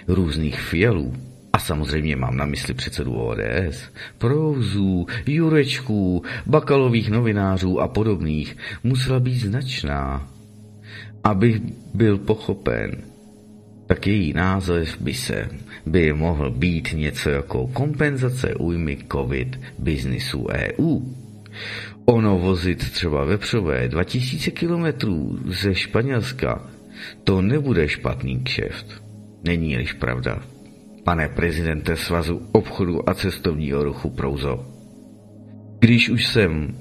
různých 0.09 0.61
fialů, 0.61 1.15
a 1.53 1.59
samozřejmě 1.59 2.17
mám 2.17 2.37
na 2.37 2.45
mysli 2.45 2.75
předsedu 2.75 3.15
ODS, 3.15 3.83
prouzů, 4.19 5.07
jurečků, 5.27 6.23
bakalových 6.47 7.11
novinářů 7.11 7.81
a 7.81 7.89
podobných, 7.89 8.57
musela 8.85 9.21
být 9.21 9.39
značná. 9.39 10.29
Aby 11.25 11.61
byl 11.95 12.19
pochopen, 12.19 12.97
tak 13.87 14.07
její 14.07 14.33
název 14.33 15.01
by 15.01 15.15
se 15.15 15.49
by 15.87 16.13
mohl 16.13 16.51
být 16.51 16.89
něco 16.93 17.31
jako 17.31 17.67
kompenzace 17.67 18.55
újmy 18.55 18.99
COVID 19.13 19.61
biznisu 19.79 20.47
EU. 20.51 21.01
Ono 22.05 22.39
vozit 22.39 22.91
třeba 22.91 23.25
vepřové 23.25 23.89
2000 23.89 24.51
kilometrů 24.51 25.39
ze 25.47 25.75
Španělska, 25.75 26.71
to 27.25 27.43
nebude 27.43 27.89
špatný 27.89 28.41
kšeft. 28.45 29.06
Není-liž 29.47 29.93
pravda, 29.93 30.43
pane 31.05 31.29
prezidente 31.29 31.97
Svazu 31.97 32.49
obchodu 32.53 33.09
a 33.09 33.15
cestovního 33.15 33.85
ruchu 33.85 34.11
Prouzo. 34.11 34.67
Když 35.79 36.11
už 36.11 36.27
jsem 36.27 36.79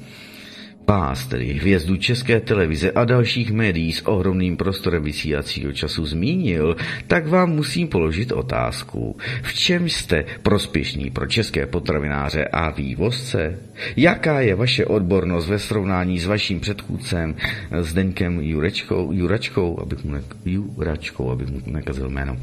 vás, 0.88 1.27
tedy 1.27 1.53
hvězdu 1.53 1.97
České 1.97 2.39
televize 2.39 2.91
a 2.91 3.05
dalších 3.05 3.51
médií 3.51 3.93
s 3.93 4.07
ohromným 4.07 4.57
prostorem 4.57 5.03
vysílacího 5.03 5.71
času 5.73 6.05
zmínil, 6.05 6.75
tak 7.07 7.27
vám 7.27 7.49
musím 7.49 7.88
položit 7.88 8.31
otázku. 8.31 9.17
V 9.43 9.53
čem 9.53 9.89
jste 9.89 10.25
prospěšní 10.43 11.09
pro 11.11 11.27
české 11.27 11.65
potravináře 11.65 12.45
a 12.45 12.69
vývozce? 12.69 13.59
Jaká 13.97 14.41
je 14.41 14.55
vaše 14.55 14.86
odbornost 14.86 15.47
ve 15.47 15.59
srovnání 15.59 16.19
s 16.19 16.25
vaším 16.25 16.59
předchůdcem 16.59 17.36
Zdeňkem 17.79 18.39
Jurečkou, 18.41 19.11
Juračkou, 19.11 19.79
abych 19.79 20.03
mu, 20.03 20.11
ne, 20.11 20.21
Juračkou, 20.45 21.31
abych 21.31 21.47
mu 21.49 21.61
nekazil 21.65 22.09
jméno? 22.09 22.38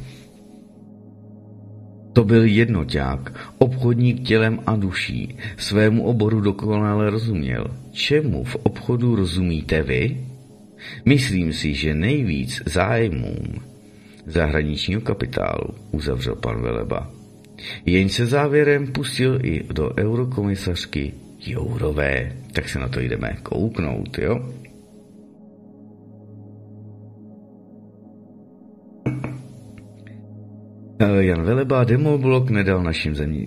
To 2.12 2.24
byl 2.24 2.44
jednoťák, 2.44 3.52
obchodník 3.58 4.26
tělem 4.28 4.60
a 4.66 4.76
duší, 4.76 5.36
svému 5.56 6.04
oboru 6.04 6.40
dokonale 6.40 7.10
rozuměl. 7.10 7.66
Čemu 7.92 8.44
v 8.44 8.56
obchodu 8.56 9.16
rozumíte 9.16 9.82
vy? 9.82 10.26
Myslím 11.04 11.52
si, 11.52 11.74
že 11.74 11.94
nejvíc 11.94 12.62
zájmům 12.66 13.46
zahraničního 14.26 15.00
kapitálu 15.00 15.74
uzavřel 15.90 16.34
pan 16.34 16.62
Veleba. 16.62 17.10
Jen 17.86 18.08
se 18.08 18.26
závěrem 18.26 18.86
pustil 18.86 19.38
i 19.42 19.64
do 19.72 19.90
eurokomisařky 19.98 21.12
Jourové. 21.46 22.32
Tak 22.52 22.68
se 22.68 22.78
na 22.78 22.88
to 22.88 23.00
jdeme 23.00 23.36
kouknout, 23.42 24.18
jo? 24.18 24.52
Jan 31.02 31.42
Veleba 31.42 31.84
demoblok 31.84 32.50
nedal 32.50 32.82
našim 32.82 33.14
zemí... 33.14 33.46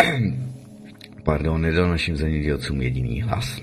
Pardon, 1.24 1.60
nedal 1.60 1.88
našim 1.88 2.16
zemědělcům 2.16 2.82
jediný 2.82 3.22
hlas. 3.22 3.60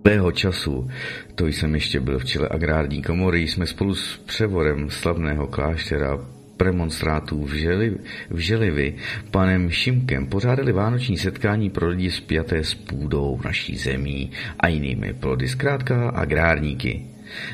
Svého 0.00 0.32
času, 0.32 0.88
to 1.34 1.46
jsem 1.46 1.74
ještě 1.74 2.00
byl 2.00 2.18
v 2.18 2.24
čele 2.24 2.48
agrární 2.50 3.02
komory, 3.02 3.48
jsme 3.48 3.66
spolu 3.66 3.94
s 3.94 4.16
převorem 4.16 4.90
slavného 4.90 5.46
kláštera 5.46 6.18
premonstrátů 6.56 7.44
v, 7.44 7.54
Želi, 7.54 7.96
v 8.30 8.38
Želivi 8.38 8.94
panem 9.30 9.70
Šimkem 9.70 10.26
pořádali 10.26 10.72
vánoční 10.72 11.16
setkání 11.16 11.70
pro 11.70 11.88
lidi 11.88 12.10
spjaté 12.10 12.64
s 12.64 12.74
půdou 12.74 13.40
naší 13.44 13.76
zemí 13.76 14.30
a 14.60 14.68
jinými 14.68 15.14
plody, 15.14 15.48
zkrátka 15.48 16.10
agrárníky. 16.10 17.06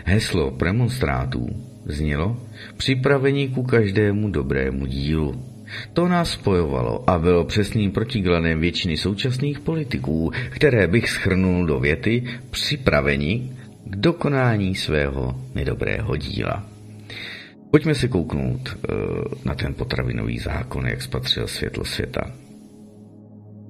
Heslo 0.05 0.51
premonstrátů 0.51 1.49
znělo 1.87 2.37
připravení 2.77 3.49
ku 3.49 3.63
každému 3.63 4.31
dobrému 4.31 4.87
dílu. 4.87 5.45
To 5.93 6.09
nás 6.09 6.31
spojovalo 6.31 7.11
a 7.11 7.19
bylo 7.19 7.45
přesným 7.45 7.91
protigladem 7.91 8.61
většiny 8.61 8.97
současných 8.97 9.61
politiků, 9.61 10.31
které 10.51 10.87
bych 10.87 11.11
schrnul 11.11 11.67
do 11.67 11.81
věty 11.81 12.25
připravení 12.51 13.57
k 13.85 13.97
dokonání 13.97 14.75
svého 14.75 15.41
nedobrého 15.55 16.17
díla. 16.17 16.67
Pojďme 17.71 17.95
si 17.95 18.09
kouknout 18.09 18.69
uh, 18.69 18.95
na 19.45 19.55
ten 19.55 19.75
potravinový 19.75 20.39
zákon, 20.39 20.87
jak 20.87 21.03
spatřil 21.03 21.49
světlo 21.49 21.85
světa. 21.85 22.31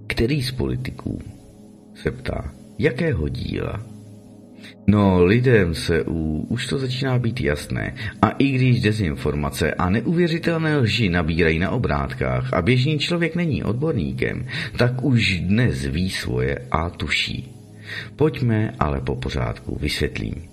Který 0.07 0.43
z 0.43 0.53
politiků 0.53 1.22
se 1.95 2.11
ptá, 2.11 2.53
jakého 2.78 3.28
díla 3.28 3.91
No, 4.86 5.24
lidem 5.24 5.74
se 5.74 6.02
u, 6.02 6.46
už 6.48 6.66
to 6.66 6.78
začíná 6.78 7.18
být 7.18 7.40
jasné. 7.40 7.94
A 8.22 8.30
i 8.30 8.48
když 8.48 8.80
dezinformace 8.80 9.74
a 9.74 9.90
neuvěřitelné 9.90 10.76
lži 10.76 11.08
nabírají 11.08 11.58
na 11.58 11.70
obrátkách 11.70 12.52
a 12.52 12.62
běžný 12.62 12.98
člověk 12.98 13.36
není 13.36 13.64
odborníkem, 13.64 14.46
tak 14.76 15.04
už 15.04 15.40
dnes 15.40 15.86
ví 15.86 16.10
svoje 16.10 16.58
a 16.70 16.90
tuší. 16.90 17.52
Pojďme 18.16 18.74
ale 18.78 19.00
po 19.00 19.16
pořádku 19.16 19.78
vysvětlím. 19.80 20.51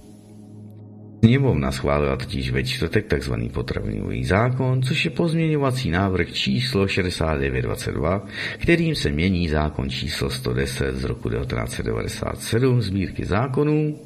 Sněmovna 1.24 1.72
schválila 1.72 2.16
totiž 2.16 2.52
ve 2.52 2.64
čtvrtek 2.64 3.06
tzv. 3.14 3.34
potravinový 3.54 4.26
zákon, 4.26 4.82
což 4.82 5.06
je 5.06 5.12
pozměňovací 5.12 5.92
návrh 5.92 6.32
číslo 6.32 6.88
6922, 6.88 8.26
kterým 8.58 8.96
se 8.96 9.12
mění 9.12 9.50
zákon 9.50 9.90
číslo 9.90 10.30
110 10.30 10.96
z 10.96 11.04
roku 11.04 11.30
1997 11.30 12.82
sbírky 12.82 13.26
zákonů 13.26 14.00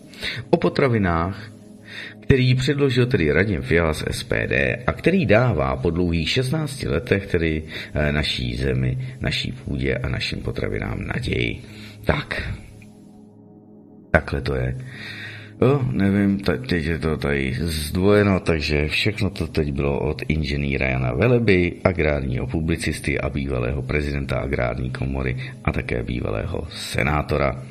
o 0.49 0.57
potravinách, 0.57 1.51
který 2.19 2.55
předložil 2.55 3.05
tedy 3.05 3.31
Radim 3.31 3.61
Fiala 3.61 3.93
z 3.93 4.03
SPD 4.11 4.53
a 4.87 4.93
který 4.93 5.25
dává 5.25 5.75
po 5.75 5.89
dlouhých 5.89 6.29
16 6.29 6.83
letech 6.83 7.27
tedy 7.27 7.63
eh, 7.93 8.11
naší 8.11 8.55
zemi, 8.55 9.15
naší 9.21 9.51
půdě 9.51 9.95
a 9.95 10.09
našim 10.09 10.39
potravinám 10.39 11.07
naději. 11.07 11.61
Tak, 12.05 12.53
takhle 14.11 14.41
to 14.41 14.55
je. 14.55 14.77
No, 15.63 15.79
nevím, 15.91 16.39
teď 16.39 16.71
je 16.71 16.99
to 16.99 17.17
tady 17.17 17.55
zdvojeno, 17.59 18.39
takže 18.39 18.87
všechno 18.87 19.29
to 19.29 19.47
teď 19.47 19.71
bylo 19.71 19.99
od 19.99 20.21
inženýra 20.27 20.87
Jana 20.87 21.13
Veleby, 21.13 21.73
agrárního 21.83 22.47
publicisty 22.47 23.19
a 23.19 23.29
bývalého 23.29 23.81
prezidenta 23.81 24.39
agrární 24.39 24.91
komory 24.91 25.37
a 25.63 25.71
také 25.71 26.03
bývalého 26.03 26.67
senátora 26.69 27.63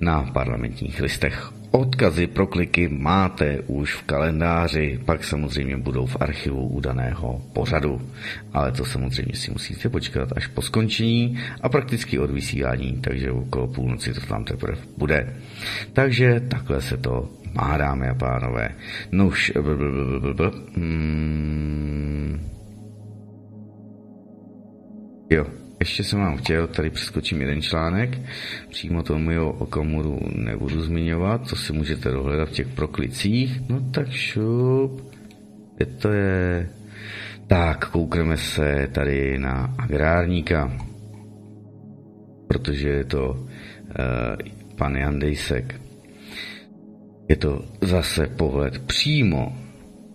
na 0.00 0.22
parlamentních 0.22 1.00
listech 1.00 1.52
Odkazy 1.74 2.26
pro 2.26 2.46
kliky 2.46 2.88
máte 2.88 3.60
už 3.66 3.94
v 3.94 4.02
kalendáři, 4.02 5.00
pak 5.04 5.24
samozřejmě 5.24 5.76
budou 5.76 6.06
v 6.06 6.16
archivu 6.20 6.68
udaného 6.68 7.42
pořadu. 7.52 8.00
Ale 8.52 8.72
to 8.72 8.84
samozřejmě 8.84 9.36
si 9.36 9.50
musíte 9.50 9.88
počkat 9.88 10.28
až 10.36 10.46
po 10.46 10.62
skončení 10.62 11.38
a 11.60 11.68
prakticky 11.68 12.18
od 12.18 12.30
vysílání, 12.30 13.00
takže 13.00 13.32
okolo 13.32 13.66
půlnoci 13.66 14.14
to 14.14 14.20
tam 14.20 14.44
teprve 14.44 14.78
bude. 14.96 15.36
Takže 15.92 16.40
takhle 16.40 16.80
se 16.80 16.96
to 16.96 17.28
má, 17.54 17.76
dámy 17.76 18.08
a 18.08 18.14
pánové. 18.14 18.68
Nuž, 19.12 19.52
hmm. 20.76 22.40
jo, 25.30 25.46
ještě 25.84 26.04
jsem 26.04 26.20
vám 26.20 26.36
chtěl, 26.36 26.66
tady 26.66 26.90
přeskočím 26.90 27.40
jeden 27.40 27.62
článek, 27.62 28.18
přímo 28.70 29.02
Tomio 29.02 29.48
Okamuru 29.48 30.20
nebudu 30.34 30.82
zmiňovat, 30.82 31.48
co 31.48 31.56
si 31.56 31.72
můžete 31.72 32.10
dohledat 32.10 32.48
v 32.48 32.52
těch 32.52 32.68
proklicích, 32.68 33.60
no 33.68 33.80
tak 33.90 34.10
šup, 34.10 35.12
kde 35.76 35.86
to 35.86 36.12
je? 36.12 36.68
Tak, 37.46 37.90
koukneme 37.90 38.36
se 38.36 38.88
tady 38.92 39.38
na 39.38 39.74
agrárníka, 39.78 40.72
protože 42.48 42.88
je 42.88 43.04
to 43.04 43.30
uh, 43.30 43.46
pan 44.76 44.96
Jan 44.96 45.18
Dejsek. 45.18 45.80
Je 47.28 47.36
to 47.36 47.64
zase 47.80 48.26
pohled 48.26 48.78
přímo, 48.78 49.56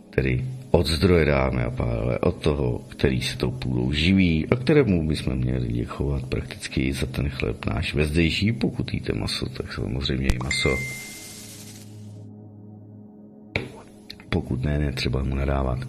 tedy 0.10 0.46
od 0.72 0.88
zdroje, 0.88 1.26
dámy 1.26 1.64
a 1.64 1.70
pánové, 1.70 2.20
od 2.20 2.36
toho, 2.36 2.82
který 2.90 3.22
se 3.22 3.38
tou 3.38 3.52
půdou 3.52 3.92
živí 3.92 4.48
a 4.52 4.56
kterému 4.56 5.08
bychom 5.08 5.36
měli 5.36 5.68
děkovat 5.68 6.26
prakticky 6.26 6.94
za 6.94 7.06
ten 7.06 7.30
chleb 7.30 7.66
náš 7.66 7.94
vezdejší. 7.94 8.52
Pokud 8.52 8.94
jíte 8.94 9.14
maso, 9.14 9.50
tak 9.50 9.74
samozřejmě 9.74 10.28
i 10.28 10.38
maso. 10.44 10.70
Pokud 14.30 14.64
ne, 14.64 14.80
netřeba 14.80 15.24
mu 15.24 15.36
nadávat. 15.36 15.80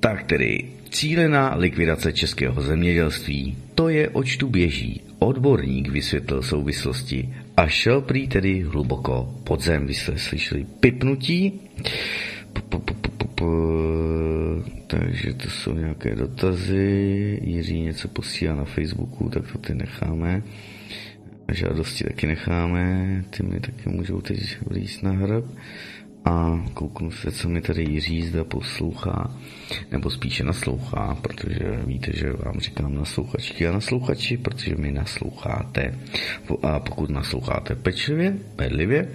Tak 0.00 0.22
tedy, 0.22 0.64
cílená 0.90 1.54
likvidace 1.54 2.12
českého 2.12 2.62
zemědělství, 2.62 3.56
to 3.74 3.88
je 3.88 4.08
oč 4.08 4.36
tu 4.36 4.48
běží. 4.48 5.00
Odborník 5.18 5.88
vysvětlil 5.88 6.42
souvislosti 6.42 7.34
a 7.56 7.66
šel 7.66 8.00
prý 8.00 8.28
tedy 8.28 8.62
hluboko 8.62 9.34
pod 9.44 9.62
zem. 9.62 9.86
Vy 9.86 9.94
jste 9.94 10.18
slyšeli 10.18 10.66
pipnutí? 10.80 11.60
Takže 14.86 15.34
to 15.34 15.50
jsou 15.50 15.74
nějaké 15.74 16.14
dotazy. 16.14 17.38
Jiří 17.42 17.80
něco 17.80 18.08
posílá 18.08 18.54
na 18.54 18.64
Facebooku, 18.64 19.28
tak 19.28 19.52
to 19.52 19.58
ty 19.58 19.74
necháme. 19.74 20.42
Žádosti 21.52 22.04
taky 22.04 22.26
necháme, 22.26 23.24
ty 23.30 23.42
mi 23.42 23.60
taky 23.60 23.88
můžou 23.88 24.20
teď 24.20 24.58
vlízt 24.66 25.02
na 25.02 25.10
hrab. 25.12 25.44
A 26.24 26.64
kouknu 26.74 27.10
se, 27.10 27.32
co 27.32 27.48
mi 27.48 27.60
tady 27.60 27.82
Jiří 27.82 28.22
zda 28.22 28.44
poslouchá, 28.44 29.36
nebo 29.92 30.10
spíše 30.10 30.44
naslouchá, 30.44 31.18
protože 31.22 31.82
víte, 31.86 32.12
že 32.14 32.32
vám 32.32 32.60
říkám 32.60 32.94
naslouchačky 32.94 33.66
a 33.66 33.72
naslouchači, 33.72 34.36
protože 34.36 34.76
mi 34.76 34.92
nasloucháte. 34.92 35.98
A 36.62 36.80
pokud 36.80 37.10
nasloucháte 37.10 37.74
pečlivě, 37.74 38.36
bedlivě, 38.56 39.08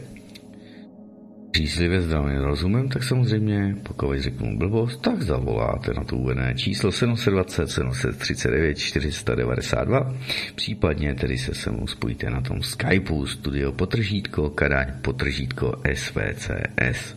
Příslivě 1.55 2.01
zdravým 2.01 2.37
rozumem, 2.37 2.89
tak 2.89 3.03
samozřejmě, 3.03 3.75
pokud 3.83 4.19
řeknu 4.19 4.57
blbost, 4.57 5.01
tak 5.01 5.21
zavoláte 5.21 5.93
na 5.93 6.03
to 6.03 6.15
uvedené 6.17 6.55
číslo 6.55 6.91
720 6.91 7.71
739 7.71 8.77
492, 8.77 10.15
případně 10.55 11.13
tedy 11.13 11.37
se 11.37 11.53
se 11.55 11.71
mnou 11.71 11.87
spojíte 11.87 12.29
na 12.29 12.41
tom 12.41 12.61
Skypeu 12.61 13.25
studio 13.25 13.71
potržítko 13.71 14.49
Kadaň 14.49 14.87
potržítko 15.01 15.73
SVCS. 15.93 17.15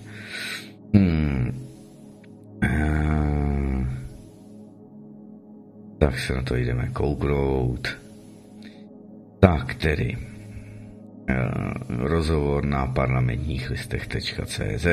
Hmm. 0.94 1.68
Tak 5.98 6.18
se 6.18 6.34
na 6.34 6.42
to 6.42 6.56
jdeme 6.56 6.88
kouknout. 6.92 7.98
Tak 9.40 9.74
tedy. 9.74 10.37
Eh, 11.28 11.50
rozhovor 11.88 12.64
na 12.64 12.86
parlamentních 12.86 13.70
listech.cz. 13.70 14.86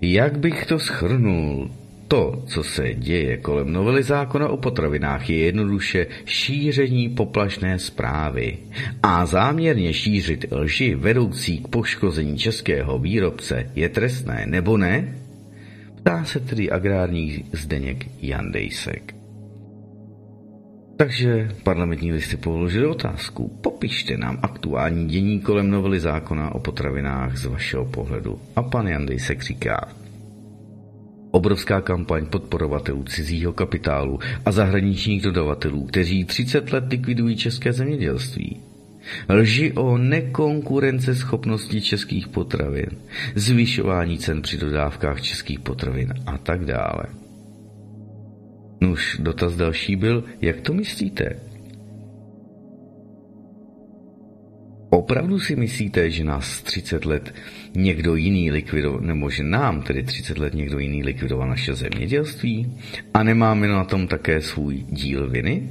Jak 0.00 0.38
bych 0.38 0.66
to 0.66 0.78
schrnul? 0.78 1.70
To, 2.08 2.42
co 2.46 2.62
se 2.62 2.94
děje 2.94 3.36
kolem 3.36 3.72
novely 3.72 4.02
zákona 4.02 4.48
o 4.48 4.56
potravinách, 4.56 5.30
je 5.30 5.38
jednoduše 5.38 6.06
šíření 6.24 7.08
poplašné 7.08 7.78
zprávy. 7.78 8.58
A 9.02 9.26
záměrně 9.26 9.92
šířit 9.92 10.44
lži 10.50 10.94
vedoucí 10.94 11.58
k 11.58 11.68
poškození 11.68 12.38
českého 12.38 12.98
výrobce 12.98 13.70
je 13.74 13.88
trestné, 13.88 14.44
nebo 14.46 14.76
ne? 14.76 15.18
Ptá 15.96 16.24
se 16.24 16.40
tedy 16.40 16.70
agrární 16.70 17.44
Zdeněk 17.52 18.06
Jandejsek. 18.22 19.21
Takže 21.02 21.48
parlamentní 21.62 22.12
listy 22.12 22.36
položili 22.36 22.86
otázku. 22.86 23.58
Popište 23.60 24.16
nám 24.16 24.38
aktuální 24.42 25.08
dění 25.08 25.40
kolem 25.40 25.70
novely 25.70 26.00
zákona 26.00 26.54
o 26.54 26.58
potravinách 26.58 27.36
z 27.36 27.44
vašeho 27.46 27.84
pohledu. 27.84 28.38
A 28.56 28.62
pan 28.62 28.88
Jandej 28.88 29.18
se 29.18 29.34
říká. 29.40 29.88
Obrovská 31.30 31.80
kampaň 31.80 32.26
podporovatelů 32.26 33.04
cizího 33.04 33.52
kapitálu 33.52 34.18
a 34.44 34.52
zahraničních 34.52 35.22
dodavatelů, 35.22 35.86
kteří 35.86 36.24
30 36.24 36.72
let 36.72 36.84
likvidují 36.90 37.36
české 37.36 37.72
zemědělství. 37.72 38.60
Lži 39.28 39.72
o 39.72 39.98
nekonkurenceschopnosti 39.98 41.80
českých 41.80 42.28
potravin, 42.28 42.90
zvyšování 43.34 44.18
cen 44.18 44.42
při 44.42 44.58
dodávkách 44.58 45.20
českých 45.20 45.60
potravin 45.60 46.14
a 46.26 46.38
tak 46.38 46.64
dále. 46.64 47.21
Nuž, 48.82 49.16
dotaz 49.20 49.56
další 49.56 49.96
byl, 49.96 50.24
jak 50.40 50.60
to 50.60 50.74
myslíte? 50.74 51.36
Opravdu 54.90 55.40
si 55.40 55.56
myslíte, 55.56 56.10
že 56.10 56.24
nás 56.24 56.62
30 56.62 57.04
let 57.04 57.34
někdo 57.74 58.16
jiný 58.16 58.50
likvidoval, 58.50 59.00
nebo 59.00 59.30
že 59.30 59.42
nám 59.42 59.82
tedy 59.82 60.02
30 60.02 60.38
let 60.38 60.54
někdo 60.54 60.78
jiný 60.78 61.02
likvidoval 61.02 61.48
naše 61.48 61.74
zemědělství? 61.74 62.78
A 63.14 63.22
nemáme 63.22 63.68
na 63.68 63.84
tom 63.84 64.06
také 64.06 64.40
svůj 64.40 64.84
díl 64.88 65.30
viny? 65.30 65.70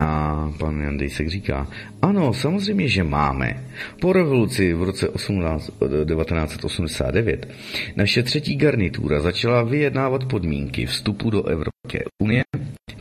A 0.00 0.52
pan 0.58 0.80
Jandejsek 0.80 1.28
říká, 1.28 1.68
ano, 2.02 2.34
samozřejmě, 2.34 2.88
že 2.88 3.04
máme. 3.04 3.64
Po 4.00 4.12
revoluci 4.12 4.74
v 4.74 4.82
roce 4.82 5.08
18, 5.08 5.66
1989 5.66 7.48
naše 7.96 8.22
třetí 8.22 8.56
garnitura 8.56 9.20
začala 9.20 9.62
vyjednávat 9.62 10.24
podmínky 10.24 10.86
vstupu 10.86 11.30
do 11.30 11.44
Evropské 11.44 11.98
unie, 12.22 12.42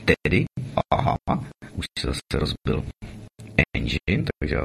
tedy, 0.05 0.45
aha, 0.91 1.17
už 1.75 1.85
se 1.99 2.07
zase 2.07 2.19
rozbil 2.33 2.83
engine, 3.75 4.23
takže 4.39 4.57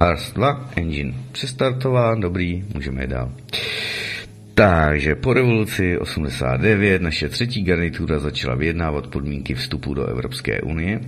Ars 0.00 0.32
2 0.32 0.70
engine 0.76 1.14
přestartován, 1.32 2.20
dobrý, 2.20 2.64
můžeme 2.74 3.02
je 3.02 3.06
dál. 3.06 3.32
Takže 4.54 5.14
po 5.14 5.32
revoluci 5.32 5.98
89 5.98 7.02
naše 7.02 7.28
třetí 7.28 7.62
garnitura 7.62 8.18
začala 8.18 8.54
vyjednávat 8.54 9.06
podmínky 9.06 9.54
vstupu 9.54 9.94
do 9.94 10.06
Evropské 10.06 10.60
unie, 10.60 11.00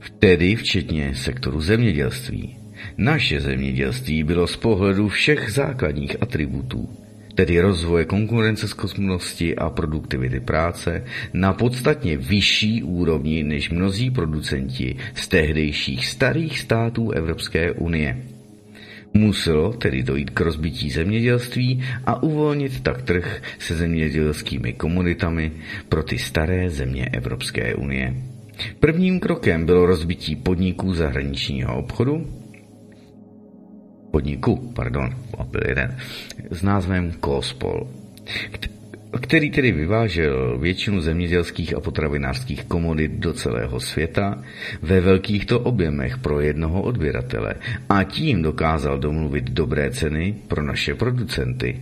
vtedy 0.00 0.56
včetně 0.56 1.14
sektoru 1.14 1.60
zemědělství. 1.60 2.56
Naše 2.98 3.40
zemědělství 3.40 4.22
bylo 4.22 4.46
z 4.46 4.56
pohledu 4.56 5.08
všech 5.08 5.50
základních 5.50 6.22
atributů, 6.22 6.88
tedy 7.34 7.60
rozvoje 7.60 8.04
konkurenceschopnosti 8.04 9.56
a 9.56 9.70
produktivity 9.70 10.40
práce, 10.40 11.04
na 11.32 11.52
podstatně 11.52 12.16
vyšší 12.16 12.82
úrovni 12.82 13.42
než 13.42 13.70
mnozí 13.70 14.10
producenti 14.10 14.96
z 15.14 15.28
tehdejších 15.28 16.06
starých 16.06 16.58
států 16.58 17.10
Evropské 17.10 17.72
unie– 17.72 18.22
Muselo 19.16 19.72
tedy 19.72 20.02
dojít 20.02 20.30
k 20.30 20.40
rozbití 20.40 20.90
zemědělství 20.90 21.82
a 22.06 22.22
uvolnit 22.22 22.80
tak 22.80 23.02
trh 23.02 23.42
se 23.58 23.76
zemědělskými 23.76 24.72
komunitami 24.72 25.52
pro 25.88 26.02
ty 26.02 26.18
staré 26.18 26.70
země 26.70 27.08
Evropské 27.12 27.74
unie. 27.74 28.14
Prvním 28.80 29.20
krokem 29.20 29.66
bylo 29.66 29.86
rozbití 29.86 30.36
podniků 30.36 30.94
zahraničního 30.94 31.78
obchodu, 31.78 32.26
podniku, 34.10 34.72
pardon, 34.76 35.16
byl 35.50 35.60
jeden, 35.68 35.96
s 36.50 36.62
názvem 36.62 37.12
Kospol, 37.20 37.88
který 39.18 39.50
tedy 39.50 39.72
vyvážel 39.72 40.58
většinu 40.58 41.00
zemědělských 41.00 41.76
a 41.76 41.80
potravinářských 41.80 42.64
komodit 42.64 43.12
do 43.12 43.32
celého 43.32 43.80
světa 43.80 44.42
ve 44.82 45.00
velkých 45.00 45.46
to 45.46 45.60
objemech 45.60 46.18
pro 46.18 46.40
jednoho 46.40 46.82
odběratele 46.82 47.54
a 47.88 48.04
tím 48.04 48.42
dokázal 48.42 48.98
domluvit 48.98 49.50
dobré 49.50 49.90
ceny 49.90 50.34
pro 50.48 50.62
naše 50.62 50.94
producenty. 50.94 51.80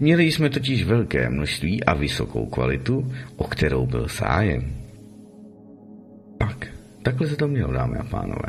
Měli 0.00 0.24
jsme 0.32 0.50
totiž 0.50 0.84
velké 0.84 1.30
množství 1.30 1.84
a 1.84 1.94
vysokou 1.94 2.46
kvalitu, 2.46 3.12
o 3.36 3.44
kterou 3.44 3.86
byl 3.86 4.08
sájem. 4.08 4.64
Tak, 6.38 6.66
takhle 7.02 7.28
se 7.28 7.36
to 7.36 7.48
mělo, 7.48 7.72
dámy 7.72 7.98
a 7.98 8.04
pánové. 8.04 8.48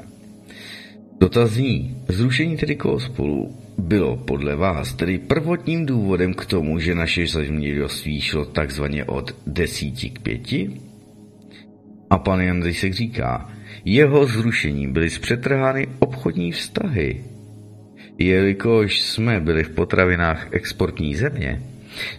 Dotazní. 1.19 2.03
Zrušení 2.07 2.57
tedy 2.57 2.77
spolu 2.97 3.66
bylo 3.77 4.17
podle 4.17 4.55
vás 4.55 4.93
tedy 4.93 5.17
prvotním 5.17 5.85
důvodem 5.85 6.33
k 6.33 6.45
tomu, 6.45 6.79
že 6.79 6.95
naše 6.95 7.27
zemědělství 7.27 8.21
šlo 8.21 8.45
takzvaně 8.45 9.05
od 9.05 9.35
desíti 9.47 10.09
k 10.09 10.19
pěti? 10.19 10.81
A 12.09 12.17
pan 12.17 12.41
Jandejsek 12.41 12.93
říká, 12.93 13.49
jeho 13.85 14.25
zrušením 14.25 14.93
byly 14.93 15.09
zpřetrhány 15.09 15.87
obchodní 15.99 16.51
vztahy. 16.51 17.23
Jelikož 18.17 19.01
jsme 19.01 19.39
byli 19.39 19.63
v 19.63 19.69
potravinách 19.69 20.47
exportní 20.51 21.15
země, 21.15 21.61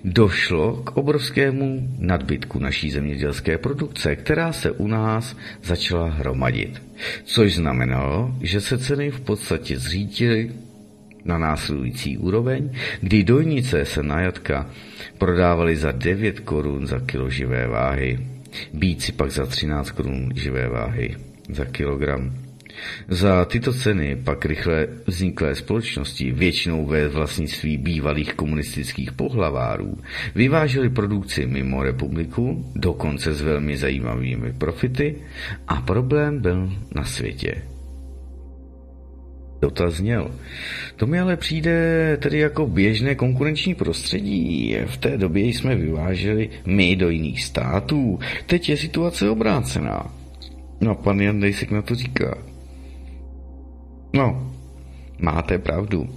došlo 0.04 0.76
k 0.76 0.96
obrovskému 0.96 1.88
nadbytku 1.98 2.58
naší 2.58 2.90
zemědělské 2.90 3.58
produkce, 3.58 4.16
která 4.16 4.52
se 4.52 4.70
u 4.70 4.86
nás 4.86 5.36
začala 5.62 6.08
hromadit. 6.10 6.82
Což 7.24 7.54
znamenalo, 7.54 8.34
že 8.40 8.60
se 8.60 8.78
ceny 8.78 9.10
v 9.10 9.20
podstatě 9.20 9.78
zřítily 9.78 10.50
na 11.28 11.38
následující 11.38 12.18
úroveň, 12.18 12.70
kdy 13.00 13.24
dojnice 13.24 13.84
se 13.84 14.02
na 14.02 14.20
jatka 14.20 14.70
prodávaly 15.18 15.76
za 15.76 15.92
9 15.92 16.40
korun 16.40 16.86
za 16.86 17.00
kilo 17.00 17.30
živé 17.30 17.66
váhy, 17.66 18.18
bíci 18.72 19.12
pak 19.12 19.30
za 19.30 19.46
13 19.46 19.90
korun 19.90 20.32
živé 20.34 20.68
váhy 20.68 21.16
za 21.48 21.64
kilogram. 21.64 22.48
Za 23.08 23.44
tyto 23.44 23.72
ceny 23.72 24.16
pak 24.16 24.44
rychle 24.44 24.86
vzniklé 25.06 25.54
společnosti, 25.54 26.32
většinou 26.32 26.86
ve 26.86 27.08
vlastnictví 27.08 27.76
bývalých 27.76 28.34
komunistických 28.34 29.12
pohlavárů, 29.12 29.98
vyvážely 30.34 30.90
produkci 30.90 31.46
mimo 31.46 31.82
republiku, 31.82 32.72
dokonce 32.74 33.34
s 33.34 33.42
velmi 33.42 33.76
zajímavými 33.76 34.52
profity 34.52 35.16
a 35.68 35.80
problém 35.80 36.40
byl 36.40 36.72
na 36.94 37.04
světě. 37.04 37.62
Dotaz 39.60 39.94
zněl. 39.94 40.30
To 40.96 41.06
mi 41.06 41.20
ale 41.20 41.36
přijde 41.36 42.16
tedy 42.22 42.38
jako 42.38 42.66
běžné 42.66 43.14
konkurenční 43.14 43.74
prostředí. 43.74 44.76
V 44.86 44.96
té 44.96 45.18
době 45.18 45.44
jsme 45.44 45.76
vyváželi 45.76 46.50
my 46.66 46.96
do 46.96 47.10
jiných 47.10 47.44
států. 47.44 48.18
Teď 48.46 48.68
je 48.68 48.76
situace 48.76 49.30
obrácená. 49.30 50.14
No, 50.80 50.94
pan 50.94 51.20
Jan 51.20 51.40
Dejsek 51.40 51.70
na 51.70 51.82
to 51.82 51.94
říká. 51.94 52.38
No, 54.12 54.52
máte 55.18 55.58
pravdu. 55.58 56.08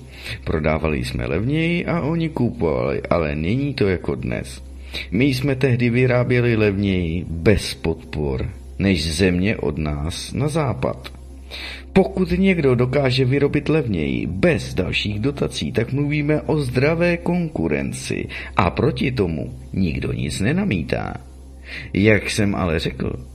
Prodávali 0.44 1.06
jsme 1.06 1.26
levněji 1.26 1.86
a 1.86 2.02
oni 2.02 2.30
kupovali, 2.30 3.02
ale 3.10 3.36
není 3.36 3.74
to 3.74 3.88
jako 3.88 4.16
dnes. 4.16 4.64
My 5.12 5.26
jsme 5.26 5.56
tehdy 5.56 5.90
vyráběli 5.90 6.56
levněji 6.56 7.26
bez 7.30 7.74
podpor, 7.74 8.50
než 8.80 9.14
země 9.14 9.58
od 9.58 9.78
nás 9.78 10.34
na 10.34 10.48
západ. 10.48 11.14
Pokud 11.94 12.32
někdo 12.32 12.76
dokáže 12.76 13.26
vyrobit 13.26 13.70
levněji 13.70 14.28
bez 14.28 14.74
dalších 14.74 15.20
dotací, 15.20 15.72
tak 15.72 15.94
mluvíme 15.94 16.42
o 16.42 16.58
zdravé 16.58 17.18
konkurenci 17.18 18.28
a 18.56 18.70
proti 18.70 19.12
tomu 19.12 19.60
nikdo 19.74 20.12
nic 20.12 20.40
nenamítá. 20.40 21.14
Jak 21.94 22.30
jsem 22.30 22.56
ale 22.56 22.80
řekl, 22.80 23.26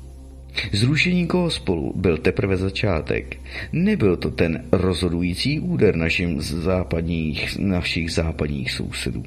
Zrušení 0.73 1.29
spolu 1.49 1.93
byl 1.97 2.19
teprve 2.19 2.57
začátek. 2.57 3.37
Nebyl 3.73 4.17
to 4.17 4.31
ten 4.31 4.65
rozhodující 4.73 5.61
úder 5.61 5.97
našim 5.97 6.41
západních, 6.41 7.59
našich 7.59 8.13
západních 8.13 8.71
sousedů. 8.71 9.23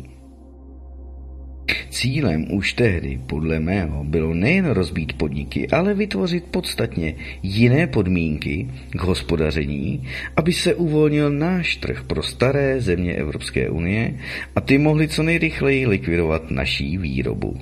Cílem 1.89 2.53
už 2.53 2.73
tehdy, 2.73 3.19
podle 3.27 3.59
mého, 3.59 4.03
bylo 4.03 4.33
nejen 4.33 4.65
rozbít 4.65 5.13
podniky, 5.13 5.67
ale 5.67 5.93
vytvořit 5.93 6.43
podstatně 6.43 7.15
jiné 7.43 7.87
podmínky 7.87 8.67
k 8.89 9.01
hospodaření, 9.01 10.07
aby 10.37 10.53
se 10.53 10.73
uvolnil 10.73 11.31
náš 11.31 11.75
trh 11.75 12.03
pro 12.03 12.23
staré 12.23 12.81
země 12.81 13.13
Evropské 13.13 13.69
unie 13.69 14.13
a 14.55 14.61
ty 14.61 14.77
mohly 14.77 15.07
co 15.07 15.23
nejrychleji 15.23 15.87
likvidovat 15.87 16.51
naší 16.51 16.97
výrobu. 16.97 17.57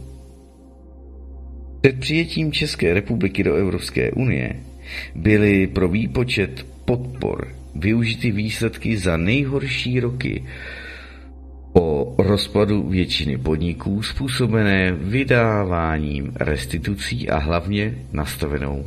Před 1.81 1.99
přijetím 1.99 2.51
České 2.51 2.93
republiky 2.93 3.43
do 3.43 3.55
Evropské 3.55 4.11
unie 4.11 4.55
byly 5.15 5.67
pro 5.67 5.87
výpočet 5.87 6.65
podpor 6.85 7.47
využity 7.75 8.31
výsledky 8.31 8.97
za 8.97 9.17
nejhorší 9.17 9.99
roky 9.99 10.43
o 11.78 12.15
rozpadu 12.17 12.84
většiny 12.84 13.38
podniků 13.38 14.03
způsobené 14.03 14.91
vydáváním 14.91 16.32
restitucí 16.36 17.30
a 17.30 17.38
hlavně 17.38 17.95
nastavenou 18.13 18.86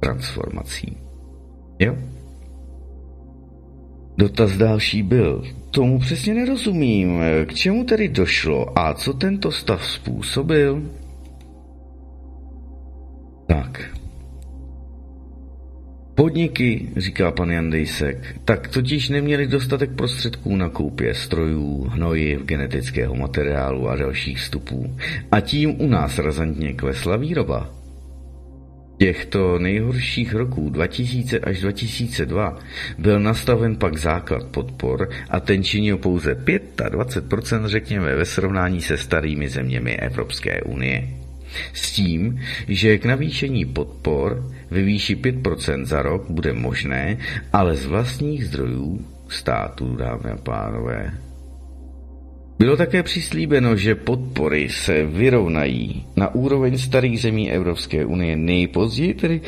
transformací. 0.00 0.96
Jo? 1.78 1.96
Dotaz 4.18 4.56
další 4.56 5.02
byl. 5.02 5.42
Tomu 5.70 5.98
přesně 5.98 6.34
nerozumím. 6.34 7.20
K 7.46 7.54
čemu 7.54 7.84
tedy 7.84 8.08
došlo 8.08 8.78
a 8.78 8.94
co 8.94 9.12
tento 9.12 9.52
stav 9.52 9.86
způsobil? 9.86 10.82
Tak, 13.46 13.90
Podniky, 16.14 16.88
říká 16.96 17.30
pan 17.30 17.50
Jandejsek, 17.50 18.36
tak 18.44 18.68
totiž 18.68 19.08
neměli 19.08 19.46
dostatek 19.46 19.90
prostředků 19.90 20.56
na 20.56 20.68
koupě 20.68 21.14
strojů, 21.14 21.88
hnojiv, 21.90 22.42
genetického 22.42 23.14
materiálu 23.14 23.88
a 23.88 23.96
dalších 23.96 24.38
vstupů. 24.38 24.96
A 25.32 25.40
tím 25.40 25.80
u 25.80 25.86
nás 25.86 26.18
razantně 26.18 26.72
klesla 26.72 27.16
výroba. 27.16 27.74
Těchto 28.98 29.58
nejhorších 29.58 30.34
roků 30.34 30.70
2000 30.70 31.38
až 31.38 31.60
2002 31.60 32.58
byl 32.98 33.20
nastaven 33.20 33.76
pak 33.76 33.98
základ 33.98 34.44
podpor 34.44 35.08
a 35.30 35.40
ten 35.40 35.64
činil 35.64 35.98
pouze 35.98 36.34
25%, 36.34 37.66
řekněme, 37.66 38.14
ve 38.14 38.24
srovnání 38.24 38.80
se 38.80 38.96
starými 38.96 39.48
zeměmi 39.48 39.96
Evropské 39.96 40.62
unie. 40.62 41.08
S 41.72 41.92
tím, 41.92 42.40
že 42.68 42.98
k 42.98 43.04
navýšení 43.04 43.64
podpor 43.64 44.53
ve 44.74 44.82
výši 44.82 45.16
5% 45.16 45.84
za 45.84 46.02
rok 46.02 46.30
bude 46.30 46.52
možné, 46.52 47.18
ale 47.52 47.76
z 47.76 47.86
vlastních 47.86 48.46
zdrojů 48.46 49.06
státu, 49.28 49.96
dámy 49.96 50.30
a 50.30 50.36
pánové. 50.36 51.14
Bylo 52.58 52.76
také 52.76 53.02
přislíbeno, 53.02 53.76
že 53.76 53.94
podpory 53.94 54.68
se 54.68 55.06
vyrovnají 55.06 56.06
na 56.16 56.34
úroveň 56.34 56.78
starých 56.78 57.20
zemí 57.20 57.52
Evropské 57.52 58.04
unie 58.04 58.36
nejpozději, 58.36 59.14
tedy 59.14 59.40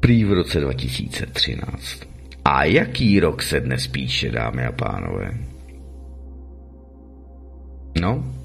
prý 0.00 0.24
v 0.24 0.32
roce 0.32 0.60
2013. 0.60 2.00
A 2.44 2.64
jaký 2.64 3.20
rok 3.20 3.42
se 3.42 3.60
dnes 3.60 3.86
píše, 3.86 4.30
dámy 4.30 4.64
a 4.64 4.72
pánové? 4.72 5.34
No, 8.00 8.39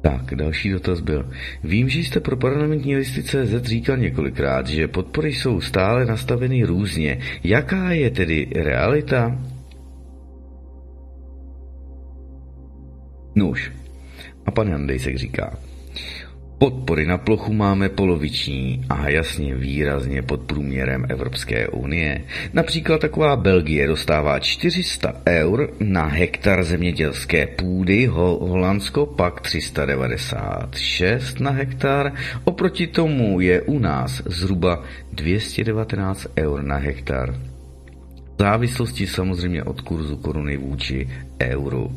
tak, 0.00 0.34
další 0.34 0.70
dotaz 0.70 1.00
byl. 1.00 1.30
Vím, 1.64 1.88
že 1.88 1.98
jste 1.98 2.20
pro 2.20 2.36
parlamentní 2.36 2.96
listy 2.96 3.22
CZ 3.22 3.62
říkal 3.62 3.96
několikrát, 3.96 4.66
že 4.66 4.88
podpory 4.88 5.32
jsou 5.32 5.60
stále 5.60 6.04
nastaveny 6.04 6.64
různě. 6.64 7.18
Jaká 7.44 7.92
je 7.92 8.10
tedy 8.10 8.48
realita? 8.54 9.38
Nuž. 13.34 13.72
A 14.46 14.50
pan 14.50 14.68
Jandejsek 14.68 15.18
říká. 15.18 15.58
Podpory 16.60 17.06
na 17.06 17.18
plochu 17.18 17.52
máme 17.52 17.88
poloviční 17.88 18.84
a 18.88 19.08
jasně 19.08 19.54
výrazně 19.54 20.22
pod 20.22 20.40
průměrem 20.40 21.06
Evropské 21.08 21.68
unie. 21.68 22.24
Například 22.52 23.00
taková 23.00 23.36
Belgie 23.36 23.86
dostává 23.86 24.38
400 24.38 25.12
eur 25.26 25.70
na 25.80 26.04
hektar 26.04 26.64
zemědělské 26.64 27.46
půdy, 27.46 28.06
Holandsko 28.06 29.06
pak 29.06 29.40
396 29.40 31.40
na 31.40 31.50
hektar, 31.50 32.12
oproti 32.44 32.86
tomu 32.86 33.40
je 33.40 33.62
u 33.62 33.78
nás 33.78 34.22
zhruba 34.26 34.84
219 35.12 36.26
eur 36.38 36.62
na 36.62 36.76
hektar. 36.76 37.49
Závislosti 38.40 39.06
samozřejmě 39.06 39.64
od 39.64 39.80
kurzu 39.80 40.16
koruny 40.16 40.56
vůči 40.56 41.08
euru. 41.40 41.92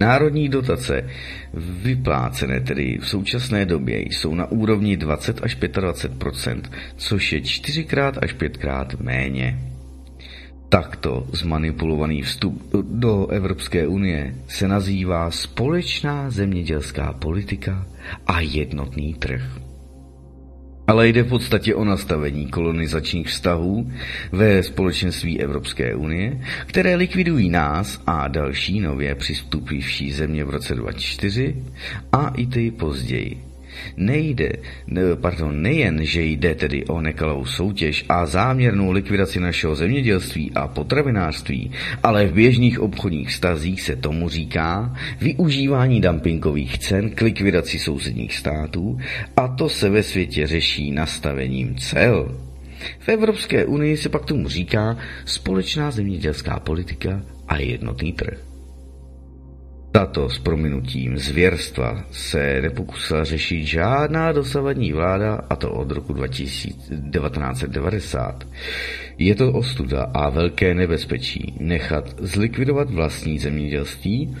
Národní 0.00 0.48
dotace 0.48 1.10
vyplácené 1.82 2.60
tedy 2.60 2.98
v 3.00 3.08
současné 3.08 3.66
době 3.66 4.00
jsou 4.00 4.34
na 4.34 4.46
úrovni 4.50 4.96
20 4.96 5.42
až 5.42 5.58
25% 5.58 6.62
což 6.96 7.32
je 7.32 7.40
čtyřikrát 7.40 8.18
až 8.22 8.32
pětkrát 8.32 9.00
méně. 9.00 9.58
Takto 10.68 11.26
zmanipulovaný 11.32 12.22
vstup 12.22 12.72
do 12.90 13.26
Evropské 13.26 13.86
unie 13.86 14.34
se 14.48 14.68
nazývá 14.68 15.30
společná 15.30 16.30
zemědělská 16.30 17.12
politika 17.12 17.86
a 18.26 18.40
jednotný 18.40 19.14
trh 19.14 19.67
ale 20.88 21.08
jde 21.08 21.22
v 21.22 21.28
podstatě 21.28 21.74
o 21.74 21.84
nastavení 21.84 22.46
kolonizačních 22.46 23.26
vztahů 23.26 23.92
ve 24.32 24.62
společenství 24.62 25.40
Evropské 25.40 25.94
unie, 25.94 26.40
které 26.66 26.94
likvidují 26.94 27.50
nás 27.50 28.00
a 28.06 28.28
další 28.28 28.80
nově 28.80 29.14
přistupující 29.14 30.12
země 30.12 30.44
v 30.44 30.50
roce 30.50 30.74
2004 30.74 31.56
a 32.12 32.28
i 32.28 32.46
ty 32.46 32.70
později. 32.70 33.47
Nejde, 33.96 34.52
pardon, 35.14 35.62
nejen, 35.62 36.04
že 36.04 36.22
jde 36.22 36.54
tedy 36.54 36.84
o 36.86 37.00
nekalou 37.00 37.44
soutěž 37.44 38.04
a 38.08 38.26
záměrnou 38.26 38.90
likvidaci 38.90 39.40
našeho 39.40 39.74
zemědělství 39.74 40.52
a 40.54 40.68
potravinářství, 40.68 41.70
ale 42.02 42.26
v 42.26 42.32
běžných 42.32 42.80
obchodních 42.80 43.32
stazích 43.32 43.80
se 43.82 43.96
tomu 43.96 44.28
říká 44.28 44.96
využívání 45.20 46.00
dumpingových 46.00 46.78
cen 46.78 47.10
k 47.10 47.20
likvidaci 47.20 47.78
sousedních 47.78 48.34
států 48.34 48.98
a 49.36 49.48
to 49.48 49.68
se 49.68 49.90
ve 49.90 50.02
světě 50.02 50.46
řeší 50.46 50.90
nastavením 50.90 51.76
cel. 51.76 52.38
V 52.98 53.08
Evropské 53.08 53.64
unii 53.64 53.96
se 53.96 54.08
pak 54.08 54.24
tomu 54.24 54.48
říká 54.48 54.96
společná 55.24 55.90
zemědělská 55.90 56.60
politika 56.60 57.22
a 57.48 57.56
jednotný 57.56 58.12
trh. 58.12 58.47
Tato 59.92 60.28
s 60.28 60.38
prominutím 60.38 61.18
zvěrstva 61.18 62.04
se 62.10 62.60
nepokusila 62.62 63.24
řešit 63.24 63.64
žádná 63.64 64.32
dosavadní 64.32 64.92
vláda, 64.92 65.40
a 65.50 65.56
to 65.56 65.72
od 65.72 65.90
roku 65.90 66.14
1990. 66.14 68.44
Je 69.18 69.34
to 69.34 69.52
ostuda 69.52 70.02
a 70.02 70.30
velké 70.30 70.74
nebezpečí 70.74 71.54
nechat 71.60 72.14
zlikvidovat 72.18 72.90
vlastní 72.90 73.38
zemědělství 73.38 74.36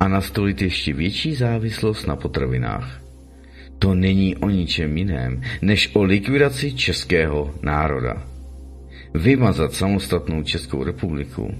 a 0.00 0.08
nastolit 0.08 0.62
ještě 0.62 0.92
větší 0.92 1.34
závislost 1.34 2.06
na 2.06 2.16
potravinách. 2.16 3.00
To 3.78 3.94
není 3.94 4.36
o 4.36 4.50
ničem 4.50 4.96
jiném, 4.96 5.42
než 5.62 5.90
o 5.94 6.02
likvidaci 6.02 6.72
českého 6.72 7.54
národa. 7.62 8.22
Vymazat 9.14 9.72
samostatnou 9.72 10.42
Českou 10.42 10.84
republiku 10.84 11.54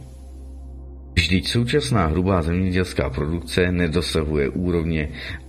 Vždyť 1.14 1.48
současná 1.48 2.06
hrubá 2.06 2.42
zemědělská 2.42 3.10
produkce 3.10 3.72
nedosahuje 3.72 4.48
úrovně 4.48 5.08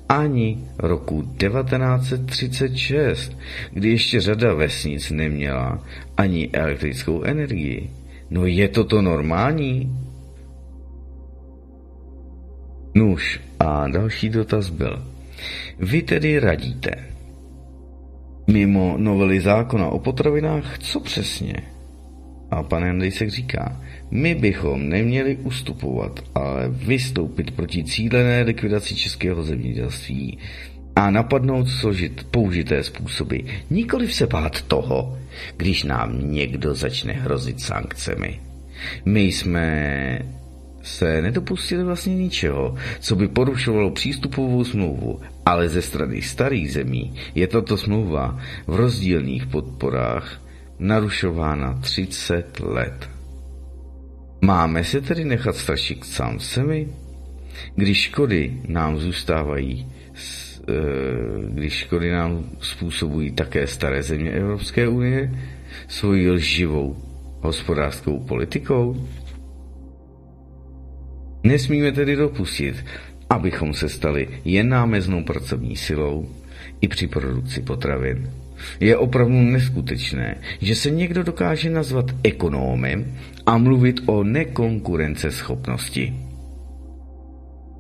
ani 0.10 0.64
roku 0.80 1.22
1936, 1.38 3.38
kdy 3.72 3.90
ještě 3.90 4.22
řada 4.22 4.54
vesnic 4.54 5.12
neměla 5.12 5.84
ani 6.18 6.50
elektrickou 6.54 7.24
energii. 7.24 7.90
No 8.30 8.46
je 8.46 8.68
toto 8.68 9.02
normální? 9.02 9.98
Nuž, 12.96 13.40
a 13.60 13.88
další 13.88 14.30
dotaz 14.30 14.70
byl. 14.70 15.06
Vy 15.80 16.02
tedy 16.02 16.40
radíte. 16.40 16.92
Mimo 18.48 18.96
novely 18.98 19.42
zákona 19.42 19.88
o 19.88 20.00
potravinách, 20.00 20.80
co 20.80 21.00
přesně? 21.00 21.56
A 22.52 22.64
pan 22.64 22.84
Jandejsek 22.84 23.30
říká, 23.30 23.82
my 24.12 24.36
bychom 24.36 24.90
neměli 24.90 25.36
ustupovat, 25.36 26.20
ale 26.36 26.70
vystoupit 26.70 27.52
proti 27.52 27.84
cílené 27.84 28.42
likvidaci 28.42 28.96
českého 28.96 29.44
zemědělství 29.44 30.38
a 30.96 31.12
napadnout 31.12 31.70
složit 31.70 32.28
použité 32.32 32.84
způsoby. 32.84 33.38
Nikoliv 33.70 34.14
se 34.14 34.28
bát 34.28 34.62
toho, 34.62 35.18
když 35.58 35.84
nám 35.84 36.32
někdo 36.32 36.76
začne 36.76 37.14
hrozit 37.14 37.62
sankcemi. 37.62 38.40
My 39.06 39.22
jsme 39.22 40.20
se 40.84 41.22
nedopustili 41.22 41.84
vlastně 41.84 42.16
ničeho, 42.16 42.76
co 43.00 43.16
by 43.16 43.28
porušovalo 43.28 43.92
přístupovou 43.92 44.64
smlouvu, 44.64 45.20
ale 45.46 45.70
ze 45.70 45.82
strany 45.82 46.22
starých 46.22 46.74
zemí 46.74 47.14
je 47.36 47.48
tato 47.48 47.78
smlouva 47.78 48.40
v 48.68 48.76
rozdílných 48.76 49.46
podporách 49.46 50.42
narušována 50.80 51.80
30 51.82 52.60
let. 52.60 53.21
Máme 54.42 54.84
se 54.84 55.02
tedy 55.02 55.26
nechat 55.26 55.56
strašit 55.56 56.04
sám 56.06 56.40
semi? 56.40 56.88
Když 57.76 57.98
škody 58.02 58.62
nám 58.68 58.98
zůstávají, 58.98 59.88
e, 59.88 60.74
když 61.50 61.74
škody 61.74 62.12
nám 62.12 62.50
způsobují 62.60 63.32
také 63.32 63.68
staré 63.68 64.04
země 64.04 64.32
Evropské 64.32 64.88
unie 64.88 65.32
svojí 65.88 66.30
lživou 66.30 66.98
hospodářskou 67.42 68.20
politikou? 68.20 69.08
Nesmíme 71.44 71.92
tedy 71.92 72.16
dopustit, 72.16 72.86
abychom 73.30 73.74
se 73.74 73.90
stali 73.90 74.28
jen 74.46 74.70
námeznou 74.70 75.24
pracovní 75.24 75.76
silou 75.76 76.30
i 76.82 76.88
při 76.88 77.08
produkci 77.08 77.62
potravin. 77.62 78.41
Je 78.80 78.98
opravdu 78.98 79.34
neskutečné, 79.34 80.38
že 80.62 80.76
se 80.76 80.90
někdo 80.90 81.24
dokáže 81.24 81.70
nazvat 81.70 82.06
ekonomem 82.24 83.18
a 83.46 83.58
mluvit 83.58 84.02
o 84.06 84.24
nekonkurenceschopnosti. 84.24 86.14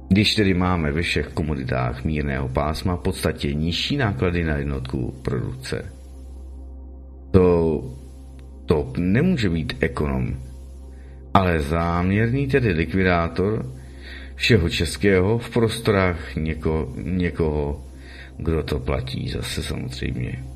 Když 0.09 0.35
tedy 0.35 0.53
máme 0.53 0.91
ve 0.91 1.01
všech 1.01 1.27
komoditách 1.27 2.03
mírného 2.03 2.49
pásma 2.49 2.95
v 2.95 2.99
podstatě 2.99 3.53
nižší 3.53 3.97
náklady 3.97 4.43
na 4.43 4.57
jednotku 4.57 5.15
produkce, 5.21 5.85
to, 7.31 7.83
to 8.65 8.93
nemůže 8.97 9.49
být 9.49 9.73
ekonom, 9.79 10.35
ale 11.33 11.61
záměrný 11.61 12.47
tedy 12.47 12.71
likvidátor 12.71 13.65
všeho 14.35 14.69
českého 14.69 15.37
v 15.37 15.49
prostorách 15.49 16.35
něko, 16.35 16.93
někoho, 16.97 17.85
kdo 18.37 18.63
to 18.63 18.79
platí 18.79 19.29
zase 19.29 19.63
samozřejmě. 19.63 20.50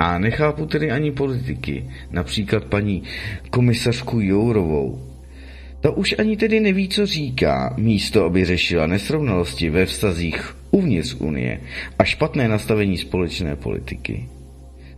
A 0.00 0.18
nechápu 0.18 0.66
tedy 0.66 0.90
ani 0.90 1.12
politiky, 1.12 1.90
například 2.10 2.64
paní 2.64 3.02
komisařku 3.50 4.20
Jourovou. 4.20 5.00
Ta 5.80 5.90
už 5.90 6.14
ani 6.18 6.36
tedy 6.36 6.60
neví, 6.60 6.88
co 6.88 7.06
říká, 7.06 7.74
místo 7.78 8.24
aby 8.24 8.44
řešila 8.44 8.86
nesrovnalosti 8.86 9.70
ve 9.70 9.86
vztazích 9.86 10.56
uvnitř 10.70 11.14
Unie 11.14 11.60
a 11.98 12.04
špatné 12.04 12.48
nastavení 12.48 12.98
společné 12.98 13.56
politiky. 13.56 14.28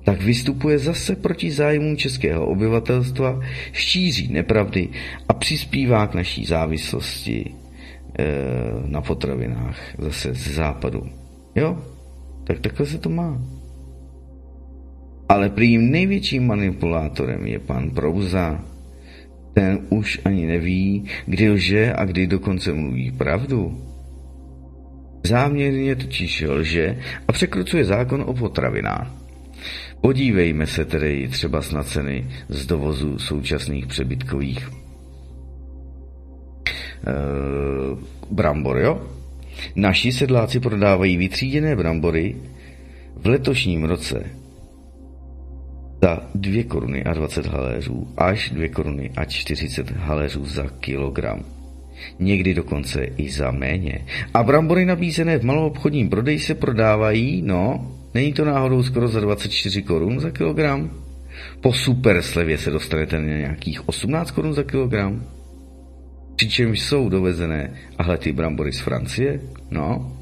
Tak 0.04 0.22
vystupuje 0.22 0.78
zase 0.78 1.16
proti 1.16 1.50
zájmům 1.50 1.96
českého 1.96 2.46
obyvatelstva, 2.46 3.40
šíří 3.72 4.32
nepravdy 4.32 4.88
a 5.28 5.34
přispívá 5.34 6.06
k 6.06 6.14
naší 6.14 6.44
závislosti 6.44 7.44
e, 8.18 8.24
na 8.86 9.00
potravinách 9.00 9.78
zase 9.98 10.34
z 10.34 10.54
západu. 10.54 11.08
Jo? 11.54 11.78
Tak 12.44 12.60
takhle 12.60 12.86
se 12.86 12.98
to 12.98 13.10
má. 13.10 13.61
Ale 15.32 15.48
prý 15.48 15.78
největším 15.78 16.46
manipulátorem 16.46 17.46
je 17.46 17.58
pan 17.58 17.90
Prouza, 17.90 18.64
Ten 19.54 19.80
už 19.88 20.20
ani 20.24 20.46
neví, 20.46 21.04
kdy 21.26 21.50
lže 21.50 21.92
a 21.92 22.04
kdy 22.04 22.26
dokonce 22.26 22.72
mluví 22.72 23.10
pravdu. 23.10 23.80
Záměrně 25.24 25.96
totiž 25.96 26.44
lže 26.48 26.98
a 27.28 27.32
překrucuje 27.32 27.84
zákon 27.84 28.24
o 28.26 28.34
potravinách. 28.34 29.10
Podívejme 30.00 30.66
se 30.66 30.84
tedy 30.84 31.28
třeba 31.28 31.60
na 31.74 31.82
ceny 31.82 32.26
z 32.48 32.66
dovozu 32.66 33.18
současných 33.18 33.86
přebytkových 33.86 34.68
e, 34.68 34.72
brambor, 38.30 38.78
jo? 38.78 39.02
Naši 39.76 40.12
sedláci 40.12 40.60
prodávají 40.60 41.16
vytříděné 41.16 41.76
brambory 41.76 42.36
v 43.16 43.26
letošním 43.26 43.84
roce 43.84 44.41
za 46.02 46.20
2 46.34 46.64
koruny 46.64 47.04
a 47.04 47.14
20 47.14 47.46
haléřů 47.46 48.08
až 48.16 48.50
2 48.50 48.68
koruny 48.68 49.10
a 49.16 49.24
40 49.24 49.90
haléřů 49.90 50.44
za 50.46 50.66
kilogram. 50.80 51.44
Někdy 52.18 52.54
dokonce 52.54 53.04
i 53.04 53.30
za 53.30 53.50
méně. 53.50 54.06
A 54.34 54.42
brambory 54.42 54.84
nabízené 54.84 55.38
v 55.38 55.44
maloobchodním 55.44 56.10
prodeji 56.10 56.38
se 56.38 56.54
prodávají, 56.54 57.42
no, 57.42 57.92
není 58.14 58.32
to 58.32 58.44
náhodou 58.44 58.82
skoro 58.82 59.08
za 59.08 59.20
24 59.20 59.82
korun 59.82 60.20
za 60.20 60.30
kilogram? 60.30 60.90
Po 61.60 61.72
super 61.72 62.22
slevě 62.22 62.58
se 62.58 62.70
dostanete 62.70 63.18
na 63.18 63.24
nějakých 63.24 63.88
18 63.88 64.30
korun 64.30 64.54
za 64.54 64.62
kilogram. 64.62 65.22
Přičemž 66.36 66.80
jsou 66.80 67.08
dovezené, 67.08 67.74
ahle 67.98 68.18
ty 68.18 68.32
brambory 68.32 68.72
z 68.72 68.80
Francie, 68.80 69.40
no, 69.70 70.16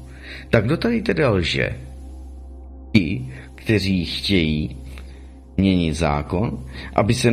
tak 0.49 0.65
kdo 0.65 0.77
tady 0.77 1.01
teda 1.01 1.29
lže? 1.29 1.69
Ti, 2.93 3.31
kteří 3.55 4.05
chtějí 4.05 4.80
měnit 5.57 5.93
zákon, 5.93 6.65
aby 6.95 7.13
se 7.13 7.31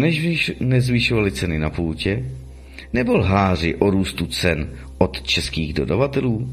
nezvyšovaly 0.60 1.32
ceny 1.32 1.58
na 1.58 1.70
půtě, 1.70 2.24
nebo 2.92 3.16
lháři 3.16 3.74
o 3.74 3.90
růstu 3.90 4.26
cen 4.26 4.68
od 4.98 5.22
českých 5.22 5.74
dodavatelů? 5.74 6.50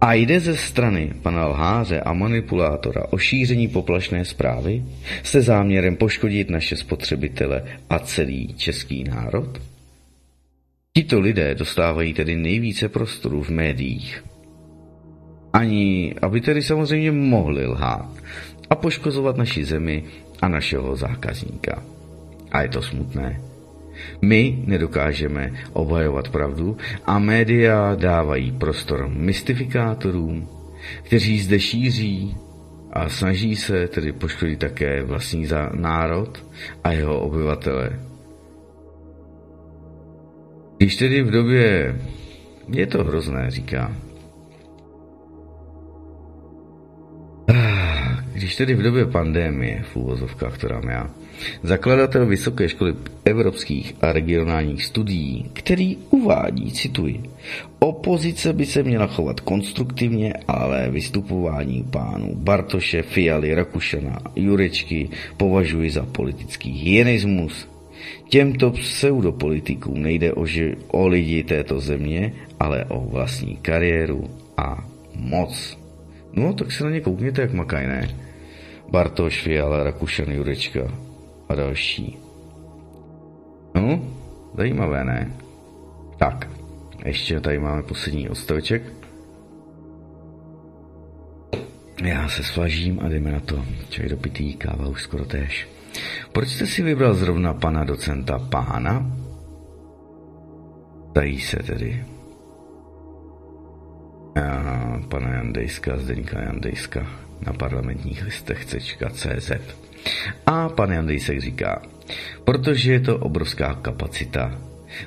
A 0.00 0.14
jde 0.14 0.40
ze 0.40 0.56
strany 0.56 1.12
pana 1.22 1.46
lháře 1.46 2.00
a 2.00 2.12
manipulátora 2.12 3.06
o 3.10 3.18
šíření 3.18 3.68
poplašné 3.68 4.24
zprávy 4.24 4.84
se 5.22 5.42
záměrem 5.42 5.96
poškodit 5.96 6.50
naše 6.50 6.76
spotřebitele 6.76 7.62
a 7.90 7.98
celý 7.98 8.54
český 8.54 9.04
národ? 9.04 9.58
Tito 10.92 11.20
lidé 11.20 11.54
dostávají 11.54 12.14
tedy 12.14 12.36
nejvíce 12.36 12.88
prostoru 12.88 13.42
v 13.42 13.50
médiích. 13.50 14.24
Ani, 15.52 16.14
aby 16.22 16.40
tedy 16.40 16.62
samozřejmě 16.62 17.12
mohli 17.12 17.66
lhát 17.66 18.10
a 18.70 18.74
poškozovat 18.74 19.36
naši 19.36 19.64
zemi 19.64 20.04
a 20.42 20.48
našeho 20.48 20.96
zákazníka. 20.96 21.82
A 22.52 22.62
je 22.62 22.68
to 22.68 22.82
smutné. 22.82 23.40
My 24.22 24.62
nedokážeme 24.66 25.52
obhajovat 25.72 26.28
pravdu 26.28 26.76
a 27.04 27.18
média 27.18 27.94
dávají 27.94 28.52
prostor 28.52 29.08
mystifikátorům, 29.08 30.48
kteří 31.02 31.40
zde 31.40 31.60
šíří 31.60 32.36
a 32.92 33.08
snaží 33.08 33.56
se 33.56 33.88
tedy 33.88 34.12
poškodit 34.12 34.58
také 34.58 35.02
vlastní 35.02 35.48
národ 35.74 36.44
a 36.84 36.92
jeho 36.92 37.20
obyvatele. 37.20 38.00
Když 40.78 40.96
tedy 40.96 41.22
v 41.22 41.30
době, 41.30 41.96
je 42.68 42.86
to 42.86 43.04
hrozné, 43.04 43.50
říká, 43.50 43.92
Když 48.36 48.56
tedy 48.56 48.74
v 48.74 48.82
době 48.82 49.06
pandémie, 49.06 49.82
v 49.92 49.96
úvozovkách, 49.96 50.54
která 50.54 50.80
já, 50.90 51.10
zakladatel 51.62 52.26
Vysoké 52.26 52.68
školy 52.68 52.94
evropských 53.24 53.94
a 54.00 54.12
regionálních 54.12 54.84
studií, 54.84 55.50
který 55.52 55.96
uvádí, 56.10 56.72
cituji, 56.72 57.20
opozice 57.78 58.52
by 58.52 58.66
se 58.66 58.82
měla 58.82 59.06
chovat 59.06 59.40
konstruktivně, 59.40 60.34
ale 60.48 60.90
vystupování 60.90 61.84
pánů 61.90 62.34
Bartoše, 62.34 63.02
Fialy, 63.02 63.54
Rakušana, 63.54 64.18
Jurečky 64.36 65.08
považuji 65.36 65.90
za 65.90 66.02
politický 66.02 66.70
hyenismus. 66.70 67.68
Těmto 68.28 68.70
pseudopolitikům 68.70 70.02
nejde 70.02 70.32
o, 70.32 70.42
ži- 70.42 70.76
o 70.88 71.06
lidi 71.06 71.42
této 71.42 71.80
země, 71.80 72.32
ale 72.60 72.84
o 72.84 73.00
vlastní 73.00 73.56
kariéru 73.56 74.30
a 74.56 74.88
moc. 75.14 75.78
No, 76.32 76.52
tak 76.52 76.72
se 76.72 76.84
na 76.84 76.90
ně 76.90 77.00
koukněte, 77.00 77.42
jak 77.42 77.52
makaj, 77.52 77.86
ne? 77.86 78.25
Bartoš, 78.90 79.42
Fiala, 79.42 79.82
Rakušan, 79.82 80.32
Jurečka 80.32 80.80
a 81.48 81.54
další. 81.54 82.18
No, 83.74 84.00
zajímavé, 84.56 85.04
ne? 85.04 85.32
Tak, 86.18 86.48
ještě 87.04 87.40
tady 87.40 87.58
máme 87.58 87.82
poslední 87.82 88.28
odstaveček. 88.28 88.82
Já 92.04 92.28
se 92.28 92.44
svažím 92.44 93.00
a 93.00 93.08
jdeme 93.08 93.32
na 93.32 93.40
to. 93.40 93.64
Čaj 93.88 94.08
dopitý, 94.08 94.54
káva 94.54 94.88
už 94.88 95.02
skoro 95.02 95.24
též. 95.24 95.68
Proč 96.32 96.48
jste 96.48 96.66
si 96.66 96.82
vybral 96.82 97.14
zrovna 97.14 97.54
pana 97.54 97.84
docenta 97.84 98.38
pána? 98.38 99.12
Tají 101.12 101.40
se 101.40 101.56
tedy. 101.56 102.04
Aha, 104.34 105.00
pana 105.08 105.28
Jandejska, 105.28 105.96
Zdeňka 105.96 106.40
Jandejska 106.40 107.25
na 107.46 107.52
parlamentních 107.52 108.24
listech 108.24 108.66
CZ. 109.12 109.50
A 110.46 110.68
pan 110.68 110.92
Jandejsek 110.92 111.40
říká, 111.40 111.82
protože 112.44 112.92
je 112.92 113.00
to 113.00 113.18
obrovská 113.18 113.74
kapacita, 113.74 114.58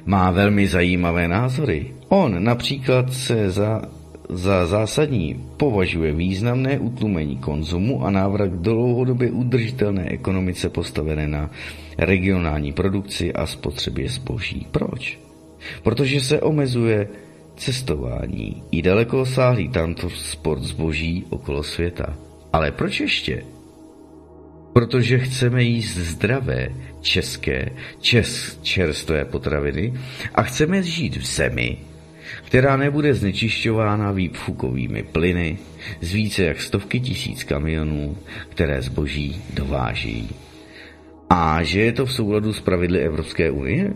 má 0.06 0.32
velmi 0.32 0.68
zajímavé 0.68 1.28
názory. 1.28 1.94
On 2.10 2.44
například 2.44 3.14
se 3.14 3.52
za, 3.52 3.82
za 4.30 4.68
zásadní 4.68 5.46
považuje 5.58 6.14
významné 6.14 6.80
utlumení 6.80 7.38
konzumu 7.38 8.06
a 8.06 8.12
návrat 8.12 8.48
k 8.48 8.62
dlouhodobě 8.62 9.32
udržitelné 9.32 10.10
ekonomice 10.10 10.70
postavené 10.70 11.28
na 11.28 11.50
regionální 11.98 12.72
produkci 12.72 13.34
a 13.34 13.46
spotřebě 13.46 14.10
zboží. 14.10 14.68
Proč? 14.72 15.20
Protože 15.84 16.22
se 16.22 16.42
omezuje 16.42 17.08
cestování 17.60 18.64
i 18.72 18.82
dalekosáhlý 18.82 19.72
sport 20.16 20.64
zboží 20.64 21.26
okolo 21.30 21.64
světa. 21.64 22.18
Ale 22.54 22.72
proč 22.72 23.00
ještě? 23.00 23.44
Protože 24.74 25.20
chceme 25.20 25.64
jíst 25.64 25.98
zdravé, 25.98 26.70
české, 27.02 27.70
čes, 28.02 28.60
čerstvé 28.62 29.26
potraviny 29.26 29.94
a 30.36 30.44
chceme 30.44 30.84
žít 30.84 31.18
v 31.18 31.26
zemi, 31.26 31.78
která 32.46 32.78
nebude 32.78 33.14
znečišťována 33.14 34.12
výpfukovými 34.12 35.04
plyny 35.04 35.58
z 36.02 36.14
více 36.14 36.44
jak 36.44 36.62
stovky 36.62 37.00
tisíc 37.00 37.44
kamionů, 37.44 38.18
které 38.50 38.82
zboží 38.82 39.42
dováží. 39.54 40.30
A 41.30 41.64
že 41.64 41.82
je 41.82 41.92
to 41.92 42.06
v 42.06 42.14
souladu 42.14 42.54
s 42.54 42.62
pravidly 42.62 43.00
Evropské 43.00 43.52
unie? 43.52 43.94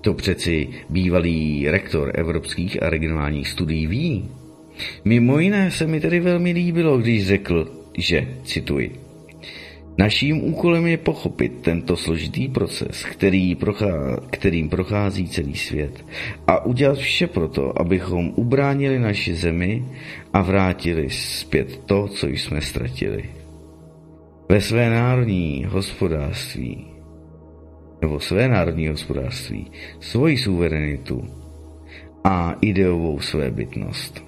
To 0.00 0.14
přeci 0.14 0.68
bývalý 0.90 1.68
rektor 1.70 2.12
evropských 2.14 2.82
a 2.82 2.90
regionálních 2.90 3.48
studií 3.48 3.86
ví. 3.86 4.28
Mimo 5.04 5.38
jiné 5.38 5.70
se 5.70 5.86
mi 5.86 6.00
tedy 6.00 6.20
velmi 6.20 6.52
líbilo, 6.52 6.98
když 6.98 7.26
řekl, 7.26 7.72
že, 7.98 8.28
cituji, 8.44 9.08
Naším 9.98 10.44
úkolem 10.44 10.86
je 10.86 10.96
pochopit 10.96 11.52
tento 11.62 11.96
složitý 11.96 12.48
proces, 12.48 13.04
který 13.04 13.54
prochá, 13.54 14.20
kterým 14.30 14.68
prochází 14.68 15.28
celý 15.28 15.54
svět 15.54 16.04
a 16.46 16.64
udělat 16.64 16.98
vše 16.98 17.26
proto, 17.26 17.80
abychom 17.80 18.32
ubránili 18.36 18.98
naši 18.98 19.34
zemi 19.34 19.84
a 20.32 20.42
vrátili 20.42 21.10
zpět 21.10 21.80
to, 21.86 22.08
co 22.08 22.26
jsme 22.26 22.60
ztratili. 22.60 23.24
Ve 24.48 24.60
své 24.60 24.90
národní 24.90 25.66
hospodářství 25.68 26.86
nebo 28.02 28.20
své 28.20 28.48
národní 28.48 28.88
hospodářství, 28.88 29.70
svoji 30.00 30.36
suverenitu 30.36 31.28
a 32.24 32.54
ideovou 32.60 33.20
svébytnost. 33.20 34.24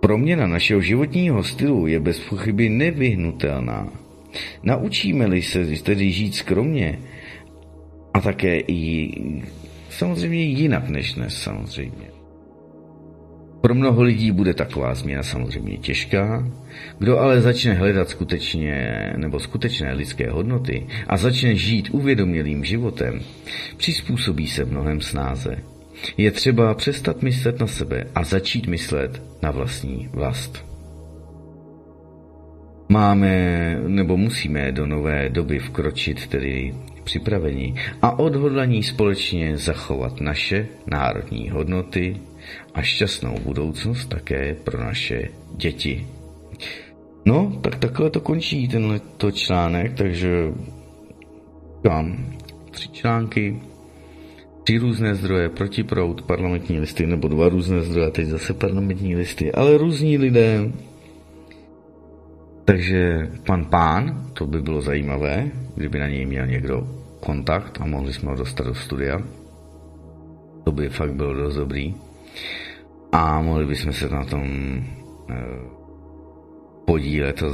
Proměna 0.00 0.46
našeho 0.46 0.80
životního 0.80 1.44
stylu 1.44 1.86
je 1.86 2.00
bez 2.00 2.20
pochyby 2.20 2.68
nevyhnutelná. 2.68 3.88
Naučíme-li 4.62 5.42
se 5.42 5.66
tedy 5.66 6.12
žít 6.12 6.34
skromně 6.34 6.98
a 8.14 8.20
také 8.20 8.60
i 8.60 9.10
samozřejmě 9.90 10.42
jinak 10.42 10.88
než 10.88 11.14
dnes 11.14 11.42
samozřejmě. 11.42 12.13
Pro 13.64 13.74
mnoho 13.74 14.02
lidí 14.02 14.30
bude 14.30 14.54
taková 14.54 14.94
změna 14.94 15.22
samozřejmě 15.22 15.76
těžká, 15.76 16.48
kdo 16.98 17.18
ale 17.18 17.40
začne 17.40 17.74
hledat 17.74 18.08
skutečně 18.08 19.12
nebo 19.16 19.40
skutečné 19.40 19.92
lidské 19.92 20.30
hodnoty 20.30 20.86
a 21.06 21.16
začne 21.16 21.54
žít 21.54 21.88
uvědomělým 21.92 22.64
životem, 22.64 23.20
přizpůsobí 23.76 24.46
se 24.46 24.64
mnohem 24.64 25.00
snáze. 25.00 25.56
Je 26.16 26.30
třeba 26.30 26.74
přestat 26.74 27.22
myslet 27.22 27.60
na 27.60 27.66
sebe 27.66 28.06
a 28.14 28.24
začít 28.24 28.66
myslet 28.66 29.22
na 29.42 29.50
vlastní 29.50 30.08
vlast. 30.12 30.64
Máme 32.88 33.34
nebo 33.86 34.16
musíme 34.16 34.72
do 34.72 34.86
nové 34.86 35.28
doby 35.28 35.58
vkročit 35.58 36.26
tedy 36.26 36.74
připraveni 37.04 37.74
a 38.02 38.18
odhodlaní 38.18 38.82
společně 38.82 39.56
zachovat 39.56 40.20
naše 40.20 40.66
národní 40.86 41.50
hodnoty 41.50 42.16
a 42.74 42.82
šťastnou 42.82 43.38
budoucnost 43.44 44.06
také 44.06 44.54
pro 44.54 44.80
naše 44.80 45.28
děti. 45.56 46.06
No, 47.26 47.58
tak 47.60 47.76
takhle 47.76 48.10
to 48.10 48.20
končí 48.20 48.68
tenhle 48.68 49.00
článek, 49.32 49.94
takže 49.94 50.52
tam 51.82 52.26
tři 52.70 52.88
články, 52.88 53.60
tři 54.64 54.78
různé 54.78 55.14
zdroje, 55.14 55.48
protiprout, 55.48 56.22
parlamentní 56.22 56.80
listy, 56.80 57.06
nebo 57.06 57.28
dva 57.28 57.48
různé 57.48 57.80
zdroje, 57.80 58.10
teď 58.10 58.26
zase 58.26 58.54
parlamentní 58.54 59.16
listy, 59.16 59.52
ale 59.52 59.78
různí 59.78 60.18
lidé. 60.18 60.72
Takže 62.64 63.30
pan 63.46 63.64
pán, 63.64 64.30
to 64.32 64.46
by 64.46 64.62
bylo 64.62 64.80
zajímavé, 64.80 65.50
kdyby 65.74 65.98
na 65.98 66.08
něj 66.08 66.26
měl 66.26 66.46
někdo 66.46 66.88
kontakt 67.20 67.80
a 67.80 67.86
mohli 67.86 68.12
jsme 68.12 68.30
ho 68.30 68.36
dostat 68.36 68.66
do 68.66 68.74
studia. 68.74 69.20
To 70.64 70.72
by 70.72 70.88
fakt 70.88 71.12
bylo 71.12 71.34
dost 71.34 71.54
dobrý. 71.54 71.94
A 73.12 73.40
mohli 73.40 73.66
bychom 73.66 73.92
se 73.92 74.08
na 74.08 74.24
tom 74.24 74.44
eh, 75.30 75.34
podílet 76.84 77.42
a 77.42 77.46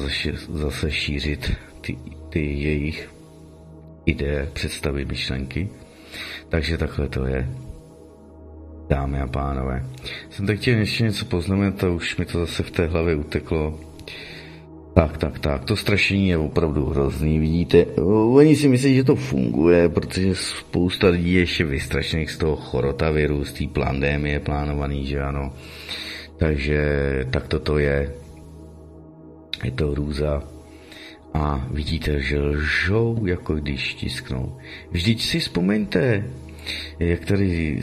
zase, 0.49 0.91
šířit 0.91 1.53
ty, 1.81 1.99
ty 2.29 2.41
jejich 2.41 3.11
ideje, 4.07 4.51
představy, 4.53 5.05
myšlenky. 5.05 5.69
Takže 6.49 6.79
takhle 6.79 7.09
to 7.09 7.27
je. 7.27 7.49
Dámy 8.89 9.21
a 9.21 9.27
pánové. 9.27 9.87
Jsem 10.31 10.47
tak 10.47 10.59
chtěl 10.59 10.79
ještě 10.79 11.05
něco 11.05 11.25
poznamenat 11.25 11.85
a 11.85 11.89
už 11.89 12.17
mi 12.17 12.25
to 12.25 12.39
zase 12.39 12.63
v 12.63 12.71
té 12.71 12.87
hlavě 12.87 13.17
uteklo. 13.17 13.81
Tak, 15.01 15.17
tak, 15.17 15.39
tak. 15.39 15.65
To 15.65 15.77
strašení 15.77 16.29
je 16.29 16.37
opravdu 16.37 16.93
hrozný, 16.93 17.39
vidíte. 17.39 17.97
Oni 18.37 18.53
si 18.57 18.69
myslí, 18.69 18.95
že 19.01 19.05
to 19.05 19.17
funguje, 19.17 19.89
protože 19.89 20.35
spousta 20.37 21.09
lidí 21.09 21.33
je 21.33 21.41
ještě 21.41 21.65
vystrašených 21.65 22.31
z 22.31 22.37
toho 22.37 22.57
chorotaviru, 22.57 23.45
z 23.45 23.53
té 23.53 23.65
pandémie 23.73 24.41
plánovaný, 24.41 25.07
že 25.07 25.21
ano. 25.21 25.57
Takže 26.37 26.81
tak 27.31 27.49
to 27.49 27.79
je. 27.79 28.13
Je 29.65 29.71
to 29.71 29.91
hrůza. 29.91 30.45
A 31.35 31.67
vidíte, 31.71 32.21
že 32.21 32.41
lžou, 32.41 33.27
jako 33.27 33.55
když 33.55 33.95
tisknou. 33.95 34.61
Vždyť 34.91 35.23
si 35.23 35.41
vzpomeňte, 35.41 36.25
jak 36.99 37.25
tady 37.25 37.81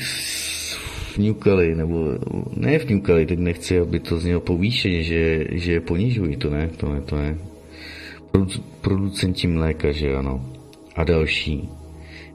vňukali, 1.18 1.76
nebo 1.76 2.14
ne 2.56 2.78
vňukali, 2.78 3.26
teď 3.26 3.40
nechci, 3.40 3.80
aby 3.80 4.00
to 4.00 4.20
znělo 4.20 4.42
povýšeně, 4.42 5.04
že, 5.04 5.46
že 5.52 5.72
je 5.74 5.82
ponižují, 5.82 6.38
to 6.38 6.50
ne, 6.50 6.70
to 6.78 6.94
ne, 6.94 7.02
to 7.02 7.16
ne. 7.18 7.38
Producenti 8.82 9.48
mléka, 9.48 9.92
že 9.92 10.16
ano. 10.16 10.46
A 10.96 11.04
další. 11.04 11.70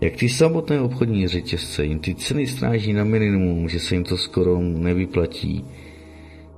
Jak 0.01 0.17
ty 0.17 0.29
samotné 0.29 0.81
obchodní 0.81 1.29
řetězce 1.29 1.85
jim 1.85 1.99
ty 1.99 2.15
ceny 2.15 2.47
stráží 2.47 2.93
na 2.93 3.05
minimum, 3.05 3.69
že 3.69 3.81
se 3.81 3.95
jim 3.95 4.05
to 4.05 4.17
skoro 4.17 4.61
nevyplatí 4.61 5.65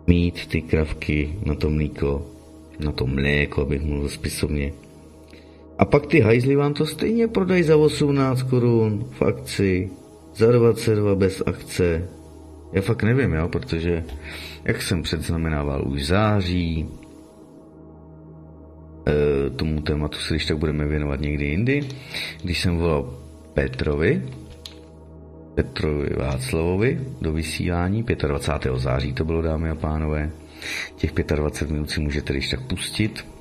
mít 0.07 0.47
ty 0.47 0.63
kravky 0.63 1.35
na 1.47 1.55
to 1.55 1.71
mlíko, 1.71 2.27
na 2.81 2.93
to 2.93 3.07
mléko, 3.07 3.63
abych 3.63 3.83
mluvil 3.83 4.09
spisovně. 4.09 4.73
A 5.79 5.85
pak 5.85 6.07
ty 6.07 6.21
hajzly 6.21 6.57
vám 6.57 6.75
to 6.75 6.87
stejně 6.87 7.29
prodají 7.29 7.63
za 7.63 7.77
18 7.77 8.43
korun 8.43 9.05
v 9.11 9.23
akci, 9.23 9.91
za 10.35 10.53
22 10.53 11.15
bez 11.15 11.43
akce. 11.47 12.09
Já 12.73 12.83
fakt 12.83 13.03
nevím, 13.03 13.33
jo, 13.33 13.49
protože 13.49 14.05
jak 14.65 14.83
jsem 14.83 15.03
předznamenával 15.03 15.89
už 15.89 16.07
září, 16.07 16.89
e, 19.07 19.51
tomu 19.51 19.81
tématu 19.81 20.19
se 20.19 20.35
když 20.35 20.47
tak 20.47 20.59
budeme 20.59 20.87
věnovat 20.87 21.21
někdy 21.21 21.45
jindy, 21.45 21.81
když 22.43 22.61
jsem 22.61 22.77
volal 22.77 23.19
Petrovi, 23.55 24.23
Petrovi 25.55 26.11
Václavovi 26.17 27.01
do 27.21 27.33
vysílání 27.33 28.05
25. 28.27 28.79
září 28.79 29.13
to 29.13 29.25
bylo, 29.25 29.43
dámy 29.43 29.71
a 29.71 29.75
pánové. 29.75 30.31
Těch 30.97 31.13
25 31.13 31.73
minut 31.73 31.91
si 31.91 32.01
můžete 32.01 32.33
když 32.33 32.49
tak 32.49 32.61
pustit. 32.61 33.34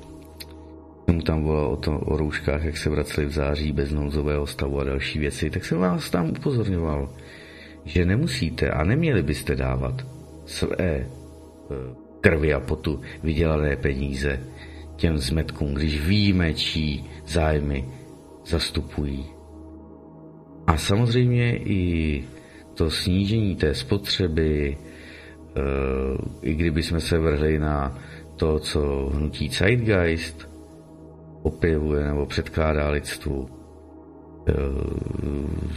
Jsem 1.04 1.20
tam 1.20 1.42
volal 1.42 1.66
o, 1.66 1.76
to, 1.76 1.98
o 1.98 2.16
rouškách, 2.16 2.64
jak 2.64 2.76
se 2.76 2.90
vraceli 2.90 3.26
v 3.26 3.32
září 3.32 3.72
bez 3.72 3.92
nouzového 3.92 4.46
stavu 4.46 4.80
a 4.80 4.84
další 4.84 5.18
věci, 5.18 5.50
tak 5.50 5.64
jsem 5.64 5.78
vás 5.78 6.10
tam 6.10 6.30
upozorňoval 6.30 7.08
že 7.84 8.04
nemusíte 8.04 8.70
a 8.70 8.84
neměli 8.84 9.22
byste 9.22 9.56
dávat 9.56 10.06
své 10.46 10.76
eh, 10.80 11.06
krvi 12.20 12.54
a 12.54 12.60
potu 12.60 13.00
vydělané 13.22 13.76
peníze 13.76 14.40
těm 14.96 15.18
zmetkům, 15.18 15.74
když 15.74 16.06
víme, 16.06 16.54
čí 16.54 17.04
zájmy 17.26 17.84
zastupují. 18.46 19.24
A 20.66 20.76
samozřejmě 20.76 21.56
i 21.56 22.24
to 22.74 22.90
snížení 22.90 23.56
té 23.56 23.74
spotřeby, 23.74 24.76
eh, 24.76 25.60
i 26.42 26.54
kdyby 26.54 26.82
jsme 26.82 27.00
se 27.00 27.18
vrhli 27.18 27.58
na 27.58 27.98
to, 28.36 28.58
co 28.58 29.10
hnutí 29.14 29.48
Zeitgeist 29.48 30.53
opěvuje 31.44 32.04
nebo 32.04 32.26
předkládá 32.26 32.88
lidstvu, 32.90 33.48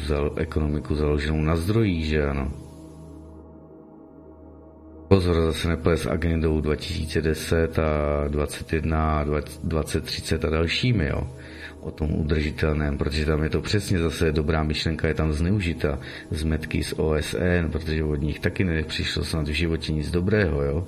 za 0.07 0.18
ekonomiku 0.36 0.95
založenou 0.95 1.41
na 1.41 1.55
zdrojích, 1.55 2.05
že 2.05 2.28
ano. 2.28 2.51
Pozor, 5.07 5.36
zase 5.36 5.68
neples 5.68 6.01
s 6.01 6.07
agendou 6.07 6.61
2010 6.61 7.80
a 7.80 8.28
21 8.28 9.20
a 9.20 9.24
2030 9.63 10.45
a 10.45 10.49
dalšími, 10.49 11.07
jo. 11.07 11.28
O 11.82 11.91
tom 11.91 12.20
udržitelném, 12.20 12.97
protože 12.97 13.26
tam 13.26 13.43
je 13.43 13.49
to 13.49 13.61
přesně 13.61 13.99
zase 13.99 14.32
dobrá 14.32 14.63
myšlenka, 14.63 15.07
je 15.07 15.13
tam 15.13 15.34
zneužita 15.34 15.99
zmetky 16.31 16.84
z 16.84 16.94
OSN, 16.94 17.72
protože 17.72 18.03
od 18.03 18.22
nich 18.22 18.39
taky 18.39 18.64
nepřišlo 18.64 19.23
snad 19.23 19.48
v 19.48 19.52
životě 19.52 19.94
nic 19.94 20.11
dobrého, 20.11 20.64
jo. 20.64 20.88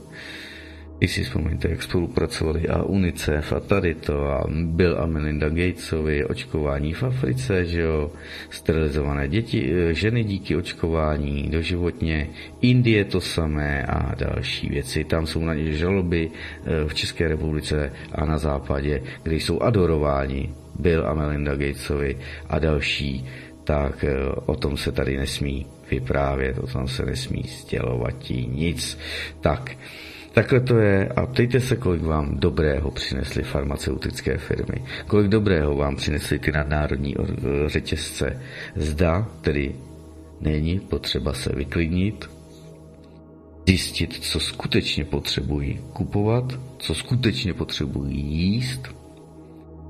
I 1.00 1.08
si 1.08 1.24
vzpomeňte, 1.24 1.70
jak 1.70 1.84
spolupracovali 1.84 2.68
a 2.68 2.84
UNICEF 2.84 3.54
a 3.54 3.60
tady 3.60 3.96
to 3.96 4.28
a 4.28 4.44
Bill 4.52 5.00
a 5.00 5.06
Melinda 5.06 5.50
Gatesovi, 5.50 6.26
očkování 6.26 6.94
v 6.94 7.04
Africe, 7.04 7.66
že 7.66 7.82
jo, 7.82 8.12
sterilizované 8.50 9.28
děti, 9.28 9.72
eh, 9.72 9.94
ženy 9.94 10.24
díky 10.24 10.56
očkování 10.56 11.50
doživotně, 11.50 12.30
Indie 12.62 13.06
to 13.06 13.22
samé 13.22 13.86
a 13.86 14.16
další 14.16 14.70
věci. 14.70 15.04
Tam 15.04 15.28
jsou 15.28 15.46
na 15.46 15.54
ně 15.54 15.72
žaloby 15.72 16.32
eh, 16.32 16.88
v 16.88 16.94
České 16.94 17.28
republice 17.28 17.92
a 18.12 18.26
na 18.26 18.38
západě, 18.38 19.02
kde 19.24 19.36
jsou 19.36 19.60
adorováni 19.60 20.50
Bill 20.80 21.08
a 21.08 21.14
Melinda 21.14 21.56
Gatesovi 21.56 22.18
a 22.50 22.60
další, 22.60 23.26
tak 23.64 24.04
eh, 24.04 24.16
o 24.46 24.56
tom 24.56 24.78
se 24.78 24.92
tady 24.92 25.18
nesmí 25.18 25.68
vyprávět, 25.92 26.58
o 26.58 26.68
tom 26.68 26.88
se 26.88 27.06
nesmí 27.06 27.44
stělovat 27.44 28.30
nic. 28.30 29.00
Tak, 29.42 29.72
Takhle 30.40 30.60
to 30.60 30.78
je 30.78 31.08
a 31.08 31.26
ptejte 31.26 31.60
se, 31.60 31.76
kolik 31.76 32.02
vám 32.02 32.40
dobrého 32.40 32.92
přinesly 32.92 33.44
farmaceutické 33.44 34.38
firmy. 34.38 34.84
Kolik 35.08 35.28
dobrého 35.28 35.76
vám 35.76 35.96
přinesly 35.96 36.40
ty 36.40 36.52
nadnárodní 36.52 37.16
řetězce. 37.68 38.42
Zda 38.76 39.28
tedy 39.42 39.76
není 40.42 40.80
potřeba 40.80 41.34
se 41.34 41.56
vyklidnit, 41.56 42.30
zjistit, 43.68 44.14
co 44.14 44.40
skutečně 44.40 45.06
potřebují 45.06 45.80
kupovat, 45.94 46.60
co 46.78 46.94
skutečně 46.94 47.54
potřebují 47.54 48.20
jíst. 48.20 48.82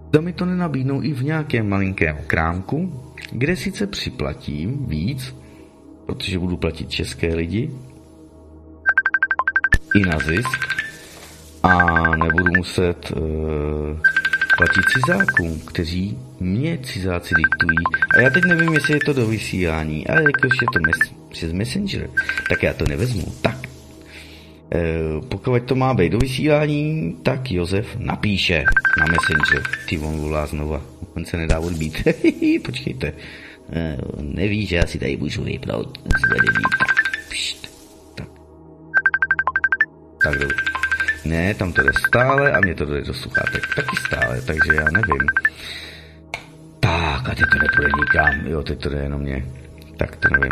Zda 0.10 0.22
mi 0.22 0.34
to 0.34 0.46
nenabídnou 0.46 1.04
i 1.04 1.14
v 1.14 1.24
nějakém 1.24 1.70
malinkém 1.70 2.18
krámku, 2.28 3.04
kde 3.32 3.56
sice 3.56 3.88
připlatím 3.88 4.86
víc, 4.86 5.36
protože 6.06 6.40
budu 6.40 6.58
platit 6.58 6.90
české 6.90 7.36
lidi, 7.36 7.72
i 9.96 10.00
na 10.00 10.20
zisk 10.20 10.80
a 11.64 12.02
nebudu 12.16 12.52
muset 12.58 13.12
uh, 13.12 13.22
platit 14.58 14.86
cizákům, 14.90 15.60
kteří 15.60 16.18
mě 16.40 16.78
cizáci 16.84 17.36
diktují. 17.36 17.78
A 18.18 18.22
já 18.22 18.30
teď 18.30 18.44
nevím, 18.44 18.74
jestli 18.74 18.94
je 18.94 19.00
to 19.06 19.14
do 19.14 19.28
vysílání, 19.28 20.08
ale 20.08 20.22
jakož 20.22 20.58
je 20.62 20.68
to 20.74 20.80
mes- 20.80 21.14
přes 21.30 21.54
Messenger, 21.54 22.10
tak 22.50 22.64
já 22.64 22.74
to 22.74 22.86
nevezmu. 22.88 23.34
Tak, 23.42 23.58
uh, 23.58 25.26
pokud 25.26 25.64
to 25.64 25.76
má 25.76 25.94
být 25.94 26.10
do 26.12 26.18
vysílání, 26.18 27.16
tak 27.24 27.52
Josef 27.52 27.96
napíše 27.98 28.64
na 29.00 29.06
Messenger. 29.06 29.64
Ty 29.90 30.00
on 30.00 30.20
volá 30.20 30.46
znova, 30.46 30.82
on 31.16 31.26
se 31.26 31.38
nedá 31.38 31.60
odbít. 31.60 32.08
Počkejte, 32.66 33.14
uh, 33.14 34.24
neví, 34.24 34.66
že 34.66 34.76
já 34.76 34.86
si 34.86 35.00
tady 35.00 35.18
můžu 35.18 35.44
vypnout 35.44 36.00
zvedení. 36.28 36.64
Pšt. 37.30 37.69
Tak 40.24 40.38
dobře. 40.40 40.56
Ne, 41.26 41.54
tam 41.54 41.74
to 41.74 41.84
jde 41.84 41.92
stále 42.08 42.52
a 42.52 42.60
mě 42.60 42.76
to 42.76 42.86
jde 42.86 43.02
do 43.02 43.14
sluchátek 43.14 43.76
taky 43.76 43.96
stále, 44.08 44.42
takže 44.42 44.76
já 44.76 44.84
nevím. 44.84 45.28
Tak 46.80 47.30
a 47.30 47.36
teď 47.36 47.46
to 47.52 47.60
nepůjde 47.60 47.90
nikam. 48.00 48.48
Jo, 48.48 48.64
teď 48.64 48.84
to 48.84 48.90
jde 48.90 48.98
jenom 48.98 49.22
mě. 49.22 49.46
Tak 49.98 50.16
to 50.16 50.30
nevím. 50.32 50.52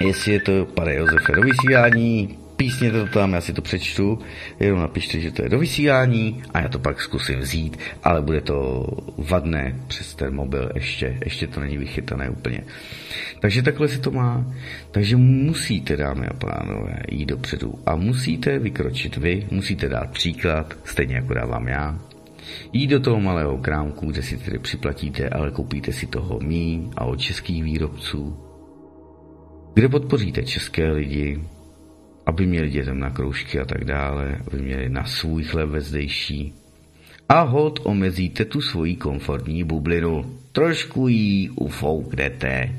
Jestli 0.00 0.32
je 0.32 0.40
to 0.40 0.64
pane 0.64 0.94
Josefe 0.94 1.32
do 1.32 1.42
vysílání, 1.42 2.38
písněte 2.60 3.04
to 3.04 3.06
tam, 3.06 3.32
já 3.32 3.40
si 3.40 3.52
to 3.52 3.62
přečtu, 3.62 4.18
jenom 4.60 4.80
napište, 4.80 5.20
že 5.20 5.30
to 5.30 5.42
je 5.42 5.48
do 5.48 5.58
vysílání 5.58 6.42
a 6.54 6.60
já 6.60 6.68
to 6.68 6.78
pak 6.78 7.00
zkusím 7.00 7.38
vzít, 7.38 7.78
ale 8.02 8.22
bude 8.22 8.40
to 8.40 8.86
vadné 9.18 9.80
přes 9.86 10.14
ten 10.14 10.34
mobil 10.34 10.70
ještě, 10.74 11.18
ještě 11.24 11.46
to 11.46 11.60
není 11.60 11.78
vychytané 11.78 12.30
úplně. 12.30 12.64
Takže 13.40 13.62
takhle 13.62 13.88
se 13.88 13.98
to 13.98 14.10
má. 14.10 14.46
Takže 14.90 15.16
musíte, 15.16 15.96
dámy 15.96 16.26
a 16.26 16.34
pánové, 16.34 16.96
jít 17.10 17.26
dopředu 17.26 17.74
a 17.86 17.96
musíte 17.96 18.58
vykročit 18.58 19.16
vy, 19.16 19.46
musíte 19.50 19.88
dát 19.88 20.10
příklad, 20.10 20.74
stejně 20.84 21.14
jako 21.14 21.34
dávám 21.34 21.68
já, 21.68 21.98
Jít 22.72 22.86
do 22.86 23.00
toho 23.00 23.20
malého 23.20 23.58
krámku, 23.58 24.06
kde 24.06 24.22
si 24.22 24.36
tedy 24.36 24.58
připlatíte, 24.58 25.28
ale 25.28 25.50
koupíte 25.50 25.92
si 25.92 26.06
toho 26.06 26.40
mí 26.40 26.90
a 26.96 27.04
od 27.04 27.16
českých 27.16 27.64
výrobců, 27.64 28.36
kde 29.74 29.88
podpoříte 29.88 30.42
české 30.42 30.90
lidi, 30.90 31.40
aby 32.26 32.46
měli 32.46 32.70
dětem 32.70 32.98
na 32.98 33.10
kroužky 33.10 33.60
a 33.60 33.64
tak 33.64 33.84
dále, 33.84 34.38
aby 34.46 34.62
měli 34.62 34.88
na 34.88 35.04
svůj 35.04 35.44
chléb 35.44 35.68
vezdejší. 35.68 36.54
A 37.28 37.40
hod 37.40 37.80
omezíte 37.82 38.44
tu 38.44 38.60
svoji 38.60 38.96
komfortní 38.96 39.64
bublinu. 39.64 40.36
Trošku 40.52 41.08
ji 41.08 41.50
ufouknete 41.50 42.70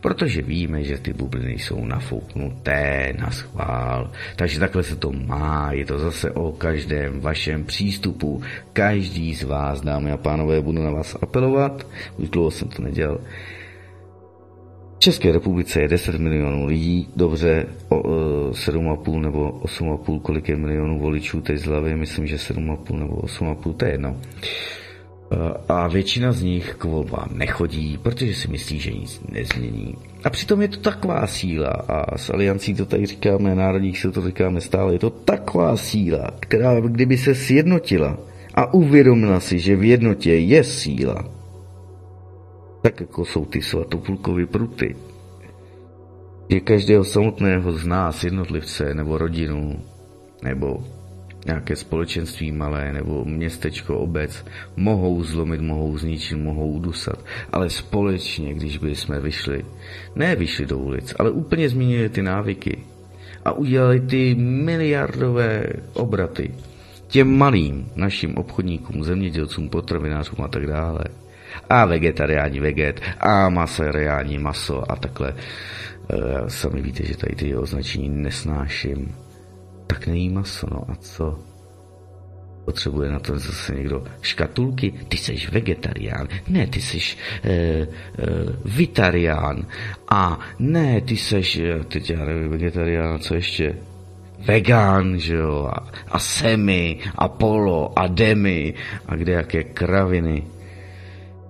protože 0.00 0.42
víme, 0.42 0.84
že 0.84 0.98
ty 0.98 1.12
bubliny 1.12 1.52
jsou 1.52 1.84
nafouknuté 1.84 3.14
na 3.18 3.30
schvál. 3.30 4.10
Takže 4.36 4.60
takhle 4.60 4.82
se 4.82 4.96
to 4.96 5.12
má, 5.12 5.72
je 5.72 5.84
to 5.84 5.98
zase 5.98 6.30
o 6.30 6.52
každém 6.52 7.20
vašem 7.20 7.64
přístupu. 7.64 8.42
Každý 8.72 9.34
z 9.34 9.42
vás, 9.42 9.80
dámy 9.80 10.12
a 10.12 10.16
pánové, 10.16 10.60
budu 10.60 10.82
na 10.82 10.90
vás 10.90 11.16
apelovat, 11.22 11.86
už 12.16 12.28
dlouho 12.28 12.50
jsem 12.50 12.68
to 12.68 12.82
nedělal, 12.82 13.20
České 15.08 15.32
republice 15.32 15.80
je 15.80 15.88
10 15.88 16.18
milionů 16.18 16.66
lidí, 16.66 17.08
dobře, 17.16 17.66
o, 17.88 17.96
o, 17.96 18.50
7,5 18.50 19.20
nebo 19.20 19.50
8,5, 19.50 20.20
kolik 20.20 20.48
je 20.48 20.56
milionů 20.56 20.98
voličů 20.98 21.40
teď 21.40 21.58
z 21.58 21.64
hlavy, 21.64 21.96
myslím, 21.96 22.26
že 22.26 22.36
7,5 22.36 22.98
nebo 22.98 23.14
8,5, 23.14 23.74
to 23.74 23.84
je 23.84 23.90
jedno. 23.90 24.16
A 25.68 25.88
většina 25.88 26.32
z 26.32 26.42
nich 26.42 26.74
k 26.78 26.84
volbám 26.84 27.28
nechodí, 27.32 27.98
protože 28.02 28.34
si 28.34 28.48
myslí, 28.48 28.78
že 28.78 28.90
nic 28.92 29.20
nezmění. 29.32 29.94
A 30.24 30.30
přitom 30.30 30.62
je 30.62 30.68
to 30.68 30.76
taková 30.76 31.26
síla, 31.26 31.70
a 31.70 32.18
s 32.18 32.30
aliancí 32.30 32.74
to 32.74 32.86
tady 32.86 33.06
říkáme, 33.06 33.54
národních 33.54 33.98
se 33.98 34.10
to 34.10 34.26
říkáme 34.26 34.60
stále, 34.60 34.92
je 34.92 34.98
to 34.98 35.10
taková 35.10 35.76
síla, 35.76 36.30
která 36.40 36.80
kdyby 36.80 37.16
se 37.16 37.34
sjednotila 37.34 38.18
a 38.54 38.74
uvědomila 38.74 39.40
si, 39.40 39.58
že 39.58 39.76
v 39.76 39.84
jednotě 39.84 40.34
je 40.34 40.64
síla, 40.64 41.37
tak 42.82 43.00
jako 43.00 43.24
jsou 43.24 43.44
ty 43.44 43.62
svatopulkovy 43.62 44.46
pruty, 44.46 44.96
že 46.50 46.60
každého 46.60 47.04
samotného 47.04 47.72
z 47.72 47.86
nás, 47.86 48.24
jednotlivce 48.24 48.94
nebo 48.94 49.18
rodinu, 49.18 49.80
nebo 50.42 50.84
nějaké 51.46 51.76
společenství 51.76 52.52
malé 52.52 52.92
nebo 52.92 53.24
městečko, 53.24 53.98
obec, 53.98 54.44
mohou 54.76 55.24
zlomit, 55.24 55.60
mohou 55.60 55.98
zničit, 55.98 56.38
mohou 56.38 56.70
udusat. 56.70 57.24
Ale 57.52 57.70
společně, 57.70 58.54
když 58.54 58.78
by 58.78 58.96
jsme 58.96 59.20
vyšli, 59.20 59.64
ne 60.16 60.36
vyšli 60.36 60.66
do 60.66 60.78
ulic, 60.78 61.14
ale 61.18 61.30
úplně 61.30 61.68
změnili 61.68 62.08
ty 62.08 62.22
návyky 62.22 62.78
a 63.44 63.52
udělali 63.52 64.00
ty 64.00 64.34
miliardové 64.34 65.66
obraty 65.92 66.54
těm 67.08 67.38
malým 67.38 67.88
našim 67.96 68.36
obchodníkům, 68.36 69.04
zemědělcům, 69.04 69.68
potravinářům 69.68 70.44
a 70.44 70.48
tak 70.48 70.66
dále. 70.66 71.04
A 71.70 71.84
vegetariáni 71.84 72.60
veget, 72.60 73.00
a 73.20 73.48
maseriáni 73.48 74.38
maso 74.38 74.92
a 74.92 74.96
takhle. 74.96 75.34
E, 75.34 76.50
sami 76.50 76.82
víte, 76.82 77.04
že 77.04 77.16
tady 77.16 77.34
ty 77.36 77.56
označení 77.56 78.08
nesnáším 78.08 79.14
tak 79.88 80.06
nejí 80.06 80.28
maso, 80.28 80.66
no 80.70 80.84
a 80.88 80.94
co? 80.94 81.38
Potřebuje 82.64 83.10
na 83.10 83.18
to 83.18 83.38
zase 83.38 83.74
někdo 83.74 84.04
škatulky. 84.22 84.92
Ty 85.08 85.16
jsi 85.16 85.36
vegetarián. 85.52 86.28
Ne, 86.48 86.66
ty 86.66 86.80
jsi 86.80 86.98
e, 87.44 87.50
e, 87.50 87.86
vitarián. 88.64 89.66
A 90.08 90.40
ne, 90.58 91.00
ty 91.00 91.16
jsi, 91.16 91.42
eh, 91.62 91.84
teď 91.84 92.10
já 92.10 92.24
nevím, 92.24 92.48
vegetarián, 92.48 93.18
co 93.18 93.34
ještě? 93.34 93.76
Vegán, 94.38 95.18
že 95.18 95.34
jo, 95.34 95.70
a, 95.72 95.88
a 96.08 96.18
semi, 96.18 96.98
a 97.14 97.28
polo, 97.28 97.98
a 97.98 98.06
demi, 98.06 98.74
a 99.06 99.16
kde 99.16 99.32
jaké 99.32 99.64
kraviny. 99.64 100.44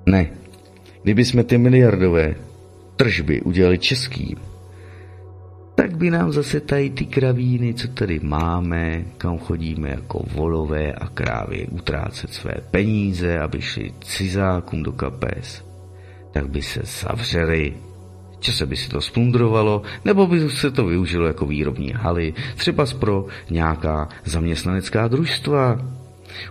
Ne. 0.09 0.30
Kdyby 1.02 1.24
jsme 1.24 1.44
ty 1.44 1.59
miliardové 1.59 2.35
tržby 2.97 3.40
udělali 3.40 3.78
českým, 3.78 4.36
tak 5.74 5.97
by 5.97 6.10
nám 6.10 6.32
zase 6.32 6.60
tady 6.60 6.90
ty 6.90 7.05
kravíny, 7.06 7.74
co 7.74 7.89
tady 7.89 8.20
máme, 8.22 9.05
kam 9.18 9.39
chodíme 9.39 9.89
jako 9.89 10.24
volové 10.35 10.93
a 10.93 11.09
krávy 11.09 11.66
utrácet 11.70 12.32
své 12.32 12.55
peníze, 12.70 13.39
aby 13.39 13.62
šli 13.62 13.93
cizákům 14.01 14.82
do 14.82 14.93
kapes, 14.93 15.64
tak 16.32 16.48
by 16.48 16.62
se 16.62 16.80
zavřeli, 16.85 17.74
se 18.40 18.66
by 18.66 18.76
si 18.76 18.89
to 18.89 19.01
splundrovalo, 19.01 19.82
nebo 20.05 20.26
by 20.26 20.51
se 20.51 20.70
to 20.70 20.86
využilo 20.86 21.26
jako 21.26 21.47
výrobní 21.47 21.93
haly, 21.93 22.35
třeba 22.56 22.86
pro 22.98 23.26
nějaká 23.51 24.09
zaměstnanecká 24.24 25.09
družstva. 25.09 25.98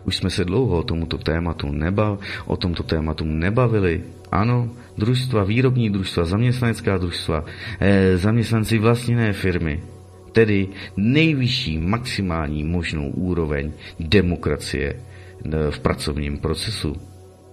Už 0.03 0.17
jsme 0.17 0.29
se 0.29 0.45
dlouho 0.45 0.77
o 0.77 0.83
tomuto 0.83 1.17
tématu 1.17 1.71
nebav, 1.71 2.19
o 2.45 2.57
tomto 2.57 2.83
tématu 2.83 3.25
nebavili. 3.25 4.03
Ano, 4.31 4.69
družstva, 4.97 5.43
výrobní 5.43 5.89
družstva, 5.89 6.25
zaměstnanecká 6.25 6.97
družstva, 6.97 7.45
eh, 7.79 8.17
zaměstnanci 8.17 8.77
vlastněné 8.77 9.33
firmy, 9.33 9.83
tedy 10.31 10.67
nejvyšší 10.97 11.77
maximální 11.77 12.63
možnou 12.63 13.09
úroveň 13.09 13.71
demokracie 13.99 14.93
eh, 14.93 15.71
v 15.71 15.79
pracovním 15.79 16.37
procesu 16.37 16.95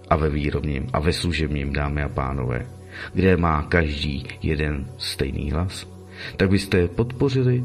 a 0.09 0.15
ve 0.15 0.29
výrobním 0.29 0.87
a 0.93 0.99
ve 0.99 1.13
služebním, 1.13 1.73
dámy 1.73 2.03
a 2.03 2.09
pánové, 2.09 2.65
kde 3.13 3.37
má 3.37 3.63
každý 3.63 4.25
jeden 4.41 4.85
stejný 4.97 5.51
hlas, 5.51 5.87
tak 6.37 6.49
byste 6.49 6.87
podpořili 6.87 7.63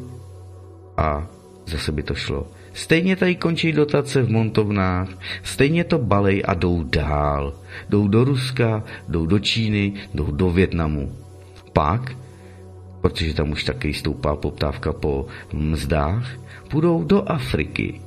a 0.96 1.28
zase 1.66 1.92
by 1.92 2.02
to 2.02 2.14
šlo 2.14 2.46
Stejně 2.80 3.16
tady 3.16 3.34
končí 3.34 3.72
dotace 3.72 4.22
v 4.22 4.30
montovnách, 4.30 5.08
stejně 5.42 5.84
to 5.84 5.98
balej 5.98 6.42
a 6.46 6.54
jdou 6.54 6.82
dál. 6.82 7.54
Jdou 7.88 8.08
do 8.08 8.24
Ruska, 8.24 8.84
jdou 9.08 9.26
do 9.26 9.38
Číny, 9.38 9.92
jdou 10.14 10.30
do 10.30 10.50
Větnamu. 10.50 11.12
Pak, 11.72 12.16
protože 13.00 13.34
tam 13.34 13.50
už 13.50 13.64
taky 13.64 13.94
stoupá 13.94 14.36
poptávka 14.36 14.92
po 14.92 15.26
mzdách, 15.52 16.24
půjdou 16.68 17.04
do 17.04 17.30
Afriky. 17.30 18.00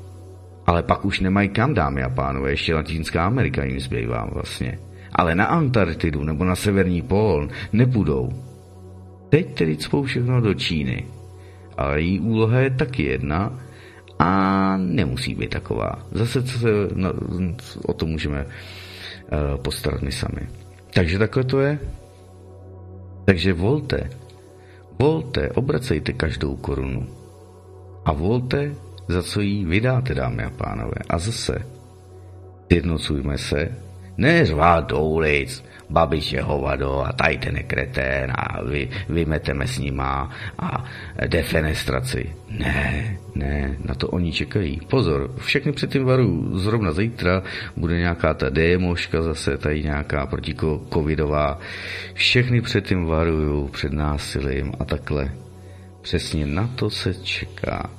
Ale 0.66 0.84
pak 0.84 1.06
už 1.06 1.20
nemají 1.20 1.50
kam, 1.50 1.74
dámy 1.74 2.04
a 2.04 2.10
pánové, 2.10 2.52
ještě 2.52 2.76
Latinská 2.76 3.26
Amerika 3.26 3.64
jim 3.64 3.80
zbývá 3.80 4.26
vlastně. 4.34 4.80
Ale 5.12 5.36
na 5.36 5.46
Antarktidu 5.46 6.24
nebo 6.24 6.46
na 6.46 6.56
severní 6.56 7.02
pól 7.02 7.50
nepůjdou. 7.74 8.34
Teď 9.30 9.54
tedy 9.54 9.78
cpou 9.78 10.04
všechno 10.04 10.42
do 10.42 10.54
Číny. 10.54 11.06
Ale 11.78 12.02
její 12.02 12.20
úloha 12.20 12.60
je 12.60 12.70
taky 12.70 13.04
jedna, 13.04 13.60
a 14.24 14.78
nemusí 14.78 15.36
být 15.36 15.50
taková. 15.50 16.08
Zase 16.12 16.48
se 16.48 16.68
no, 16.96 17.14
o 17.86 17.94
to 17.94 18.06
můžeme 18.06 18.46
uh, 18.46 19.62
postarat 19.62 20.02
my 20.02 20.12
sami. 20.12 20.48
Takže 20.94 21.20
takhle 21.20 21.44
to 21.44 21.60
je. 21.60 21.80
Takže 23.26 23.54
volte, 23.54 24.10
volte, 25.00 25.50
obracejte 25.50 26.14
každou 26.14 26.56
korunu 26.56 27.08
a 28.06 28.14
volte, 28.14 28.76
za 29.08 29.24
co 29.24 29.42
jí 29.42 29.66
vydáte, 29.66 30.16
dámy 30.16 30.44
a 30.44 30.50
pánové. 30.50 31.04
A 31.10 31.18
zase, 31.18 31.66
jednocujme 32.70 33.38
se, 33.38 33.72
ne 34.18 34.46
řvát 34.46 34.88
do 34.88 35.00
ulic, 35.00 35.64
Babiš 35.90 36.34
je 36.34 36.42
hovado 36.42 37.06
a 37.06 37.12
tady 37.12 37.38
ten 37.38 37.58
je 37.58 37.64
kretén 37.64 38.32
a 38.36 38.64
vy, 38.64 38.90
vymeteme 39.10 39.68
s 39.68 39.80
nima 39.80 40.30
a 40.60 40.86
defenestraci. 41.28 42.36
Ne, 42.50 43.18
ne, 43.36 43.76
na 43.86 43.96
to 43.96 44.08
oni 44.08 44.32
čekají. 44.32 44.82
Pozor, 44.90 45.32
všechny 45.38 45.72
před 45.72 45.92
tím 45.92 46.06
varu, 46.06 46.60
zrovna 46.60 46.92
zítra 46.92 47.44
bude 47.78 47.98
nějaká 47.98 48.34
ta 48.34 48.50
démoška 48.50 49.22
zase, 49.22 49.58
tady 49.58 49.84
nějaká 49.84 50.26
protikovidová. 50.26 51.60
Všechny 52.14 52.62
před 52.62 52.88
tím 52.88 53.06
varuju, 53.06 53.68
před 53.68 53.94
násilím 53.94 54.72
a 54.80 54.86
takhle. 54.86 55.32
Přesně 56.02 56.46
na 56.46 56.68
to 56.76 56.90
se 56.90 57.14
čeká. 57.14 57.90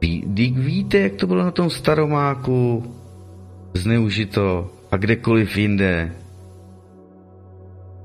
Ví, 0.00 0.24
víte, 0.56 0.98
jak 0.98 1.12
to 1.12 1.26
bylo 1.26 1.44
na 1.44 1.50
tom 1.50 1.70
staromáku 1.70 2.84
zneužito 3.74 4.70
a 4.90 4.96
kdekoliv 4.96 5.56
jinde, 5.56 6.12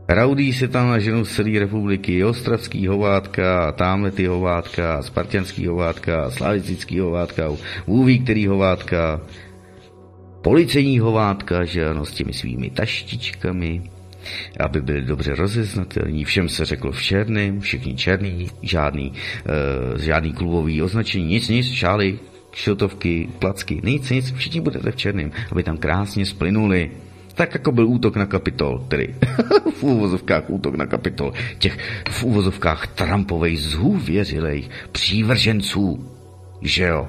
Raudí 0.08 0.54
se 0.54 0.68
tam 0.68 0.88
na 0.90 1.00
ženu 1.00 1.26
z 1.26 1.36
celé 1.36 1.60
republiky, 1.60 2.24
ostravský 2.24 2.88
hovátka, 2.88 3.72
tamhle 3.72 4.12
ty 4.12 4.26
hovátka, 4.26 5.02
spartianský 5.02 5.68
hovátka, 5.68 6.32
slavistický 6.32 7.00
hovátka, 7.00 7.56
vůví 7.88 8.20
který 8.20 8.48
hovátka, 8.48 9.22
policejní 10.42 11.00
hovátka, 11.00 11.66
že 11.66 11.90
ano, 11.90 12.06
s 12.06 12.12
těmi 12.12 12.34
svými 12.34 12.70
taštičkami. 12.70 13.82
aby 14.60 14.82
byli 14.82 15.02
dobře 15.02 15.36
rozeznatelní. 15.36 16.26
Všem 16.26 16.50
se 16.50 16.66
řeklo 16.66 16.92
v 16.92 17.02
černém, 17.02 17.60
všichni 17.60 17.96
černý, 17.96 18.48
žádný, 18.62 19.12
uh, 19.12 20.00
žádný 20.00 20.34
klubový 20.34 20.82
označení, 20.82 21.26
nic, 21.26 21.50
nic, 21.50 21.72
šály, 21.72 22.20
šiltovky, 22.54 23.30
placky, 23.40 23.82
nic, 23.84 24.10
nic, 24.10 24.32
všichni 24.32 24.62
budete 24.62 24.92
v 24.92 24.96
černém, 24.96 25.32
aby 25.52 25.64
tam 25.64 25.78
krásně 25.78 26.26
splynuli. 26.26 26.92
Tak 27.34 27.54
jako 27.54 27.72
byl 27.72 27.88
útok 27.88 28.16
na 28.16 28.26
kapitol, 28.26 28.86
tedy 28.88 29.16
v 29.80 29.84
úvozovkách 29.84 30.50
útok 30.50 30.76
na 30.76 30.86
kapitol, 30.86 31.34
těch 31.58 31.78
v 32.10 32.24
úvozovkách 32.24 32.88
Trumpovej 32.88 33.58
zhůvěřilejch 33.58 34.70
přívrženců, 34.92 36.12
že 36.62 36.84
jo? 36.84 37.08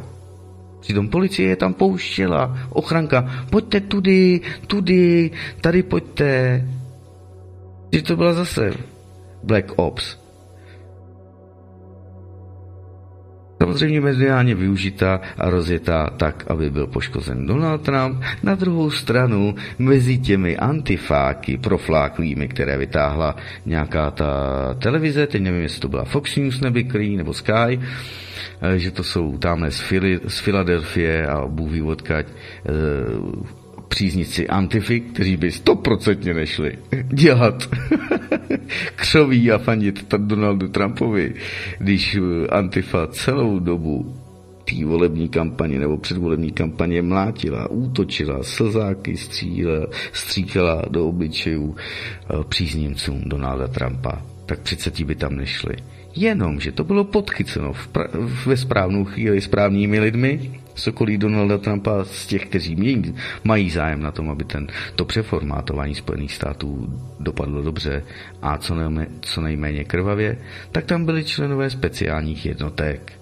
Přitom 0.80 1.08
policie 1.08 1.48
je 1.48 1.56
tam 1.56 1.74
pouštěla, 1.74 2.58
ochranka, 2.70 3.46
pojďte 3.50 3.80
tudy, 3.80 4.40
tudy, 4.66 5.30
tady 5.60 5.82
pojďte. 5.82 6.62
Že 7.92 8.02
to 8.02 8.16
byla 8.16 8.32
zase 8.32 8.72
Black 9.42 9.72
Ops. 9.76 10.23
Samozřejmě 13.64 14.00
mediálně 14.00 14.54
využita 14.54 15.20
a 15.38 15.50
rozjetá 15.50 16.10
tak, 16.16 16.44
aby 16.48 16.70
byl 16.70 16.86
poškozen 16.86 17.46
Donald 17.46 17.82
Trump. 17.82 18.22
Na 18.42 18.54
druhou 18.54 18.90
stranu 18.90 19.54
mezi 19.78 20.18
těmi 20.18 20.56
antifáky 20.56 21.58
profláklými, 21.58 22.48
které 22.48 22.78
vytáhla 22.78 23.36
nějaká 23.66 24.10
ta 24.10 24.30
televize, 24.78 25.26
teď 25.26 25.42
nevím, 25.42 25.62
jestli 25.62 25.80
to 25.80 25.88
byla 25.88 26.04
Fox 26.04 26.36
News 26.36 26.60
nebyklý 26.60 27.16
nebo 27.16 27.32
Sky, 27.32 27.80
eh, 28.60 28.78
že 28.78 28.90
to 28.90 29.04
jsou 29.04 29.38
tamhle 29.38 29.70
z, 29.70 29.80
Fili, 29.80 30.20
z 30.28 30.38
Filadelfie 30.38 31.26
a 31.26 31.46
Bůh 31.46 31.70
příznici 33.94 34.48
Antify, 34.48 35.00
kteří 35.00 35.36
by 35.36 35.52
stoprocentně 35.52 36.34
nešli 36.34 36.78
dělat 37.06 37.68
křoví 38.96 39.52
a 39.52 39.58
fandit 39.58 40.14
Donaldu 40.16 40.68
Trumpovi, 40.68 41.34
když 41.78 42.16
eh, 42.16 42.46
Antifa 42.46 43.06
celou 43.06 43.58
dobu 43.58 44.14
té 44.64 44.84
volební 44.84 45.28
kampaně 45.28 45.78
nebo 45.78 45.96
předvolební 45.96 46.52
kampaně 46.52 47.02
mlátila, 47.02 47.70
útočila, 47.70 48.42
slzáky 48.42 49.16
střílela, 49.16 49.86
stříkala 50.12 50.82
do 50.90 51.08
obličejů 51.08 51.76
eh, 51.76 52.44
příznivcům 52.48 53.22
Donalda 53.26 53.68
Trumpa, 53.68 54.22
tak 54.46 54.60
přece 54.60 54.90
ti 54.90 55.04
by 55.04 55.14
tam 55.14 55.36
nešli. 55.36 55.76
Jenomže 56.16 56.72
to 56.72 56.84
bylo 56.84 57.04
podchyceno 57.04 57.72
v 57.72 57.88
pra- 57.92 58.08
ve 58.46 58.56
správnou 58.56 59.04
chvíli 59.04 59.40
správnými 59.40 60.00
lidmi, 60.00 60.60
sokolí 60.74 61.18
Donalda 61.18 61.58
Trumpa 61.58 62.04
z 62.04 62.26
těch, 62.26 62.46
kteří 62.46 62.76
mějí, 62.76 63.14
mají 63.44 63.70
zájem 63.70 64.00
na 64.02 64.12
tom, 64.12 64.30
aby 64.30 64.44
ten, 64.44 64.66
to 64.96 65.04
přeformátování 65.04 65.94
Spojených 65.94 66.34
států 66.34 67.00
dopadlo 67.20 67.62
dobře 67.62 68.04
a 68.42 68.58
co, 68.58 68.74
nejméně, 68.74 69.06
co 69.20 69.40
nejméně 69.40 69.84
krvavě, 69.84 70.38
tak 70.72 70.84
tam 70.84 71.04
byli 71.04 71.24
členové 71.24 71.70
speciálních 71.70 72.46
jednotek 72.46 73.12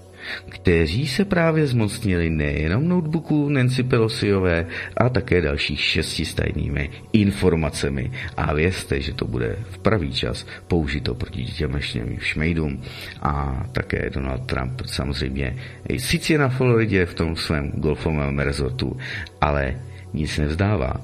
kteří 0.49 1.09
se 1.09 1.25
právě 1.25 1.67
zmocnili 1.67 2.31
nejenom 2.31 2.89
notebooků 2.89 3.49
Nancy 3.49 3.83
Pelosiové 3.83 4.67
a 4.97 5.09
také 5.09 5.41
dalších 5.41 5.81
šesti 5.81 6.25
stajnými 6.25 6.91
informacemi. 7.13 8.13
A 8.37 8.55
vězte, 8.55 9.01
že 9.01 9.15
to 9.15 9.25
bude 9.27 9.57
v 9.71 9.79
pravý 9.79 10.13
čas 10.13 10.47
použito 10.69 11.15
proti 11.15 11.45
těm 11.45 11.81
šmejdům. 12.19 12.83
A 13.23 13.67
také 13.73 14.11
Donald 14.11 14.47
Trump 14.47 14.83
samozřejmě 14.87 15.57
sice 15.99 16.39
na 16.39 16.49
Floridě 16.49 17.07
v 17.07 17.15
tom 17.15 17.37
svém 17.37 17.71
golfovém 17.71 18.39
rezortu, 18.39 18.97
ale 19.41 19.81
nic 20.13 20.39
nevzdává. 20.39 21.01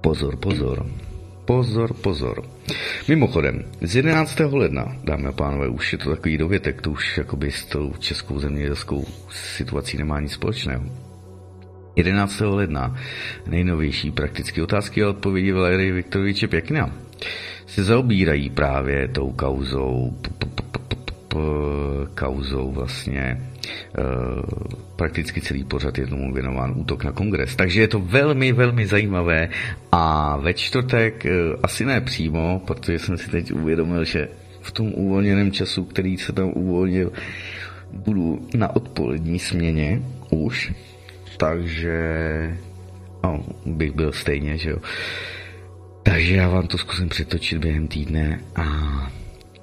Pozor, 0.00 0.36
pozor. 0.36 0.86
Pozor, 1.44 1.94
pozor. 1.94 2.44
Mimochodem, 3.08 3.64
z 3.80 3.96
11. 3.96 4.40
ledna, 4.40 4.96
dámy 5.04 5.26
a 5.26 5.32
pánové, 5.32 5.68
už 5.68 5.92
je 5.92 5.98
to 5.98 6.10
takový 6.10 6.38
dovětek, 6.38 6.82
to 6.82 6.90
už 6.90 7.18
jakoby 7.18 7.50
s 7.50 7.64
tou 7.64 7.92
českou 7.98 8.38
zemědělskou 8.38 9.04
situací 9.30 9.96
nemá 9.96 10.20
nic 10.20 10.32
společného. 10.32 10.84
11. 11.96 12.40
ledna 12.40 12.96
nejnovější 13.46 14.10
praktické 14.10 14.62
otázky 14.62 15.02
a 15.02 15.08
odpovědi 15.08 15.52
Valery 15.52 15.92
Viktoroviče 15.92 16.48
Pěkna 16.48 16.90
se 17.66 17.84
zaobírají 17.84 18.50
právě 18.50 19.08
tou 19.08 19.32
kauzou, 19.32 20.18
kauzou 22.14 22.72
vlastně 22.72 23.53
prakticky 24.96 25.40
celý 25.40 25.64
pořad 25.64 25.98
je 25.98 26.06
tomu 26.06 26.34
věnován 26.34 26.72
útok 26.76 27.04
na 27.04 27.12
kongres. 27.12 27.56
Takže 27.56 27.80
je 27.80 27.88
to 27.88 28.00
velmi, 28.00 28.52
velmi 28.52 28.86
zajímavé 28.86 29.48
a 29.92 30.36
ve 30.36 30.54
čtvrtek, 30.54 31.26
eh, 31.26 31.30
asi 31.62 31.84
ne 31.84 32.00
přímo, 32.00 32.62
protože 32.66 32.98
jsem 32.98 33.18
si 33.18 33.30
teď 33.30 33.52
uvědomil, 33.52 34.04
že 34.04 34.28
v 34.60 34.72
tom 34.72 34.92
uvolněném 34.94 35.52
času, 35.52 35.84
který 35.84 36.18
se 36.18 36.32
tam 36.32 36.52
uvolnil, 36.54 37.12
budu 37.92 38.48
na 38.56 38.76
odpolední 38.76 39.38
směně 39.38 40.02
už, 40.30 40.72
takže 41.36 42.00
no, 43.24 43.44
bych 43.66 43.92
byl 43.92 44.12
stejně, 44.12 44.58
že 44.58 44.70
jo. 44.70 44.78
Takže 46.02 46.36
já 46.36 46.48
vám 46.48 46.66
to 46.66 46.78
zkusím 46.78 47.08
přetočit 47.08 47.58
během 47.58 47.88
týdne 47.88 48.40
a 48.56 48.64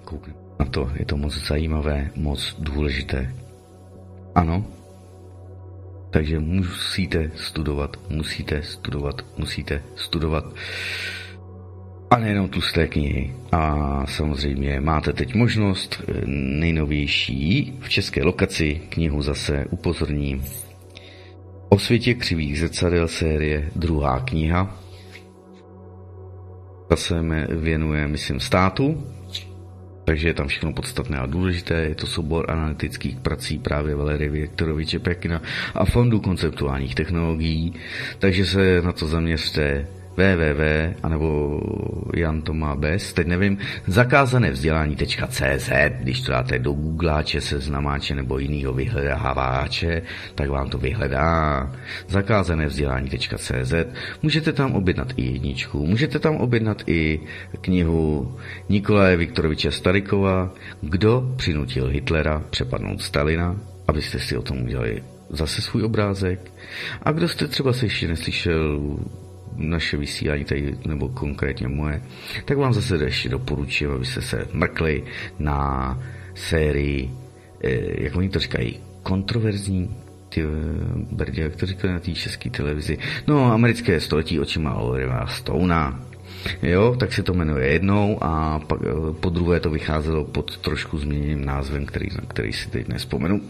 kouknu 0.03 0.33
na 0.59 0.65
to. 0.65 0.91
Je 0.95 1.05
to 1.05 1.17
moc 1.17 1.33
zajímavé, 1.47 2.09
moc 2.15 2.55
důležité. 2.59 3.33
Ano. 4.35 4.65
Takže 6.09 6.39
musíte 6.39 7.31
studovat, 7.35 7.97
musíte 8.09 8.63
studovat, 8.63 9.21
musíte 9.37 9.83
studovat. 9.95 10.45
A 12.09 12.19
nejenom 12.19 12.49
tlusté 12.49 12.87
knihy. 12.87 13.33
A 13.51 14.05
samozřejmě 14.05 14.81
máte 14.81 15.13
teď 15.13 15.35
možnost 15.35 16.03
eh, 16.07 16.21
nejnovější 16.59 17.73
v 17.79 17.89
české 17.89 18.23
lokaci 18.23 18.81
knihu 18.89 19.21
zase 19.21 19.65
upozorním. 19.69 20.43
O 21.69 21.79
světě 21.79 22.13
křivých 22.13 22.59
zrcadel 22.59 23.07
série 23.07 23.71
druhá 23.75 24.19
kniha. 24.19 24.77
Ta 26.89 26.95
se 26.95 27.15
věnuje, 27.49 28.07
myslím, 28.07 28.39
státu, 28.39 29.03
takže 30.11 30.27
je 30.27 30.33
tam 30.33 30.47
všechno 30.47 30.73
podstatné 30.73 31.17
a 31.17 31.25
důležité. 31.25 31.73
Je 31.73 31.95
to 31.95 32.07
soubor 32.07 32.51
analytických 32.51 33.15
prací 33.15 33.59
právě 33.59 33.95
Valery 33.95 34.29
Viktoroviče 34.29 34.99
Pekina 34.99 35.41
a 35.75 35.85
Fondu 35.85 36.19
konceptuálních 36.19 36.95
technologií. 36.95 37.73
Takže 38.19 38.45
se 38.45 38.81
na 38.81 38.91
to 38.91 39.07
zaměřte 39.07 39.87
www, 40.17 40.93
anebo 41.03 41.59
Jan 42.15 42.41
to 42.41 42.53
má 42.53 42.75
bez, 42.75 43.13
teď 43.13 43.27
nevím, 43.27 43.57
zakázané 43.87 44.51
vzdělání.cz, 44.51 45.69
když 45.99 46.21
to 46.21 46.31
dáte 46.31 46.59
do 46.59 46.73
Googleáče, 46.73 47.41
seznamáče 47.41 48.15
nebo 48.15 48.39
jinýho 48.39 48.73
vyhledáváče, 48.73 50.01
tak 50.35 50.49
vám 50.49 50.69
to 50.69 50.77
vyhledá. 50.77 51.71
Zakázané 52.07 52.67
vzdělání.cz, 52.67 53.73
můžete 54.21 54.53
tam 54.53 54.75
objednat 54.75 55.13
i 55.17 55.25
jedničku, 55.25 55.87
můžete 55.87 56.19
tam 56.19 56.35
objednat 56.35 56.83
i 56.87 57.19
knihu 57.61 58.35
Nikolaje 58.69 59.17
Viktoroviče 59.17 59.71
Starikova, 59.71 60.53
Kdo 60.81 61.33
přinutil 61.35 61.87
Hitlera 61.87 62.43
přepadnout 62.49 63.01
Stalina, 63.01 63.55
abyste 63.87 64.19
si 64.19 64.37
o 64.37 64.41
tom 64.41 64.63
udělali 64.63 65.03
zase 65.29 65.61
svůj 65.61 65.83
obrázek. 65.83 66.51
A 67.03 67.11
kdo 67.11 67.27
jste 67.27 67.47
třeba 67.47 67.73
se 67.73 67.85
ještě 67.85 68.07
neslyšel 68.07 68.79
naše 69.69 69.97
vysílání 69.97 70.45
tady, 70.45 70.77
nebo 70.85 71.09
konkrétně 71.09 71.67
moje, 71.67 72.01
tak 72.45 72.57
vám 72.57 72.73
zase 72.73 72.95
ještě 73.05 73.29
doporučuji, 73.29 73.95
abyste 73.95 74.21
se 74.21 74.47
mrkli 74.53 75.03
na 75.39 75.99
sérii, 76.35 77.11
eh, 77.63 78.03
jak 78.03 78.15
oni 78.15 78.29
to 78.29 78.39
říkají, 78.39 78.79
kontroverzní, 79.03 79.95
ty 80.29 80.41
eh, 80.41 80.47
brdě, 81.11 81.41
jak 81.41 81.55
to 81.55 81.65
říkali 81.65 81.93
na 81.93 81.99
té 81.99 82.11
české 82.11 82.49
televizi, 82.49 82.97
no, 83.27 83.53
americké 83.53 83.99
století 83.99 84.39
očima 84.39 84.73
Olivera 84.73 85.27
Stouna, 85.27 86.05
Jo, 86.61 86.95
tak 86.99 87.13
se 87.13 87.23
to 87.23 87.33
jmenuje 87.33 87.67
jednou 87.67 88.23
a 88.23 88.59
pak 88.59 88.79
eh, 88.83 89.13
po 89.19 89.29
druhé 89.29 89.59
to 89.59 89.69
vycházelo 89.69 90.23
pod 90.23 90.57
trošku 90.57 90.97
změněným 90.97 91.45
názvem, 91.45 91.85
který, 91.85 92.07
který 92.27 92.53
si 92.53 92.69
teď 92.69 92.87
nespomenu. 92.87 93.41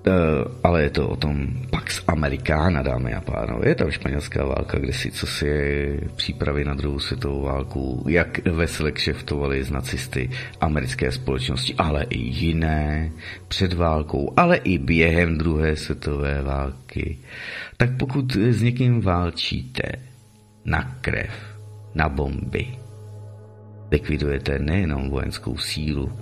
Eh, 0.00 0.44
ale 0.64 0.82
je 0.82 0.90
to 0.90 1.08
o 1.08 1.16
tom 1.16 1.48
Pax 1.70 2.02
Americana, 2.08 2.82
dámy 2.82 3.14
a 3.14 3.20
pánové. 3.20 3.68
Je 3.68 3.74
tam 3.74 3.90
španělská 3.90 4.44
válka, 4.44 4.78
kde 4.78 4.92
si 4.92 5.10
co 5.10 5.26
si 5.26 5.46
je 5.46 6.00
přípravy 6.16 6.64
na 6.64 6.74
druhou 6.74 6.98
světovou 6.98 7.42
válku, 7.42 8.04
jak 8.08 8.46
vesele 8.48 8.92
kšeftovali 8.92 9.64
z 9.64 9.70
nacisty 9.70 10.30
americké 10.60 11.12
společnosti, 11.12 11.74
ale 11.78 12.04
i 12.08 12.18
jiné 12.18 13.10
před 13.48 13.72
válkou, 13.72 14.32
ale 14.36 14.56
i 14.56 14.78
během 14.78 15.38
druhé 15.38 15.76
světové 15.76 16.42
války. 16.42 17.18
Tak 17.76 17.96
pokud 17.96 18.36
s 18.36 18.62
někým 18.62 19.00
válčíte 19.00 19.92
na 20.64 20.96
krev, 21.00 21.32
na 21.94 22.08
bomby, 22.08 22.66
likvidujete 23.90 24.58
nejenom 24.58 25.10
vojenskou 25.10 25.56
sílu, 25.58 26.12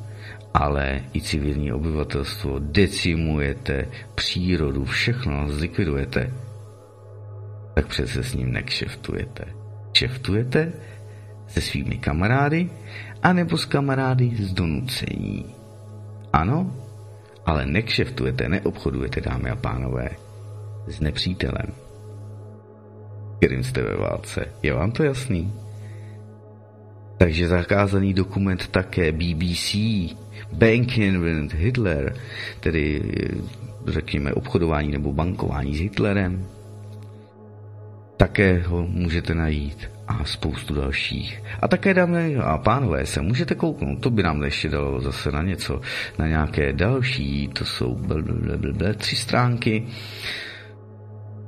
ale 0.59 1.01
i 1.14 1.20
civilní 1.20 1.72
obyvatelstvo, 1.72 2.59
decimujete 2.59 3.86
přírodu, 4.14 4.85
všechno 4.85 5.48
zlikvidujete, 5.48 6.32
tak 7.74 7.86
přece 7.86 8.22
s 8.22 8.35
ním 8.35 8.52
nekšeftujete. 8.52 9.44
Kšeftujete 9.93 10.72
se 11.47 11.60
svými 11.60 11.98
kamarády, 11.98 12.70
anebo 13.22 13.59
s 13.59 13.64
kamarády 13.64 14.30
z 14.36 14.52
donucení. 14.52 15.55
Ano, 16.32 16.74
ale 17.47 17.66
nekšeftujete, 17.66 18.48
neobchodujete, 18.48 19.20
dámy 19.20 19.51
a 19.51 19.56
pánové, 19.56 20.10
s 20.86 21.01
nepřítelem, 21.01 21.70
kterým 23.39 23.64
jste 23.64 23.82
ve 23.82 23.97
válce. 23.97 24.44
Je 24.62 24.74
vám 24.74 24.90
to 24.90 25.02
jasný? 25.02 25.52
Takže 27.18 27.48
zakázaný 27.48 28.14
dokument 28.14 28.68
také 28.68 29.12
BBC, 29.12 29.74
Banking 30.52 31.55
Hitler, 31.55 32.15
tedy 32.60 33.02
řekněme 33.86 34.32
obchodování 34.32 34.93
nebo 34.93 35.12
bankování 35.12 35.77
s 35.77 35.81
Hitlerem, 35.81 36.47
také 38.16 38.62
ho 38.66 38.86
můžete 38.86 39.35
najít 39.35 39.90
a 40.09 40.24
spoustu 40.24 40.74
dalších. 40.74 41.43
A 41.60 41.69
také, 41.69 41.94
dámy 41.94 42.36
a 42.36 42.59
pánové, 42.59 43.06
se 43.06 43.23
můžete 43.23 43.55
kouknout, 43.55 44.01
to 44.01 44.10
by 44.10 44.23
nám 44.23 44.43
ještě 44.43 44.69
dalo 44.69 45.01
zase 45.01 45.32
na 45.32 45.43
něco, 45.43 45.81
na 46.19 46.28
nějaké 46.28 46.73
další, 46.73 47.48
to 47.48 47.65
jsou 47.65 47.94
blablabla, 47.94 48.93
tři 48.97 49.16
stránky. 49.16 49.86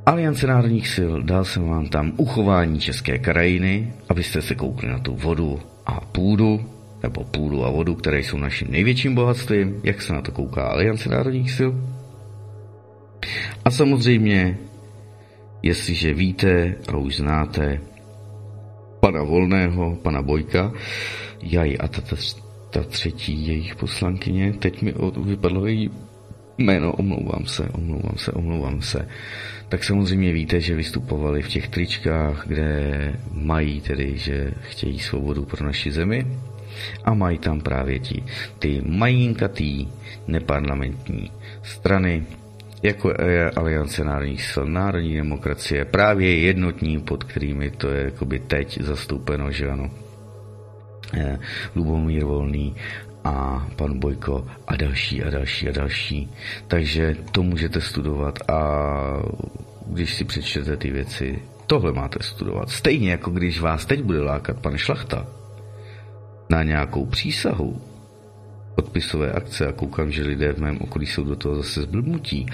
Aliance 0.07 0.47
národních 0.47 0.89
sil, 0.95 1.13
dal 1.23 1.45
jsem 1.45 1.69
vám 1.69 1.89
tam 1.89 2.13
uchování 2.17 2.81
české 2.81 3.19
krajiny, 3.19 3.93
abyste 4.09 4.43
se 4.43 4.55
koukli 4.55 4.89
na 4.89 4.99
tu 4.99 5.17
vodu 5.17 5.61
a 5.87 6.01
půdu, 6.01 6.80
nebo 7.03 7.25
půdu 7.25 7.65
a 7.65 7.71
vodu, 7.71 7.95
které 7.95 8.19
jsou 8.21 8.39
naším 8.39 8.71
největším 8.71 9.15
bohatstvím, 9.15 9.81
jak 9.85 10.03
se 10.03 10.13
na 10.13 10.21
to 10.23 10.33
kouká 10.33 10.63
Aliance 10.63 11.09
národních 11.09 11.51
sil. 11.59 11.71
A 13.65 13.71
samozřejmě, 13.71 14.59
jestliže 15.63 16.15
víte 16.15 16.75
a 16.89 16.97
už 16.97 17.17
znáte 17.17 17.81
pana 19.01 19.23
Volného, 19.23 19.97
pana 20.03 20.23
Bojka, 20.23 20.73
Jaj 21.43 21.77
a 21.81 21.89
ta, 21.89 22.01
ta, 22.01 22.17
ta 22.71 22.83
třetí 22.83 23.47
jejich 23.47 23.77
poslankyně, 23.77 24.53
teď 24.53 24.83
mi 24.83 24.95
vypadlo 25.25 25.67
její 25.67 25.91
jméno, 26.59 26.93
omlouvám 26.93 27.47
se, 27.47 27.69
omlouvám 27.69 28.17
se, 28.17 28.33
omlouvám 28.33 28.83
se. 28.83 29.09
Tak 29.69 29.85
samozřejmě 29.85 30.33
víte, 30.33 30.61
že 30.61 30.75
vystupovali 30.75 31.43
v 31.43 31.49
těch 31.49 31.69
tričkách, 31.69 32.45
kde 32.47 33.15
mají 33.33 33.81
tedy, 33.81 34.19
že 34.19 34.53
chtějí 34.61 34.99
svobodu 34.99 35.45
pro 35.45 35.67
naši 35.67 35.93
zemi 35.93 36.27
a 37.05 37.15
mají 37.15 37.39
tam 37.39 37.61
právě 37.61 37.99
ti, 37.99 38.25
ty 38.59 38.83
majinkatý 38.87 39.89
neparlamentní 40.27 41.31
strany, 41.63 42.25
jako 42.83 43.13
Aliance 43.57 44.05
národních 44.05 44.45
sil, 44.51 44.65
národní 44.67 45.17
demokracie, 45.17 45.85
právě 45.85 46.39
jednotní, 46.41 47.01
pod 47.01 47.25
kterými 47.25 47.71
to 47.71 47.89
je 47.89 48.05
jakoby 48.05 48.39
teď 48.39 48.81
zastoupeno, 48.81 49.51
že 49.51 49.71
ano. 49.71 49.91
Eh, 51.15 51.39
Lubomír 51.77 52.25
Volný 52.25 52.77
a 53.25 53.67
pan 53.77 53.99
Bojko 53.99 54.47
a 54.67 54.77
další 54.77 55.23
a 55.23 55.31
další 55.31 55.69
a 55.69 55.73
další. 55.73 56.31
Takže 56.69 57.17
to 57.33 57.43
můžete 57.43 57.81
studovat 57.81 58.39
a 58.51 58.61
když 59.87 60.15
si 60.15 60.25
přečtete 60.25 60.77
ty 60.77 60.91
věci, 60.91 61.43
tohle 61.67 61.93
máte 61.93 62.23
studovat. 62.23 62.71
Stejně 62.71 63.11
jako 63.11 63.31
když 63.31 63.61
vás 63.61 63.87
teď 63.87 64.03
bude 64.03 64.21
lákat 64.21 64.59
pan 64.59 64.77
Šlachta 64.77 65.40
na 66.51 66.63
nějakou 66.63 67.07
přísahu, 67.07 67.81
podpisové 68.75 69.33
akce 69.33 69.67
a 69.67 69.73
koukám, 69.73 70.11
že 70.11 70.23
lidé 70.23 70.53
v 70.53 70.59
mém 70.59 70.79
okolí 70.81 71.07
jsou 71.07 71.25
do 71.25 71.37
toho 71.37 71.57
zase 71.57 71.83
zblbnutí. 71.83 72.47
Uh, 72.47 72.51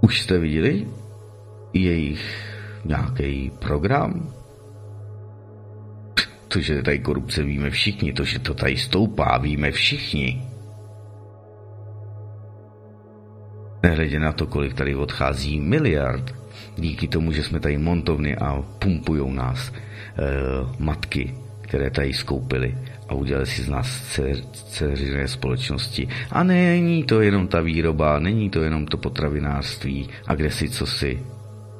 už 0.00 0.20
jste 0.20 0.38
viděli 0.38 0.86
jejich 1.72 2.44
nějaký 2.84 3.50
program? 3.58 4.32
To, 6.48 6.60
že 6.60 6.82
tady 6.82 6.98
korupce 6.98 7.42
víme 7.42 7.70
všichni, 7.70 8.12
to, 8.12 8.24
že 8.24 8.38
to 8.38 8.54
tady 8.54 8.76
stoupá, 8.76 9.38
víme 9.38 9.70
všichni. 9.70 10.42
Nehledě 13.82 14.20
na 14.20 14.32
to, 14.32 14.46
kolik 14.46 14.74
tady 14.74 14.94
odchází 14.94 15.60
miliard, 15.60 16.34
díky 16.76 17.08
tomu, 17.08 17.32
že 17.32 17.42
jsme 17.42 17.60
tady 17.60 17.78
montovny 17.78 18.36
a 18.36 18.62
pumpujou 18.78 19.32
nás 19.32 19.72
matky 20.78 21.34
které 21.70 21.90
tady 21.90 22.12
skoupili 22.12 22.74
a 23.08 23.14
udělali 23.14 23.46
si 23.46 23.62
z 23.62 23.68
nás 23.68 24.18
dceřiné 24.52 25.28
společnosti. 25.28 26.08
A 26.30 26.42
není 26.42 27.04
to 27.04 27.20
jenom 27.20 27.46
ta 27.46 27.60
výroba, 27.60 28.18
není 28.18 28.50
to 28.50 28.62
jenom 28.62 28.86
to 28.86 28.96
potravinářství 28.96 30.08
a 30.26 30.34
kde 30.34 30.50
si 30.50 30.68
co 30.68 30.86
si. 30.86 31.18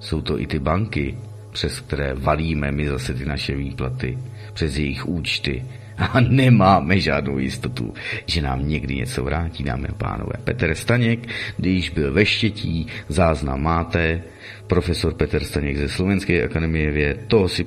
Jsou 0.01 0.21
to 0.23 0.41
i 0.41 0.47
ty 0.47 0.59
banky, 0.59 1.19
přes 1.53 1.81
které 1.81 2.15
valíme 2.15 2.73
my 2.73 2.89
zase 2.89 3.15
ty 3.15 3.27
naše 3.27 3.57
výplaty, 3.57 4.19
přes 4.53 4.77
jejich 4.77 5.09
účty. 5.09 5.65
A 5.99 6.21
nemáme 6.21 7.01
žádnou 7.01 7.39
jistotu, 7.39 7.95
že 8.27 8.43
nám 8.43 8.69
někdy 8.69 8.95
něco 8.95 9.25
vrátí, 9.25 9.65
dámy 9.65 9.89
a 9.89 9.95
pánové. 9.95 10.33
Petr 10.45 10.75
Staněk, 10.75 11.29
když 11.57 11.91
byl 11.91 12.13
ve 12.13 12.27
Štětí, 12.27 12.87
záznam 13.09 13.63
máte, 13.63 14.23
profesor 14.67 15.15
Petr 15.15 15.45
Staněk 15.45 15.77
ze 15.77 15.89
Slovenské 15.89 16.45
akademie 16.45 16.91
věd, 16.91 17.25
toho 17.27 17.49
si 17.49 17.65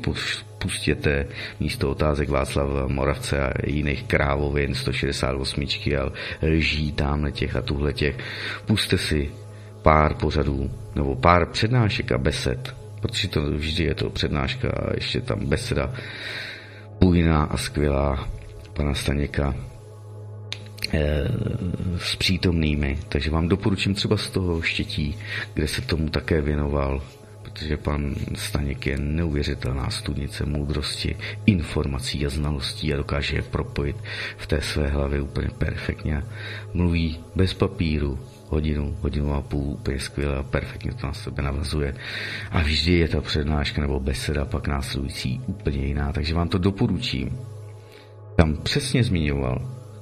pustěte 0.63 1.27
místo 1.59 1.91
otázek 1.91 2.29
Václav 2.29 2.89
Moravce 2.89 3.43
a 3.43 3.51
jiných 3.67 4.03
krávovin 4.03 4.75
168 4.75 5.65
a 6.01 6.11
lží 6.41 6.91
tamhle 6.91 7.31
těch 7.31 7.55
a 7.55 7.61
tuhle 7.61 7.93
těch. 7.93 8.15
Puste 8.65 8.97
si 8.97 9.31
pár 9.81 10.13
pořadů 10.13 10.71
nebo 10.95 11.15
pár 11.15 11.45
přednášek 11.45 12.11
a 12.11 12.17
besed, 12.17 12.75
protože 13.01 13.27
to 13.27 13.41
vždy 13.41 13.83
je 13.83 13.95
to 13.95 14.09
přednáška 14.09 14.69
a 14.69 14.93
ještě 14.93 15.21
tam 15.21 15.45
beseda 15.45 15.93
bujná 16.99 17.43
a 17.43 17.57
skvělá 17.57 18.29
pana 18.73 18.93
Staněka 18.93 19.55
eh, 20.93 21.27
s 21.97 22.15
přítomnými. 22.15 22.97
Takže 23.09 23.31
vám 23.31 23.47
doporučím 23.47 23.93
třeba 23.93 24.17
z 24.17 24.29
toho 24.29 24.61
štětí, 24.61 25.17
kde 25.53 25.67
se 25.67 25.81
tomu 25.81 26.09
také 26.09 26.41
věnoval 26.41 27.01
protože 27.53 27.77
pan 27.77 28.15
Staněk 28.35 28.87
je 28.87 28.97
neuvěřitelná 28.97 29.89
studnice 29.89 30.45
moudrosti, 30.45 31.15
informací 31.45 32.25
a 32.25 32.29
znalostí 32.29 32.93
a 32.93 32.97
dokáže 32.97 33.35
je 33.35 33.41
propojit 33.41 33.95
v 34.37 34.47
té 34.47 34.61
své 34.61 34.87
hlavě 34.87 35.21
úplně 35.21 35.49
perfektně. 35.57 36.23
Mluví 36.73 37.19
bez 37.35 37.53
papíru, 37.53 38.19
hodinu, 38.47 38.97
hodinu 39.01 39.33
a 39.33 39.41
půl, 39.41 39.73
úplně 39.73 39.99
skvěle 39.99 40.37
a 40.37 40.43
perfektně 40.43 40.91
to 40.93 41.07
na 41.07 41.13
sebe 41.13 41.41
navazuje. 41.43 41.95
A 42.51 42.61
vždy 42.61 42.93
je 42.93 43.07
ta 43.07 43.21
přednáška 43.21 43.81
nebo 43.81 43.99
beseda 43.99 44.45
pak 44.45 44.67
následující 44.67 45.41
úplně 45.45 45.85
jiná, 45.85 46.11
takže 46.11 46.35
vám 46.35 46.49
to 46.49 46.57
doporučím. 46.57 47.37
Tam 48.35 48.55
přesně 48.55 49.03
zmiňoval, 49.03 49.61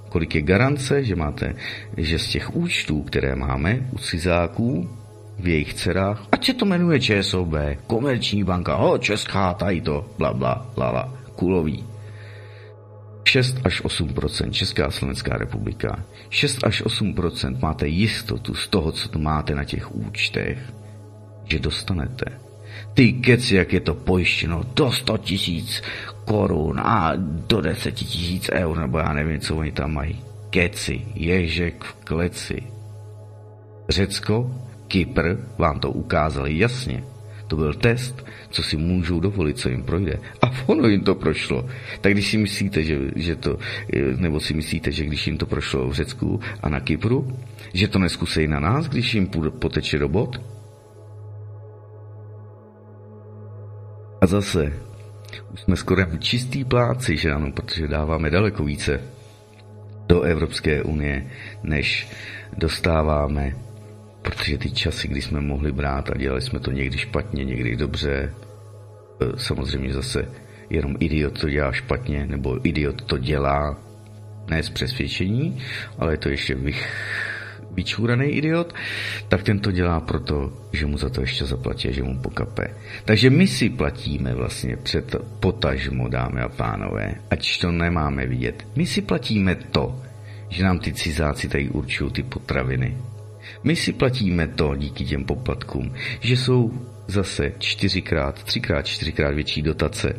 kolik 0.09 0.35
je 0.35 0.41
garance, 0.41 1.03
že 1.03 1.15
máte, 1.15 1.55
že 1.97 2.19
z 2.19 2.27
těch 2.27 2.55
účtů, 2.55 3.01
které 3.03 3.35
máme 3.35 3.87
u 3.91 3.97
cizáků, 3.97 5.00
v 5.41 5.47
jejich 5.47 5.73
dcerách, 5.73 6.27
ať 6.31 6.45
se 6.45 6.53
to 6.53 6.65
jmenuje 6.65 6.99
ČSOB, 6.99 7.53
Komerční 7.87 8.43
banka, 8.43 8.75
ho, 8.75 8.97
Česká, 8.97 9.53
tady 9.53 9.81
to, 9.81 10.05
bla, 10.17 10.33
bla, 10.33 10.65
lala, 10.77 11.13
kulový. 11.35 11.83
6 13.23 13.57
až 13.63 13.83
8% 13.83 14.51
Česká 14.51 14.85
a 14.85 14.91
Slovenská 14.91 15.37
republika. 15.37 16.03
6 16.29 16.63
až 16.63 16.83
8% 16.83 17.59
máte 17.61 17.87
jistotu 17.87 18.53
z 18.53 18.67
toho, 18.67 18.91
co 18.91 19.09
tu 19.09 19.19
máte 19.19 19.55
na 19.55 19.63
těch 19.63 19.95
účtech, 19.95 20.59
že 21.45 21.59
dostanete. 21.59 22.25
Ty 22.93 23.13
keci, 23.13 23.55
jak 23.55 23.73
je 23.73 23.79
to 23.79 23.93
pojištěno, 23.93 24.63
do 24.75 24.91
100 24.91 25.17
tisíc 25.17 25.81
korun 26.25 26.79
a 26.79 27.13
do 27.47 27.61
10 27.61 27.91
tisíc 27.91 28.49
eur, 28.53 28.77
nebo 28.77 28.97
já 28.99 29.13
nevím, 29.13 29.39
co 29.39 29.55
oni 29.55 29.71
tam 29.71 29.93
mají. 29.93 30.21
Keci, 30.49 31.05
ježek 31.15 31.83
v 31.83 31.93
kleci. 31.93 32.63
Řecko 33.89 34.51
Kypr 34.91 35.35
vám 35.57 35.79
to 35.79 35.91
ukázal 35.91 36.47
jasně. 36.47 37.03
To 37.47 37.55
byl 37.55 37.73
test, 37.73 38.25
co 38.49 38.63
si 38.63 38.77
můžou 38.77 39.19
dovolit, 39.19 39.57
co 39.57 39.69
jim 39.69 39.83
projde. 39.83 40.19
A 40.41 40.51
ono 40.65 40.87
jim 40.87 41.03
to 41.03 41.15
prošlo. 41.15 41.65
Tak 42.01 42.11
když 42.11 42.31
si 42.31 42.37
myslíte, 42.37 42.83
že, 42.83 42.99
že 43.15 43.35
to, 43.35 43.57
nebo 44.17 44.39
si 44.39 44.53
myslíte, 44.53 44.91
že 44.91 45.05
když 45.05 45.27
jim 45.27 45.37
to 45.37 45.45
prošlo 45.45 45.87
v 45.87 45.93
Řecku 45.93 46.39
a 46.63 46.69
na 46.69 46.79
Kypru, 46.79 47.39
že 47.73 47.87
to 47.87 47.99
neskusejí 47.99 48.47
na 48.47 48.59
nás, 48.59 48.87
když 48.87 49.13
jim 49.13 49.27
poteče 49.59 49.97
robot? 49.97 50.41
A 54.21 54.25
zase, 54.27 54.73
už 55.53 55.61
jsme 55.61 55.75
skoro 55.75 56.17
čistý 56.19 56.63
pláci, 56.63 57.17
že 57.17 57.31
ano, 57.31 57.51
protože 57.51 57.87
dáváme 57.87 58.29
daleko 58.29 58.63
více 58.63 59.01
do 60.07 60.21
Evropské 60.21 60.83
unie, 60.83 61.31
než 61.63 62.07
dostáváme 62.57 63.70
protože 64.21 64.57
ty 64.57 64.71
časy, 64.71 65.07
kdy 65.07 65.21
jsme 65.21 65.41
mohli 65.41 65.71
brát 65.71 66.09
a 66.09 66.17
dělali 66.17 66.41
jsme 66.41 66.59
to 66.59 66.71
někdy 66.71 66.97
špatně, 66.97 67.43
někdy 67.43 67.75
dobře, 67.75 68.11
e, 68.11 68.33
samozřejmě 69.37 69.93
zase 69.93 70.29
jenom 70.69 70.95
idiot 70.99 71.39
to 71.39 71.49
dělá 71.49 71.71
špatně, 71.71 72.27
nebo 72.27 72.67
idiot 72.67 73.01
to 73.01 73.17
dělá 73.17 73.77
ne 74.49 74.63
z 74.63 74.69
přesvědčení, 74.69 75.57
ale 75.97 76.13
je 76.13 76.17
to 76.17 76.29
ještě 76.29 76.55
vych, 76.55 76.87
vyčúraný 77.71 78.25
idiot, 78.25 78.73
tak 79.27 79.43
ten 79.43 79.59
to 79.59 79.71
dělá 79.71 79.99
proto, 79.99 80.53
že 80.73 80.85
mu 80.85 80.97
za 80.97 81.09
to 81.09 81.21
ještě 81.21 81.45
zaplatí 81.45 81.93
že 81.93 82.03
mu 82.03 82.19
pokape. 82.19 82.75
Takže 83.05 83.29
my 83.29 83.47
si 83.47 83.69
platíme 83.69 84.35
vlastně 84.35 84.77
před 84.77 85.15
potažmo, 85.39 86.07
dámy 86.07 86.41
a 86.41 86.49
pánové, 86.49 87.15
ať 87.29 87.61
to 87.61 87.71
nemáme 87.71 88.27
vidět. 88.27 88.67
My 88.75 88.85
si 88.85 89.01
platíme 89.01 89.55
to, 89.55 90.01
že 90.49 90.63
nám 90.63 90.79
ty 90.79 90.93
cizáci 90.93 91.49
tady 91.49 91.69
určují 91.69 92.11
ty 92.11 92.23
potraviny. 92.23 92.97
My 93.63 93.75
si 93.75 93.93
platíme 93.93 94.47
to 94.47 94.75
díky 94.75 95.05
těm 95.05 95.23
poplatkům, 95.23 95.93
že 96.19 96.37
jsou 96.37 96.71
zase 97.07 97.51
čtyřikrát, 97.57 98.43
třikrát, 98.43 98.81
čtyřikrát 98.81 99.33
větší 99.33 99.61
dotace 99.61 100.13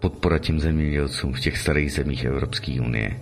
podpora 0.00 0.38
těm 0.38 0.60
zemědělcům 0.60 1.32
v 1.32 1.40
těch 1.40 1.58
starých 1.58 1.92
zemích 1.92 2.24
Evropské 2.24 2.80
unie. 2.80 3.20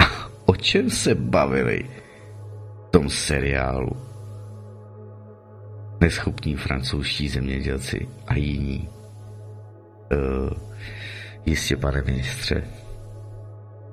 O 0.44 0.56
čem 0.56 0.90
se 0.90 1.14
bavili 1.14 1.84
v 2.86 2.90
tom 2.90 3.10
seriálu? 3.10 3.90
Neschopní 6.00 6.56
francouzští 6.56 7.28
zemědělci 7.28 8.08
a 8.26 8.34
jiní. 8.34 8.88
Uh, 10.12 10.50
jistě, 11.46 11.76
pane 11.76 12.02
ministře. 12.02 12.64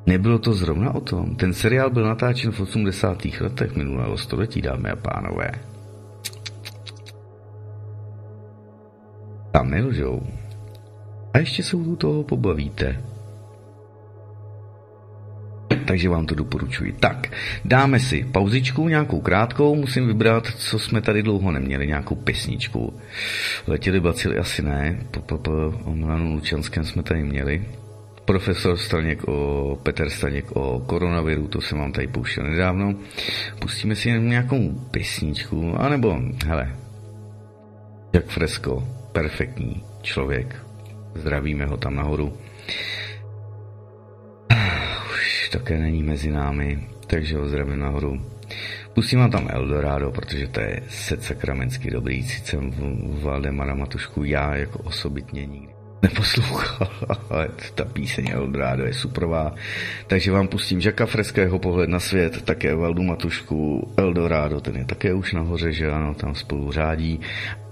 Nebylo 0.05 0.39
to 0.39 0.53
zrovna 0.53 0.95
o 0.95 1.01
tom. 1.01 1.35
Ten 1.35 1.53
seriál 1.53 1.89
byl 1.89 2.03
natáčen 2.05 2.51
v 2.51 2.59
80. 2.59 3.25
letech 3.41 3.75
minulého 3.75 4.17
století, 4.17 4.61
dámy 4.61 4.89
a 4.89 4.95
pánové. 4.95 5.51
Tam 9.51 9.69
nelžou. 9.69 10.21
A 11.33 11.37
ještě 11.37 11.63
se 11.63 11.75
u 11.75 11.95
toho 11.95 12.23
pobavíte. 12.23 13.01
Takže 15.87 16.09
vám 16.09 16.25
to 16.25 16.35
doporučuji. 16.35 16.91
Tak, 16.91 17.31
dáme 17.65 17.99
si 17.99 18.23
pauzičku, 18.31 18.87
nějakou 18.87 19.21
krátkou, 19.21 19.75
musím 19.75 20.07
vybrat, 20.07 20.47
co 20.47 20.79
jsme 20.79 21.01
tady 21.01 21.23
dlouho 21.23 21.51
neměli, 21.51 21.87
nějakou 21.87 22.15
pesničku. 22.15 22.93
Letěli 23.67 23.99
bacily 23.99 24.37
asi 24.37 24.61
ne, 24.61 24.99
o 25.83 25.95
Milanu 25.95 26.33
Lučanském 26.33 26.85
jsme 26.85 27.03
tady 27.03 27.23
měli. 27.23 27.65
Profesor 28.25 28.77
Staněk 28.77 29.27
o, 29.27 29.79
Petr 29.83 30.09
Staněk 30.09 30.55
o 30.55 30.79
koronaviru, 30.79 31.47
to 31.47 31.61
jsem 31.61 31.77
vám 31.77 31.91
tady 31.91 32.07
pouštěl 32.07 32.43
nedávno. 32.43 32.95
Pustíme 33.59 33.95
si 33.95 34.11
nějakou 34.11 34.71
pesničku, 34.91 35.75
anebo, 35.77 36.19
hele, 36.45 36.75
jak 38.13 38.25
fresko, 38.25 38.87
perfektní 39.11 39.83
člověk, 40.01 40.65
Zdravíme 41.15 41.65
ho 41.65 41.77
tam 41.77 41.95
nahoru. 41.95 42.37
Už 45.11 45.49
také 45.49 45.79
není 45.79 46.03
mezi 46.03 46.31
námi, 46.31 46.87
takže 47.07 47.37
ho 47.37 47.47
zdravím 47.47 47.79
nahoru. 47.79 48.21
Pustím 48.93 49.19
vám 49.19 49.31
tam 49.31 49.47
Eldorado, 49.51 50.11
protože 50.11 50.47
to 50.47 50.59
je 50.59 50.83
set 50.89 51.23
sakramentsky 51.23 51.91
dobrý. 51.91 52.23
Sice 52.23 52.57
Valdemara 53.21 53.75
Matušku 53.75 54.23
já 54.23 54.55
jako 54.55 54.79
osobitně 54.79 55.45
nikdy 55.45 55.74
neposlouchal, 56.05 56.87
ale 57.29 57.49
ta 57.75 57.85
píseň 57.85 58.29
Eldorado 58.31 58.85
je 58.85 58.93
suprová. 58.93 59.55
Takže 60.07 60.31
vám 60.31 60.47
pustím 60.47 60.81
Žaka 60.81 61.05
Freského 61.05 61.59
pohled 61.59 61.89
na 61.89 61.99
svět, 61.99 62.41
také 62.41 62.75
Valdu 62.75 63.03
Matušku, 63.03 63.93
Eldorado, 63.97 64.61
ten 64.61 64.75
je 64.75 64.85
také 64.85 65.13
už 65.13 65.33
nahoře, 65.33 65.71
že 65.71 65.91
ano, 65.91 66.13
tam 66.13 66.35
spolu 66.35 66.71
řádí. 66.71 67.19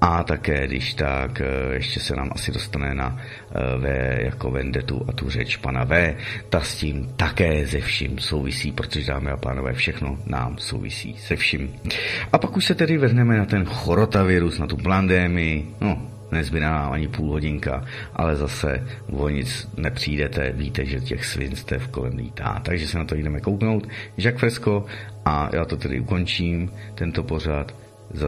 A 0.02 0.24
také, 0.24 0.68
když 0.68 0.94
tak, 0.94 1.42
eh, 1.42 1.74
ještě 1.74 2.00
se 2.00 2.16
nám 2.16 2.30
asi 2.36 2.52
dostane 2.52 2.94
na 2.94 3.18
eh, 3.18 3.78
V 3.78 3.86
jako 4.24 4.52
vendetu 4.52 5.06
a 5.08 5.12
tu 5.12 5.30
řeč 5.30 5.58
pana 5.58 5.84
V, 5.84 6.16
ta 6.50 6.60
s 6.60 6.76
tím 6.76 7.14
také 7.16 7.66
ze 7.66 7.80
vším 7.80 8.20
souvisí, 8.20 8.72
protože 8.72 9.12
dámy 9.12 9.32
a 9.32 9.38
pánové, 9.38 9.74
všechno 9.74 10.18
nám 10.28 10.58
souvisí 10.58 11.16
se 11.18 11.36
vším. 11.36 11.72
A 12.34 12.38
pak 12.38 12.58
už 12.58 12.66
se 12.66 12.76
tedy 12.76 12.98
vrhneme 12.98 13.38
na 13.38 13.46
ten 13.46 13.66
chorotavirus, 13.66 14.60
na 14.60 14.68
tu 14.68 14.78
pandémii, 14.78 15.68
no, 15.82 16.14
nezbyde 16.34 16.66
nám 16.66 16.92
ani 16.94 17.08
půl 17.08 17.32
hodinka, 17.32 17.86
ale 18.16 18.36
zase 18.36 18.88
o 19.12 19.30
nic 19.30 19.70
nepřijdete, 19.78 20.52
víte, 20.52 20.86
že 20.86 21.00
těch 21.00 21.26
svinstev 21.26 21.88
kolem 21.88 22.18
lítá. 22.18 22.62
Takže 22.66 22.88
se 22.88 22.98
na 22.98 23.06
to 23.06 23.16
jdeme 23.16 23.40
kouknout. 23.40 23.88
Jacques 24.18 24.40
Fresco 24.40 24.86
a 25.26 25.50
já 25.54 25.66
to 25.66 25.78
tedy 25.78 26.00
ukončím, 26.00 26.72
tento 26.96 27.24
pořad 27.24 27.83